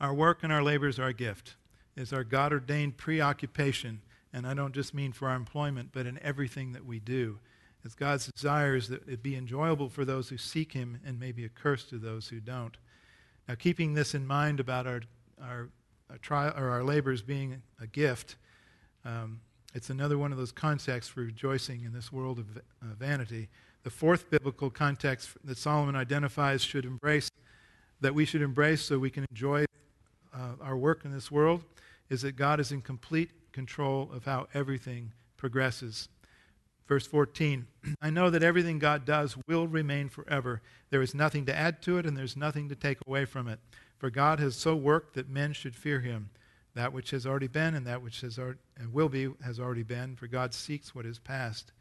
Our 0.01 0.15
work 0.15 0.43
and 0.43 0.51
our 0.51 0.63
labors 0.63 0.99
are 0.99 1.09
a 1.09 1.15
gift. 1.15 1.57
It's 1.95 2.15
our 2.15 2.25
God 2.25 2.51
ordained 2.51 2.97
preoccupation, 2.97 4.01
and 4.33 4.47
I 4.47 4.55
don't 4.55 4.75
just 4.75 4.95
mean 4.95 5.13
for 5.13 5.29
our 5.29 5.37
employment, 5.37 5.91
but 5.93 6.07
in 6.07 6.19
everything 6.23 6.73
that 6.73 6.87
we 6.87 6.99
do. 6.99 7.41
It's 7.85 7.95
God's 7.95 8.29
desires 8.29 8.89
that 8.89 9.07
it 9.07 9.23
be 9.23 9.37
enjoyable 9.37 9.91
for 9.91 10.07
those 10.07 10.31
who 10.31 10.39
seek 10.39 10.73
Him 10.73 10.99
and 11.05 11.21
may 11.21 11.31
be 11.31 11.45
a 11.45 11.51
curse 11.51 11.85
to 11.91 11.99
those 11.99 12.29
who 12.29 12.41
don't. 12.41 12.79
Now, 13.47 13.55
keeping 13.55 13.93
this 13.93 14.15
in 14.15 14.27
mind 14.27 14.61
about 14.61 14.87
our, 14.87 15.03
our, 15.43 15.69
our, 16.11 16.19
trial, 16.19 16.53
or 16.57 16.69
our 16.71 16.85
labors 16.85 17.23
being 17.23 17.63
a 17.81 17.87
gift, 17.87 18.37
um, 19.05 19.41
it's 19.75 19.91
another 19.91 20.17
one 20.17 20.31
of 20.31 20.39
those 20.39 20.53
contexts 20.53 21.13
for 21.13 21.21
rejoicing 21.21 21.85
in 21.85 21.93
this 21.93 22.13
world 22.13 22.39
of 22.39 22.57
uh, 22.57 22.95
vanity. 22.99 23.49
The 23.83 23.91
fourth 23.91 24.31
biblical 24.31 24.71
context 24.71 25.31
that 25.45 25.59
Solomon 25.59 25.97
identifies 25.97 26.63
should 26.63 26.85
embrace, 26.85 27.29
that 28.01 28.15
we 28.15 28.25
should 28.25 28.43
embrace 28.43 28.83
so 28.83 28.99
we 28.99 29.11
can 29.11 29.27
enjoy 29.31 29.65
uh, 30.33 30.53
our 30.61 30.77
work 30.77 31.05
in 31.05 31.13
this 31.13 31.31
world, 31.31 31.65
is 32.09 32.23
that 32.23 32.37
God 32.37 32.61
is 32.61 32.71
in 32.71 32.83
complete 32.83 33.31
control 33.53 34.11
of 34.13 34.25
how 34.25 34.47
everything 34.55 35.13
progresses. 35.37 36.09
Verse 36.87 37.07
14 37.07 37.67
I 38.01 38.11
know 38.11 38.31
that 38.31 38.43
everything 38.43 38.79
God 38.79 39.05
does 39.05 39.37
will 39.49 39.67
remain 39.67 40.09
forever. 40.09 40.63
There 40.91 41.03
is 41.03 41.15
nothing 41.15 41.47
to 41.47 41.57
add 41.57 41.83
to 41.83 41.99
it, 41.99 42.07
and 42.07 42.17
there's 42.17 42.37
nothing 42.37 42.69
to 42.69 42.75
take 42.75 42.99
away 43.07 43.25
from 43.25 43.49
it. 43.49 43.59
For 43.99 44.11
God 44.11 44.41
has 44.41 44.57
so 44.57 44.75
worked 44.75 45.15
that 45.15 45.29
men 45.29 45.53
should 45.53 45.75
fear 45.75 46.01
him. 46.01 46.31
That 46.75 46.93
which 46.93 47.11
has 47.11 47.25
already 47.25 47.47
been 47.47 47.75
and 47.75 47.87
that 47.87 48.03
which 48.03 48.21
has 48.23 48.39
already, 48.39 48.59
and 48.77 48.93
will 48.93 49.09
be 49.09 49.29
has 49.45 49.61
already 49.61 49.85
been, 49.85 50.17
for 50.17 50.27
God 50.27 50.53
seeks 50.53 50.95
what 50.95 51.07
is 51.07 51.19
past. 51.19 51.73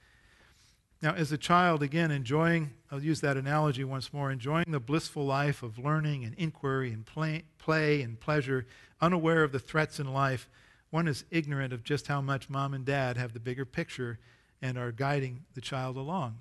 Now, 1.01 1.13
as 1.13 1.31
a 1.31 1.37
child, 1.37 1.83
again, 1.83 2.11
enjoying, 2.11 2.71
I'll 2.89 3.03
use 3.03 3.19
that 3.21 3.35
analogy 3.35 3.83
once 3.83 4.13
more, 4.13 4.31
enjoying 4.31 4.65
the 4.69 4.79
blissful 4.79 5.25
life 5.25 5.61
of 5.61 5.77
learning 5.77 6.23
and 6.23 6.33
inquiry 6.35 6.93
and 6.93 7.05
play, 7.05 7.43
play 7.57 8.01
and 8.01 8.17
pleasure, 8.19 8.67
unaware 9.01 9.43
of 9.43 9.51
the 9.51 9.59
threats 9.59 9.99
in 9.99 10.13
life, 10.13 10.47
one 10.93 11.07
is 11.07 11.25
ignorant 11.31 11.73
of 11.73 11.83
just 11.83 12.05
how 12.05 12.21
much 12.21 12.51
mom 12.51 12.71
and 12.75 12.85
dad 12.85 13.17
have 13.17 13.33
the 13.33 13.39
bigger 13.39 13.65
picture 13.65 14.19
and 14.61 14.77
are 14.77 14.91
guiding 14.91 15.43
the 15.55 15.61
child 15.61 15.97
along. 15.97 16.37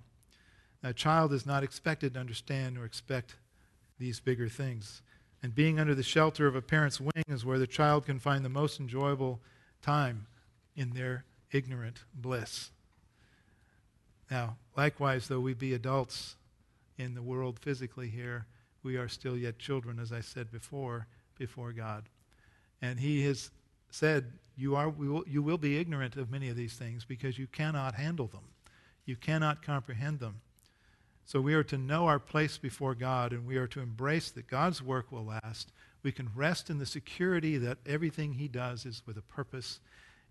A 0.83 0.93
child 0.93 1.33
is 1.33 1.47
not 1.47 1.64
expected 1.64 2.12
to 2.12 2.20
understand 2.20 2.77
or 2.77 2.85
expect 2.85 3.37
these 3.99 4.20
bigger 4.20 4.51
things. 4.51 5.01
And 5.43 5.55
being 5.55 5.80
under 5.80 5.95
the 5.95 6.03
shelter 6.03 6.47
of 6.47 6.55
a 6.55 6.62
parent's 6.62 7.01
wing 7.01 7.24
is 7.26 7.45
where 7.45 7.59
the 7.59 7.66
child 7.66 8.07
can 8.07 8.20
find 8.20 8.45
the 8.45 8.49
most 8.49 8.78
enjoyable 8.78 9.40
time 9.82 10.26
in 10.76 10.90
their 10.90 11.24
ignorant 11.51 12.05
bliss. 12.14 12.70
Now, 14.30 14.57
likewise, 14.76 15.28
though 15.28 15.40
we 15.40 15.55
be 15.55 15.74
adults 15.74 16.36
in 16.97 17.14
the 17.14 17.22
world 17.22 17.59
physically 17.59 18.09
here, 18.09 18.47
we 18.82 18.97
are 18.97 19.09
still 19.09 19.36
yet 19.36 19.59
children, 19.59 19.99
as 19.99 20.12
I 20.12 20.20
said 20.20 20.51
before, 20.51 21.07
before 21.38 21.72
God. 21.72 22.05
And 22.80 23.01
He 23.01 23.24
has 23.26 23.51
said, 23.90 24.32
you, 24.57 24.76
are, 24.76 24.88
will, 24.88 25.24
you 25.26 25.43
will 25.43 25.59
be 25.59 25.78
ignorant 25.78 26.16
of 26.16 26.30
many 26.30 26.49
of 26.49 26.57
these 26.57 26.74
things 26.74 27.05
because 27.05 27.38
you 27.38 27.47
cannot 27.47 27.95
handle 27.95 28.26
them. 28.26 28.45
You 29.05 29.16
cannot 29.16 29.62
comprehend 29.62 30.20
them. 30.20 30.40
So 31.25 31.41
we 31.41 31.55
are 31.55 31.64
to 31.64 31.79
know 31.79 32.07
our 32.07 32.18
place 32.18 32.59
before 32.59 32.95
God 32.95 33.33
and 33.33 33.47
we 33.47 33.57
are 33.57 33.68
to 33.68 33.81
embrace 33.81 34.31
that 34.31 34.49
God's 34.49 34.83
work 34.83 35.11
will 35.11 35.25
last. 35.25 35.73
We 36.03 36.12
can 36.12 36.31
rest 36.35 36.68
in 36.68 36.79
the 36.79 36.87
security 36.87 37.59
that 37.59 37.79
everything 37.87 38.35
He 38.35 38.49
does 38.49 38.85
is 38.85 39.03
with 39.07 39.16
a 39.16 39.23
purpose 39.23 39.81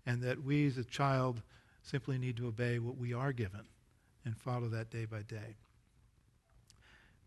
and 0.04 0.22
that 0.22 0.42
we 0.42 0.66
as 0.66 0.78
a 0.78 0.84
child 0.84 1.42
simply 1.82 2.18
need 2.18 2.36
to 2.36 2.46
obey 2.46 2.78
what 2.78 2.96
we 2.96 3.12
are 3.12 3.32
given 3.32 3.62
and 4.24 4.36
follow 4.36 4.68
that 4.68 4.90
day 4.90 5.04
by 5.04 5.22
day. 5.22 5.56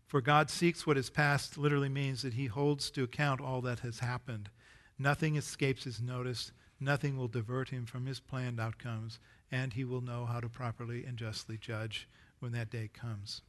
For 0.06 0.20
God 0.20 0.50
seeks 0.50 0.86
what 0.86 0.96
is 0.96 1.10
past 1.10 1.58
literally 1.58 1.88
means 1.88 2.22
that 2.22 2.34
He 2.34 2.46
holds 2.46 2.90
to 2.92 3.02
account 3.02 3.40
all 3.40 3.60
that 3.62 3.80
has 3.80 3.98
happened. 3.98 4.50
Nothing 4.98 5.36
escapes 5.36 5.84
His 5.84 6.00
notice. 6.00 6.52
Nothing 6.78 7.16
will 7.16 7.28
divert 7.28 7.70
Him 7.70 7.86
from 7.86 8.06
His 8.06 8.20
planned 8.20 8.60
outcomes, 8.60 9.18
and 9.50 9.72
He 9.72 9.84
will 9.84 10.00
know 10.00 10.24
how 10.24 10.40
to 10.40 10.48
properly 10.48 11.04
and 11.04 11.18
justly 11.18 11.58
judge 11.58 12.08
when 12.38 12.52
that 12.52 12.70
day 12.70 12.88
comes. 12.92 13.42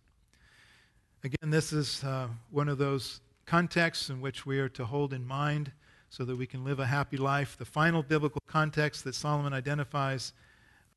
Again, 1.24 1.50
this 1.50 1.74
is 1.74 2.04
uh, 2.04 2.28
one 2.52 2.70
of 2.70 2.78
those 2.78 3.22
contexts 3.48 4.10
in 4.10 4.22
which 4.22 4.46
we 4.46 4.60
are 4.60 4.70
to 4.70 4.86
hold 4.86 5.14
in 5.14 5.26
mind 5.26 5.72
so 6.10 6.24
that 6.24 6.36
we 6.36 6.46
can 6.46 6.64
live 6.64 6.80
a 6.80 6.86
happy 6.86 7.18
life. 7.18 7.58
The 7.58 7.66
final 7.66 8.04
biblical 8.04 8.42
context 8.48 9.04
that 9.04 9.16
Solomon 9.16 9.52
identifies 9.52 10.34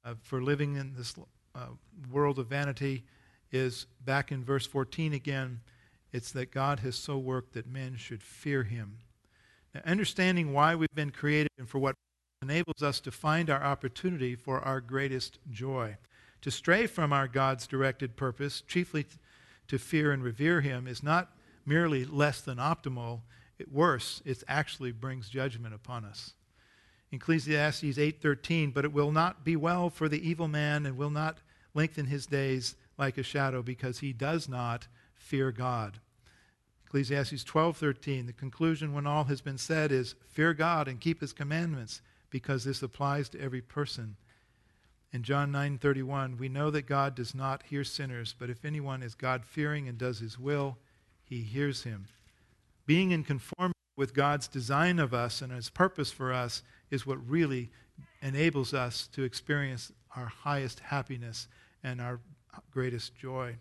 uh, 0.04 0.14
for 0.22 0.42
living 0.42 0.76
in 0.76 0.92
this 0.94 1.14
uh, 1.54 1.68
world 2.12 2.38
of 2.38 2.48
vanity 2.48 3.04
is 3.50 3.86
back 4.04 4.30
in 4.30 4.44
verse 4.44 4.66
14 4.66 5.14
again. 5.14 5.60
It's 6.12 6.32
that 6.32 6.50
God 6.50 6.80
has 6.80 6.96
so 6.96 7.16
worked 7.16 7.54
that 7.54 7.66
men 7.66 7.96
should 7.96 8.22
fear 8.22 8.64
him. 8.64 8.98
Now, 9.74 9.80
understanding 9.86 10.52
why 10.52 10.74
we've 10.74 10.94
been 10.94 11.12
created 11.12 11.50
and 11.58 11.68
for 11.68 11.78
what 11.78 11.94
enables 12.42 12.82
us 12.82 13.00
to 13.00 13.10
find 13.10 13.48
our 13.48 13.62
opportunity 13.62 14.34
for 14.34 14.60
our 14.60 14.82
greatest 14.82 15.38
joy. 15.50 15.96
To 16.42 16.50
stray 16.50 16.86
from 16.86 17.12
our 17.12 17.28
God's 17.28 17.66
directed 17.66 18.16
purpose, 18.16 18.62
chiefly 18.66 19.06
to 19.70 19.78
fear 19.78 20.10
and 20.10 20.24
revere 20.24 20.60
him 20.62 20.88
is 20.88 21.00
not 21.00 21.30
merely 21.64 22.04
less 22.04 22.40
than 22.40 22.58
optimal, 22.58 23.20
it, 23.56 23.70
worse, 23.70 24.20
it 24.24 24.42
actually 24.48 24.90
brings 24.90 25.28
judgment 25.28 25.72
upon 25.72 26.04
us. 26.04 26.34
Ecclesiastes 27.12 27.96
8:13, 27.96 28.72
but 28.72 28.84
it 28.84 28.92
will 28.92 29.12
not 29.12 29.44
be 29.44 29.54
well 29.54 29.88
for 29.88 30.08
the 30.08 30.28
evil 30.28 30.48
man 30.48 30.86
and 30.86 30.96
will 30.96 31.10
not 31.10 31.38
lengthen 31.72 32.06
his 32.06 32.26
days 32.26 32.74
like 32.98 33.16
a 33.16 33.22
shadow 33.22 33.62
because 33.62 34.00
he 34.00 34.12
does 34.12 34.48
not 34.48 34.88
fear 35.14 35.52
God. 35.52 36.00
Ecclesiastes 36.86 37.44
12:13, 37.44 38.26
the 38.26 38.32
conclusion 38.32 38.92
when 38.92 39.06
all 39.06 39.24
has 39.24 39.40
been 39.40 39.58
said 39.58 39.92
is 39.92 40.16
fear 40.26 40.52
God 40.52 40.88
and 40.88 41.00
keep 41.00 41.20
his 41.20 41.32
commandments 41.32 42.02
because 42.28 42.64
this 42.64 42.82
applies 42.82 43.28
to 43.28 43.40
every 43.40 43.62
person. 43.62 44.16
In 45.12 45.24
John 45.24 45.50
9:31, 45.50 46.38
we 46.38 46.48
know 46.48 46.70
that 46.70 46.86
God 46.86 47.14
does 47.16 47.34
not 47.34 47.64
hear 47.64 47.82
sinners, 47.82 48.34
but 48.38 48.48
if 48.48 48.64
anyone 48.64 49.02
is 49.02 49.14
God-fearing 49.14 49.88
and 49.88 49.98
does 49.98 50.20
his 50.20 50.38
will, 50.38 50.78
he 51.24 51.42
hears 51.42 51.82
him. 51.82 52.06
Being 52.86 53.10
in 53.10 53.24
conformity 53.24 53.78
with 53.96 54.14
God's 54.14 54.46
design 54.46 54.98
of 54.98 55.12
us 55.12 55.42
and 55.42 55.52
his 55.52 55.68
purpose 55.68 56.12
for 56.12 56.32
us 56.32 56.62
is 56.90 57.06
what 57.06 57.28
really 57.28 57.70
enables 58.22 58.72
us 58.72 59.08
to 59.08 59.24
experience 59.24 59.92
our 60.16 60.26
highest 60.26 60.80
happiness 60.80 61.48
and 61.82 62.00
our 62.00 62.20
greatest 62.70 63.16
joy. 63.16 63.56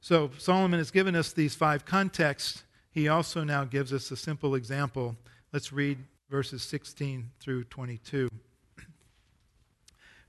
So, 0.00 0.30
Solomon 0.38 0.78
has 0.78 0.90
given 0.90 1.14
us 1.14 1.32
these 1.32 1.54
five 1.54 1.84
contexts. 1.84 2.64
He 2.90 3.08
also 3.08 3.44
now 3.44 3.64
gives 3.64 3.92
us 3.92 4.10
a 4.10 4.16
simple 4.16 4.54
example. 4.54 5.16
Let's 5.52 5.72
read 5.72 5.98
verses 6.30 6.62
16 6.62 7.30
through 7.40 7.64
22. 7.64 8.28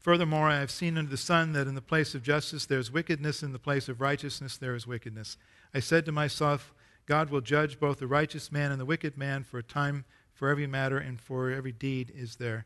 Furthermore, 0.08 0.48
I 0.48 0.62
have 0.62 0.72
seen 0.72 0.98
under 0.98 1.12
the 1.12 1.18
sun 1.18 1.52
that 1.52 1.68
in 1.68 1.76
the 1.76 1.82
place 1.82 2.16
of 2.16 2.24
justice 2.24 2.66
there 2.66 2.80
is 2.80 2.90
wickedness, 2.90 3.44
in 3.44 3.52
the 3.52 3.60
place 3.60 3.90
of 3.90 4.00
righteousness 4.00 4.56
there 4.56 4.74
is 4.74 4.88
wickedness. 4.88 5.36
I 5.74 5.82
said 5.82 6.06
to 6.06 6.14
myself, 6.14 6.74
God 7.06 7.30
will 7.30 7.42
judge 7.42 7.78
both 7.78 8.00
the 8.00 8.08
righteous 8.08 8.50
man 8.50 8.72
and 8.72 8.80
the 8.80 8.86
wicked 8.86 9.18
man 9.18 9.44
for 9.44 9.58
a 9.58 9.64
time 9.64 10.06
for 10.34 10.48
every 10.48 10.66
matter 10.66 10.98
and 10.98 11.20
for 11.20 11.52
every 11.52 11.74
deed 11.74 12.10
is 12.16 12.38
there. 12.38 12.66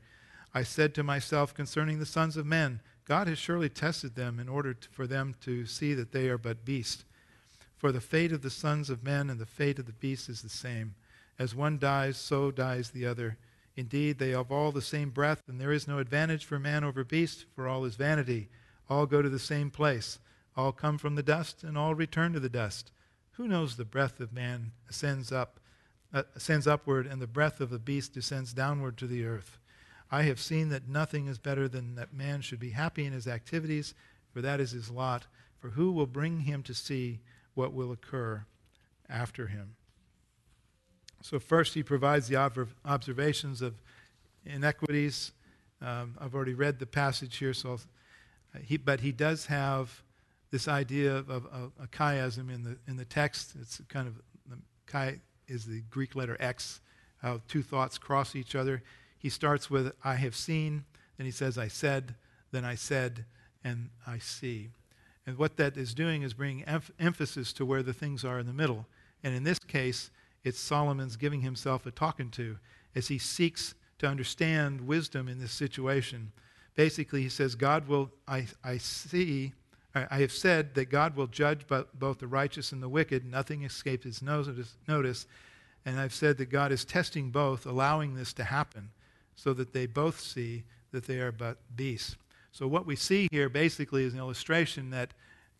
I 0.53 0.61
said 0.61 0.93
to 0.93 1.03
myself 1.03 1.51
concerning 1.51 1.97
the 1.97 2.05
sons 2.05 2.37
of 2.37 2.45
men, 2.45 2.79
God 3.05 3.25
has 3.25 3.39
surely 3.39 3.69
tested 3.69 4.13
them 4.13 4.39
in 4.39 4.47
order 4.47 4.75
to, 4.75 4.89
for 4.89 5.07
them 5.07 5.33
to 5.41 5.65
see 5.65 5.95
that 5.95 6.11
they 6.11 6.29
are 6.29 6.37
but 6.37 6.63
beasts. 6.63 7.05
For 7.75 7.91
the 7.91 7.99
fate 7.99 8.31
of 8.31 8.43
the 8.43 8.51
sons 8.51 8.91
of 8.91 9.03
men 9.03 9.31
and 9.31 9.39
the 9.39 9.47
fate 9.47 9.79
of 9.79 9.87
the 9.87 9.93
beasts 9.93 10.29
is 10.29 10.43
the 10.43 10.49
same. 10.49 10.93
As 11.39 11.55
one 11.55 11.79
dies, 11.79 12.17
so 12.17 12.51
dies 12.51 12.91
the 12.91 13.07
other. 13.07 13.39
Indeed, 13.75 14.19
they 14.19 14.31
have 14.31 14.51
all 14.51 14.71
the 14.71 14.81
same 14.81 15.09
breath, 15.09 15.43
and 15.47 15.59
there 15.59 15.71
is 15.71 15.87
no 15.87 15.99
advantage 15.99 16.45
for 16.45 16.59
man 16.59 16.83
over 16.83 17.03
beast, 17.03 17.45
for 17.55 17.67
all 17.67 17.85
is 17.85 17.95
vanity. 17.95 18.49
All 18.89 19.05
go 19.05 19.21
to 19.21 19.29
the 19.29 19.39
same 19.39 19.71
place. 19.71 20.19
All 20.57 20.71
come 20.71 20.97
from 20.97 21.15
the 21.15 21.23
dust, 21.23 21.63
and 21.63 21.77
all 21.77 21.95
return 21.95 22.33
to 22.33 22.39
the 22.39 22.49
dust. 22.49 22.91
Who 23.31 23.47
knows 23.47 23.75
the 23.75 23.85
breath 23.85 24.19
of 24.19 24.33
man 24.33 24.73
ascends 24.89 25.31
up, 25.31 25.59
uh, 26.13 26.23
ascends 26.35 26.67
upward, 26.67 27.07
and 27.07 27.21
the 27.21 27.27
breath 27.27 27.61
of 27.61 27.69
the 27.69 27.79
beast 27.79 28.13
descends 28.13 28.53
downward 28.53 28.97
to 28.97 29.07
the 29.07 29.25
earth? 29.25 29.57
I 30.11 30.23
have 30.23 30.41
seen 30.41 30.67
that 30.69 30.89
nothing 30.89 31.27
is 31.27 31.39
better 31.39 31.69
than 31.69 31.95
that 31.95 32.13
man 32.13 32.41
should 32.41 32.59
be 32.59 32.71
happy 32.71 33.05
in 33.05 33.13
his 33.13 33.27
activities, 33.27 33.93
for 34.33 34.41
that 34.41 34.59
is 34.59 34.71
his 34.71 34.89
lot. 34.89 35.27
For 35.59 35.69
who 35.69 35.91
will 35.93 36.07
bring 36.07 36.41
him 36.41 36.63
to 36.63 36.73
see 36.73 37.21
what 37.53 37.71
will 37.71 37.91
occur 37.91 38.45
after 39.07 39.47
him? 39.47 39.75
So, 41.21 41.39
first, 41.39 41.73
he 41.73 41.83
provides 41.83 42.27
the 42.27 42.37
observations 42.85 43.61
of 43.61 43.75
inequities. 44.45 45.31
Um, 45.81 46.15
I've 46.19 46.33
already 46.33 46.53
read 46.53 46.79
the 46.79 46.85
passage 46.85 47.37
here, 47.37 47.53
so 47.53 47.79
uh, 48.55 48.59
he, 48.63 48.77
but 48.77 49.01
he 49.01 49.11
does 49.11 49.45
have 49.45 50.01
this 50.51 50.67
idea 50.67 51.15
of, 51.15 51.29
of, 51.29 51.45
of, 51.47 51.71
a 51.81 51.87
chiasm 51.87 52.53
in 52.53 52.63
the, 52.63 52.77
in 52.87 52.97
the 52.97 53.05
text. 53.05 53.53
It's 53.59 53.81
kind 53.87 54.07
of, 54.07 54.15
the 54.49 54.57
chi 54.85 55.19
is 55.47 55.65
the 55.65 55.81
Greek 55.89 56.15
letter 56.15 56.37
X, 56.39 56.81
how 57.21 57.41
two 57.47 57.61
thoughts 57.61 57.97
cross 57.97 58.35
each 58.35 58.55
other. 58.55 58.83
He 59.17 59.29
starts 59.29 59.69
with, 59.69 59.93
I 60.03 60.15
have 60.15 60.35
seen, 60.35 60.85
then 61.17 61.25
he 61.25 61.31
says, 61.31 61.57
I 61.57 61.67
said, 61.67 62.15
then 62.51 62.65
I 62.65 62.75
said, 62.75 63.25
and 63.63 63.89
I 64.07 64.17
see. 64.17 64.69
And 65.25 65.37
what 65.37 65.57
that 65.57 65.77
is 65.77 65.93
doing 65.93 66.23
is 66.23 66.33
bringing 66.33 66.63
em- 66.65 66.81
emphasis 66.99 67.53
to 67.53 67.65
where 67.65 67.83
the 67.83 67.93
things 67.93 68.25
are 68.25 68.39
in 68.39 68.47
the 68.47 68.53
middle. 68.53 68.87
And 69.23 69.35
in 69.35 69.43
this 69.43 69.59
case, 69.59 70.09
it's 70.43 70.59
Solomon's 70.59 71.15
giving 71.15 71.41
himself 71.41 71.85
a 71.85 71.91
talking 71.91 72.29
to 72.31 72.57
as 72.95 73.07
he 73.07 73.17
seeks 73.17 73.75
to 73.99 74.07
understand 74.07 74.81
wisdom 74.81 75.27
in 75.27 75.39
this 75.39 75.51
situation. 75.51 76.31
Basically, 76.75 77.21
he 77.21 77.29
says, 77.29 77.55
God 77.55 77.87
will, 77.87 78.09
I, 78.27 78.47
I 78.63 78.77
see, 78.77 79.53
I 79.93 80.19
have 80.19 80.31
said 80.31 80.73
that 80.75 80.85
God 80.85 81.15
will 81.15 81.27
judge 81.27 81.65
both 81.67 82.19
the 82.19 82.27
righteous 82.27 82.71
and 82.71 82.81
the 82.81 82.89
wicked. 82.89 83.25
Nothing 83.25 83.63
escapes 83.63 84.05
his 84.05 84.21
notice. 84.21 85.27
And 85.85 85.99
I've 85.99 86.13
said 86.13 86.37
that 86.37 86.49
God 86.49 86.71
is 86.71 86.85
testing 86.85 87.29
both, 87.29 87.65
allowing 87.65 88.15
this 88.15 88.33
to 88.33 88.43
happen 88.43 88.89
so 89.35 89.53
that 89.53 89.73
they 89.73 89.85
both 89.85 90.19
see 90.19 90.63
that 90.91 91.05
they 91.05 91.19
are 91.19 91.31
but 91.31 91.57
beasts. 91.75 92.15
So, 92.51 92.67
what 92.67 92.85
we 92.85 92.95
see 92.95 93.27
here 93.31 93.49
basically 93.49 94.03
is 94.03 94.13
an 94.13 94.19
illustration 94.19 94.89
that 94.89 95.13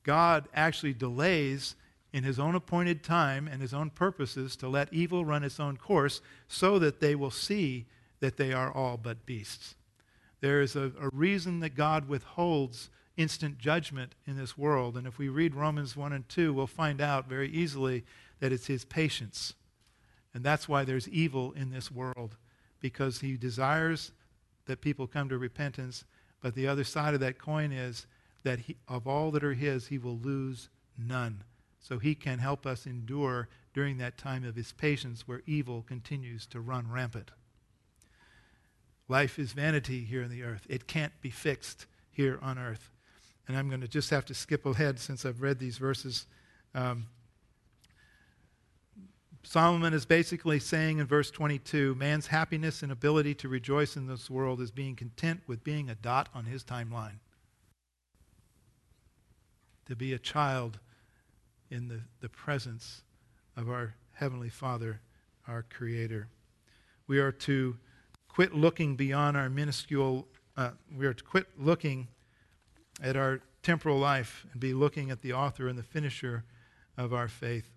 God 0.04 0.48
actually 0.54 0.94
delays 0.94 1.76
in 2.14 2.24
his 2.24 2.39
own 2.39 2.55
appointed 2.55 3.03
time 3.03 3.47
and 3.47 3.62
his 3.62 3.74
own 3.74 3.89
purposes 3.89 4.55
to 4.57 4.68
let 4.68 4.93
evil 4.93 5.24
run 5.24 5.43
its 5.43 5.59
own 5.59 5.78
course 5.78 6.22
so 6.47 6.78
that 6.80 6.99
they 6.99 7.16
will 7.16 7.32
see 7.32 7.86
that 8.20 8.38
they 8.38 8.51
are 8.53 8.72
all 8.72 8.97
but 8.97 9.26
beasts. 9.26 9.76
There 10.41 10.62
is 10.62 10.76
a, 10.76 10.91
a, 10.99 11.09
reason 11.14 11.59
that 11.59 11.76
God 11.76 12.07
withholds 12.07 12.89
instant 13.16 13.57
judgment 13.57 14.16
in 14.26 14.38
this 14.38 14.57
world. 14.57 14.97
And 14.97 15.05
if 15.05 15.18
we 15.18 15.30
read 15.30 15.55
Romans 15.55 15.95
1 15.95 16.14
and 16.14 16.28
2, 16.28 16.53
we'll 16.53 16.68
find 16.68 16.99
out 16.99 17.30
very 17.30 17.49
easily 17.49 18.03
that 18.39 18.51
it's 18.51 18.68
his 18.68 18.84
patience. 18.84 19.53
And 20.34 20.43
that's 20.43 20.68
why 20.68 20.84
there's 20.84 21.09
evil 21.09 21.51
in 21.53 21.72
this 21.72 21.91
world, 21.91 22.38
because 22.80 23.20
he 23.20 23.38
desires 23.38 24.12
that 24.66 24.82
people 24.82 25.07
come 25.07 25.30
to 25.30 25.38
repentance. 25.38 26.05
But 26.41 26.55
the 26.55 26.68
other 26.68 26.84
side 26.84 27.14
of 27.14 27.20
that 27.20 27.38
coin 27.38 27.72
is 27.72 28.07
that 28.43 28.59
he, 28.59 28.78
of 28.88 29.07
all 29.07 29.30
that 29.32 29.43
are 29.43 29.53
his, 29.53 29.88
he 29.88 29.97
will 29.97 30.18
lose 30.18 30.70
none. 30.97 31.43
So 31.82 31.98
he 31.98 32.16
can 32.16 32.40
help 32.40 32.66
us 32.66 32.86
endure 32.86 33.50
during 33.74 33.98
that 33.98 34.18
time 34.18 34.46
of 34.46 34.56
his 34.56 34.72
patience 34.72 35.28
where 35.28 35.42
evil 35.46 35.82
continues 35.82 36.46
to 36.48 36.62
run 36.62 36.90
rampant. 36.90 37.32
Life 39.08 39.40
is 39.40 39.52
vanity 39.52 40.04
here 40.04 40.24
on 40.24 40.30
the 40.30 40.44
earth. 40.44 40.66
It 40.70 40.88
can't 40.88 41.20
be 41.22 41.32
fixed 41.32 41.88
here 42.12 42.40
on 42.42 42.58
earth. 42.58 42.92
And 43.48 43.58
I'm 43.58 43.68
going 43.68 43.82
to 43.82 43.88
just 43.88 44.12
have 44.12 44.26
to 44.26 44.34
skip 44.34 44.66
ahead 44.66 45.00
since 45.00 45.26
I've 45.26 45.42
read 45.42 45.60
these 45.60 45.78
verses. 45.78 46.28
Um, 46.76 47.08
Solomon 49.44 49.94
is 49.94 50.06
basically 50.06 50.60
saying 50.60 51.00
in 51.00 51.08
verse 51.08 51.32
22 51.32 51.96
man's 51.96 52.28
happiness 52.28 52.84
and 52.84 52.92
ability 52.92 53.34
to 53.36 53.50
rejoice 53.50 53.98
in 53.98 54.08
this 54.08 54.30
world 54.30 54.62
is 54.62 54.72
being 54.72 54.96
content 54.96 55.42
with 55.48 55.64
being 55.64 55.90
a 55.90 55.96
dot 55.96 56.30
on 56.34 56.46
his 56.46 56.64
timeline. 56.64 57.20
To 59.88 59.96
be 59.96 60.14
a 60.14 60.20
child 60.20 60.80
in 61.72 61.88
the, 61.88 62.01
the 62.19 62.30
presence 62.30 63.01
of 63.57 63.69
our 63.69 63.95
Heavenly 64.13 64.49
Father, 64.49 65.01
our 65.47 65.63
Creator. 65.63 66.28
We 67.07 67.19
are 67.19 67.32
to 67.32 67.78
quit 68.28 68.53
looking 68.53 68.95
beyond 68.95 69.36
our 69.36 69.49
minuscule, 69.49 70.28
uh, 70.57 70.72
we 70.95 71.05
are 71.05 71.13
to 71.13 71.24
quit 71.24 71.47
looking 71.57 72.07
at 73.01 73.15
our 73.15 73.41
temporal 73.63 73.97
life 73.97 74.45
and 74.51 74.59
be 74.59 74.74
looking 74.74 75.09
at 75.09 75.22
the 75.22 75.34
author 75.34 75.67
and 75.67 75.78
the 75.78 75.84
finisher 75.84 76.43
of 76.97 77.13
our 77.13 77.28
faith. 77.28 77.69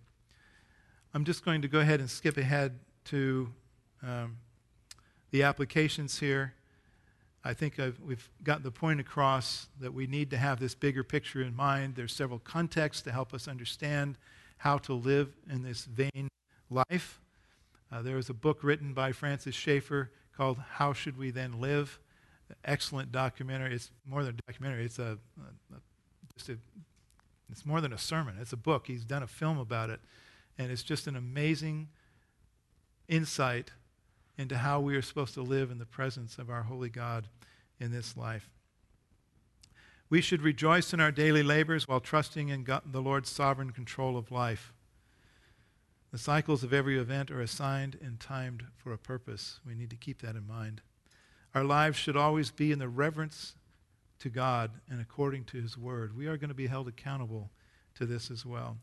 I'm 1.15 1.25
just 1.25 1.45
going 1.45 1.63
to 1.63 1.69
go 1.69 1.81
ahead 1.81 2.01
and 2.01 2.11
skip 2.11 2.37
ahead 2.37 2.79
to 3.07 3.53
um, 4.03 4.39
the 5.31 5.43
applications 5.45 6.19
here. 6.19 6.55
I 7.47 7.53
think 7.53 7.79
I've, 7.79 8.01
we've 8.01 8.31
got 8.43 8.63
the 8.63 8.71
point 8.71 9.01
across 9.01 9.67
that 9.79 9.93
we 9.93 10.07
need 10.07 10.31
to 10.31 10.39
have 10.39 10.61
this 10.61 10.75
bigger 10.75 11.05
picture 11.05 11.43
in 11.43 11.55
mind. 11.55 11.95
There's 11.95 12.15
several 12.15 12.39
contexts 12.39 13.03
to 13.03 13.13
help 13.13 13.35
us 13.35 13.47
understand 13.47 14.17
how 14.59 14.79
to 14.79 14.95
live 14.95 15.37
in 15.51 15.63
this 15.63 15.85
vain 15.85 16.29
life. 16.71 17.21
Uh, 17.93 18.01
there 18.01 18.17
was 18.17 18.31
a 18.31 18.35
book 18.35 18.65
written 18.65 18.95
by 18.95 19.13
Francis 19.13 19.55
Schaeffer 19.55 20.11
called 20.35 20.59
How 20.59 20.95
Should 20.95 21.19
We 21.19 21.31
Then 21.31 21.61
Live? 21.61 22.01
Excellent 22.65 23.13
documentary. 23.13 23.75
It's 23.75 23.91
more 24.07 24.25
than 24.25 24.37
a 24.37 24.51
documentary. 24.51 24.87
It's 24.87 24.99
a, 24.99 25.19
a, 25.39 25.77
just 26.37 26.49
a, 26.49 26.57
it's 27.51 27.67
more 27.67 27.83
than 27.83 27.93
a 27.93 27.99
sermon. 27.99 28.37
It's 28.41 28.55
a 28.55 28.57
book. 28.57 28.87
He's 28.87 29.05
done 29.05 29.23
a 29.23 29.27
film 29.27 29.59
about 29.59 29.91
it. 29.91 30.01
And 30.57 30.73
it's 30.73 30.83
just 30.83 31.07
an 31.07 31.17
amazing 31.17 31.89
insight 33.07 33.71
into 34.37 34.59
how 34.59 34.81
we 34.81 34.97
are 34.97 35.03
supposed 35.03 35.35
to 35.35 35.43
live 35.43 35.71
in 35.71 35.79
the 35.79 35.87
presence 35.87 36.39
of 36.39 36.51
our 36.51 36.63
holy 36.63 36.89
God 36.89 37.29
in 37.79 37.93
this 37.93 38.17
life. 38.17 38.49
We 40.11 40.21
should 40.21 40.43
rejoice 40.43 40.93
in 40.93 41.01
our 41.01 41.11
daily 41.11 41.43
labors 41.43 41.89
while 41.89 42.01
trusting 42.01 42.49
in 42.49 42.65
God, 42.65 42.83
the 42.87 43.03
Lord's 43.03 43.31
sovereign 43.31 43.71
control 43.71 44.17
of 44.17 44.31
life. 44.31 44.73
The 46.13 46.19
cycles 46.19 46.63
of 46.63 46.73
every 46.73 46.99
event 46.99 47.31
are 47.31 47.41
assigned 47.41 47.99
and 48.01 48.21
timed 48.21 48.65
for 48.77 48.93
a 48.93 48.99
purpose. 48.99 49.59
We 49.67 49.75
need 49.75 49.91
to 49.91 49.97
keep 49.97 50.23
that 50.23 50.37
in 50.37 50.47
mind. 50.47 50.83
Our 51.55 51.65
lives 51.65 51.99
should 51.99 52.17
always 52.17 52.51
be 52.51 52.71
in 52.71 52.79
the 52.79 52.89
reverence 52.89 53.55
to 54.21 54.29
God 54.29 54.71
and 54.89 55.01
according 55.01 55.45
to 55.47 55.61
His 55.61 55.77
Word. 55.77 56.17
We 56.17 56.27
are 56.27 56.37
going 56.37 56.49
to 56.49 56.55
be 56.55 56.67
held 56.67 56.87
accountable 56.87 57.51
to 57.97 58.07
this 58.07 58.31
as 58.31 58.47
well. 58.47 58.79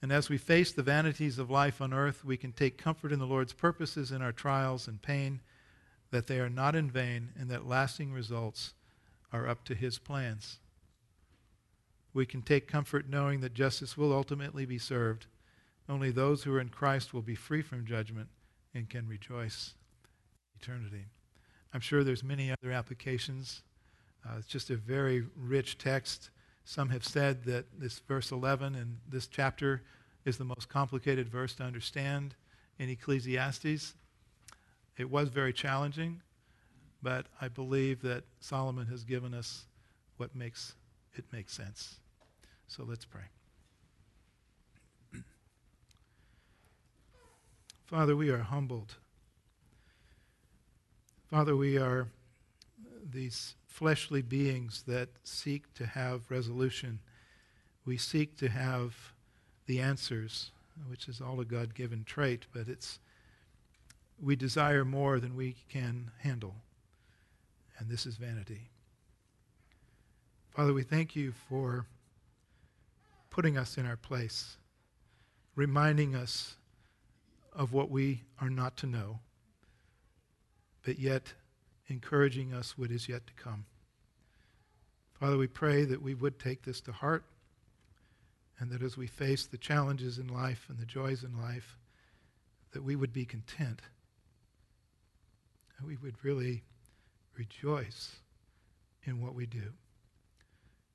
And 0.00 0.12
as 0.12 0.28
we 0.28 0.38
face 0.38 0.72
the 0.72 0.82
vanities 0.82 1.38
of 1.38 1.50
life 1.50 1.80
on 1.80 1.92
earth, 1.92 2.24
we 2.24 2.36
can 2.36 2.52
take 2.52 2.78
comfort 2.78 3.12
in 3.12 3.18
the 3.18 3.26
Lord's 3.26 3.52
purposes 3.52 4.12
in 4.12 4.22
our 4.22 4.32
trials 4.32 4.86
and 4.86 5.02
pain, 5.02 5.40
that 6.10 6.26
they 6.26 6.38
are 6.38 6.48
not 6.48 6.74
in 6.74 6.90
vain 6.90 7.30
and 7.38 7.50
that 7.50 7.66
lasting 7.66 8.12
results 8.12 8.74
are 9.32 9.48
up 9.48 9.64
to 9.64 9.74
His 9.74 9.98
plans. 9.98 10.58
We 12.14 12.26
can 12.26 12.42
take 12.42 12.68
comfort 12.68 13.08
knowing 13.08 13.40
that 13.40 13.54
justice 13.54 13.96
will 13.96 14.12
ultimately 14.12 14.64
be 14.64 14.78
served. 14.78 15.26
Only 15.88 16.10
those 16.10 16.42
who 16.42 16.54
are 16.54 16.60
in 16.60 16.68
Christ 16.68 17.12
will 17.12 17.22
be 17.22 17.34
free 17.34 17.62
from 17.62 17.84
judgment 17.84 18.28
and 18.74 18.88
can 18.88 19.08
rejoice 19.08 19.74
eternity. 20.60 21.06
I'm 21.74 21.80
sure 21.80 22.02
there's 22.02 22.24
many 22.24 22.50
other 22.50 22.72
applications. 22.72 23.62
Uh, 24.24 24.36
it's 24.38 24.46
just 24.46 24.70
a 24.70 24.76
very 24.76 25.24
rich 25.36 25.76
text. 25.78 26.30
Some 26.68 26.90
have 26.90 27.02
said 27.02 27.44
that 27.44 27.64
this 27.80 27.98
verse 28.00 28.30
11 28.30 28.74
in 28.74 28.98
this 29.08 29.26
chapter 29.26 29.84
is 30.26 30.36
the 30.36 30.44
most 30.44 30.68
complicated 30.68 31.26
verse 31.26 31.54
to 31.54 31.62
understand 31.62 32.34
in 32.78 32.90
Ecclesiastes. 32.90 33.94
It 34.98 35.08
was 35.08 35.30
very 35.30 35.54
challenging, 35.54 36.20
but 37.02 37.24
I 37.40 37.48
believe 37.48 38.02
that 38.02 38.24
Solomon 38.40 38.86
has 38.88 39.02
given 39.02 39.32
us 39.32 39.64
what 40.18 40.36
makes 40.36 40.74
it 41.16 41.24
make 41.32 41.48
sense. 41.48 42.00
So 42.66 42.84
let's 42.86 43.06
pray. 43.06 43.24
Father, 47.86 48.14
we 48.14 48.28
are 48.28 48.42
humbled. 48.42 48.96
Father, 51.30 51.56
we 51.56 51.78
are 51.78 52.08
these 53.10 53.54
fleshly 53.78 54.22
beings 54.22 54.82
that 54.88 55.08
seek 55.22 55.72
to 55.72 55.86
have 55.86 56.32
resolution. 56.32 56.98
We 57.84 57.96
seek 57.96 58.36
to 58.38 58.48
have 58.48 59.12
the 59.66 59.78
answers, 59.78 60.50
which 60.88 61.06
is 61.06 61.20
all 61.20 61.38
a 61.38 61.44
God 61.44 61.76
given 61.76 62.02
trait, 62.02 62.46
but 62.52 62.66
it's 62.66 62.98
we 64.20 64.34
desire 64.34 64.84
more 64.84 65.20
than 65.20 65.36
we 65.36 65.54
can 65.68 66.10
handle. 66.18 66.56
And 67.78 67.88
this 67.88 68.04
is 68.04 68.16
vanity. 68.16 68.70
Father, 70.50 70.72
we 70.72 70.82
thank 70.82 71.14
you 71.14 71.32
for 71.48 71.86
putting 73.30 73.56
us 73.56 73.78
in 73.78 73.86
our 73.86 73.96
place, 73.96 74.56
reminding 75.54 76.16
us 76.16 76.56
of 77.52 77.72
what 77.72 77.92
we 77.92 78.22
are 78.40 78.50
not 78.50 78.76
to 78.78 78.86
know, 78.86 79.20
but 80.84 80.98
yet 80.98 81.34
encouraging 81.88 82.52
us 82.52 82.76
what 82.76 82.90
is 82.90 83.08
yet 83.08 83.26
to 83.26 83.32
come. 83.34 83.64
Father, 85.18 85.36
we 85.36 85.46
pray 85.46 85.84
that 85.84 86.02
we 86.02 86.14
would 86.14 86.38
take 86.38 86.62
this 86.62 86.80
to 86.82 86.92
heart 86.92 87.24
and 88.60 88.70
that 88.70 88.82
as 88.82 88.96
we 88.96 89.06
face 89.06 89.46
the 89.46 89.58
challenges 89.58 90.18
in 90.18 90.28
life 90.28 90.66
and 90.68 90.78
the 90.78 90.86
joys 90.86 91.24
in 91.24 91.40
life, 91.40 91.76
that 92.72 92.84
we 92.84 92.96
would 92.96 93.12
be 93.12 93.24
content. 93.24 93.80
And 95.78 95.86
we 95.86 95.96
would 95.96 96.24
really 96.24 96.62
rejoice 97.36 98.16
in 99.04 99.20
what 99.20 99.34
we 99.34 99.46
do. 99.46 99.72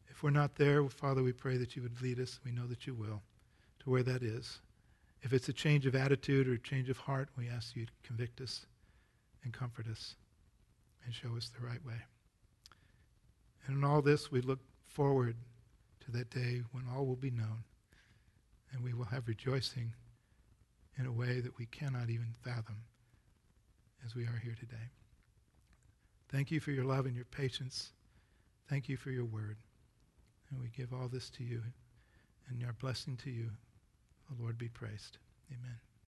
If 0.09 0.23
we're 0.23 0.29
not 0.29 0.55
there, 0.55 0.87
Father, 0.89 1.23
we 1.23 1.31
pray 1.31 1.57
that 1.57 1.75
you 1.75 1.81
would 1.81 2.01
lead 2.01 2.19
us. 2.19 2.39
We 2.45 2.51
know 2.51 2.67
that 2.67 2.85
you 2.85 2.93
will, 2.93 3.21
to 3.79 3.89
where 3.89 4.03
that 4.03 4.21
is. 4.21 4.59
If 5.21 5.33
it's 5.33 5.49
a 5.49 5.53
change 5.53 5.85
of 5.85 5.95
attitude 5.95 6.47
or 6.47 6.53
a 6.53 6.59
change 6.59 6.89
of 6.89 6.97
heart, 6.97 7.29
we 7.37 7.49
ask 7.49 7.75
you 7.75 7.85
to 7.85 7.91
convict 8.03 8.41
us 8.41 8.65
and 9.43 9.53
comfort 9.53 9.87
us 9.87 10.15
and 11.05 11.13
show 11.13 11.35
us 11.35 11.49
the 11.49 11.65
right 11.65 11.83
way. 11.85 12.01
And 13.65 13.77
in 13.77 13.83
all 13.83 14.01
this, 14.01 14.31
we 14.31 14.41
look 14.41 14.59
forward 14.85 15.35
to 16.05 16.11
that 16.11 16.29
day 16.29 16.61
when 16.71 16.85
all 16.93 17.05
will 17.05 17.15
be 17.15 17.31
known 17.31 17.63
and 18.71 18.83
we 18.83 18.93
will 18.93 19.05
have 19.05 19.27
rejoicing 19.27 19.93
in 20.97 21.05
a 21.05 21.11
way 21.11 21.39
that 21.39 21.57
we 21.57 21.65
cannot 21.65 22.09
even 22.09 22.35
fathom 22.43 22.83
as 24.05 24.15
we 24.15 24.23
are 24.23 24.41
here 24.43 24.55
today. 24.59 24.91
Thank 26.29 26.51
you 26.51 26.59
for 26.59 26.71
your 26.71 26.85
love 26.85 27.05
and 27.05 27.15
your 27.15 27.25
patience. 27.25 27.91
Thank 28.67 28.89
you 28.89 28.97
for 28.97 29.11
your 29.11 29.25
word. 29.25 29.57
And 30.49 30.59
we 30.59 30.69
give 30.69 30.93
all 30.93 31.07
this 31.07 31.29
to 31.31 31.43
you 31.43 31.61
and 32.49 32.63
our 32.65 32.73
blessing 32.73 33.17
to 33.17 33.29
you. 33.29 33.49
The 34.29 34.41
Lord 34.41 34.57
be 34.57 34.69
praised. 34.69 35.17
Amen. 35.51 35.92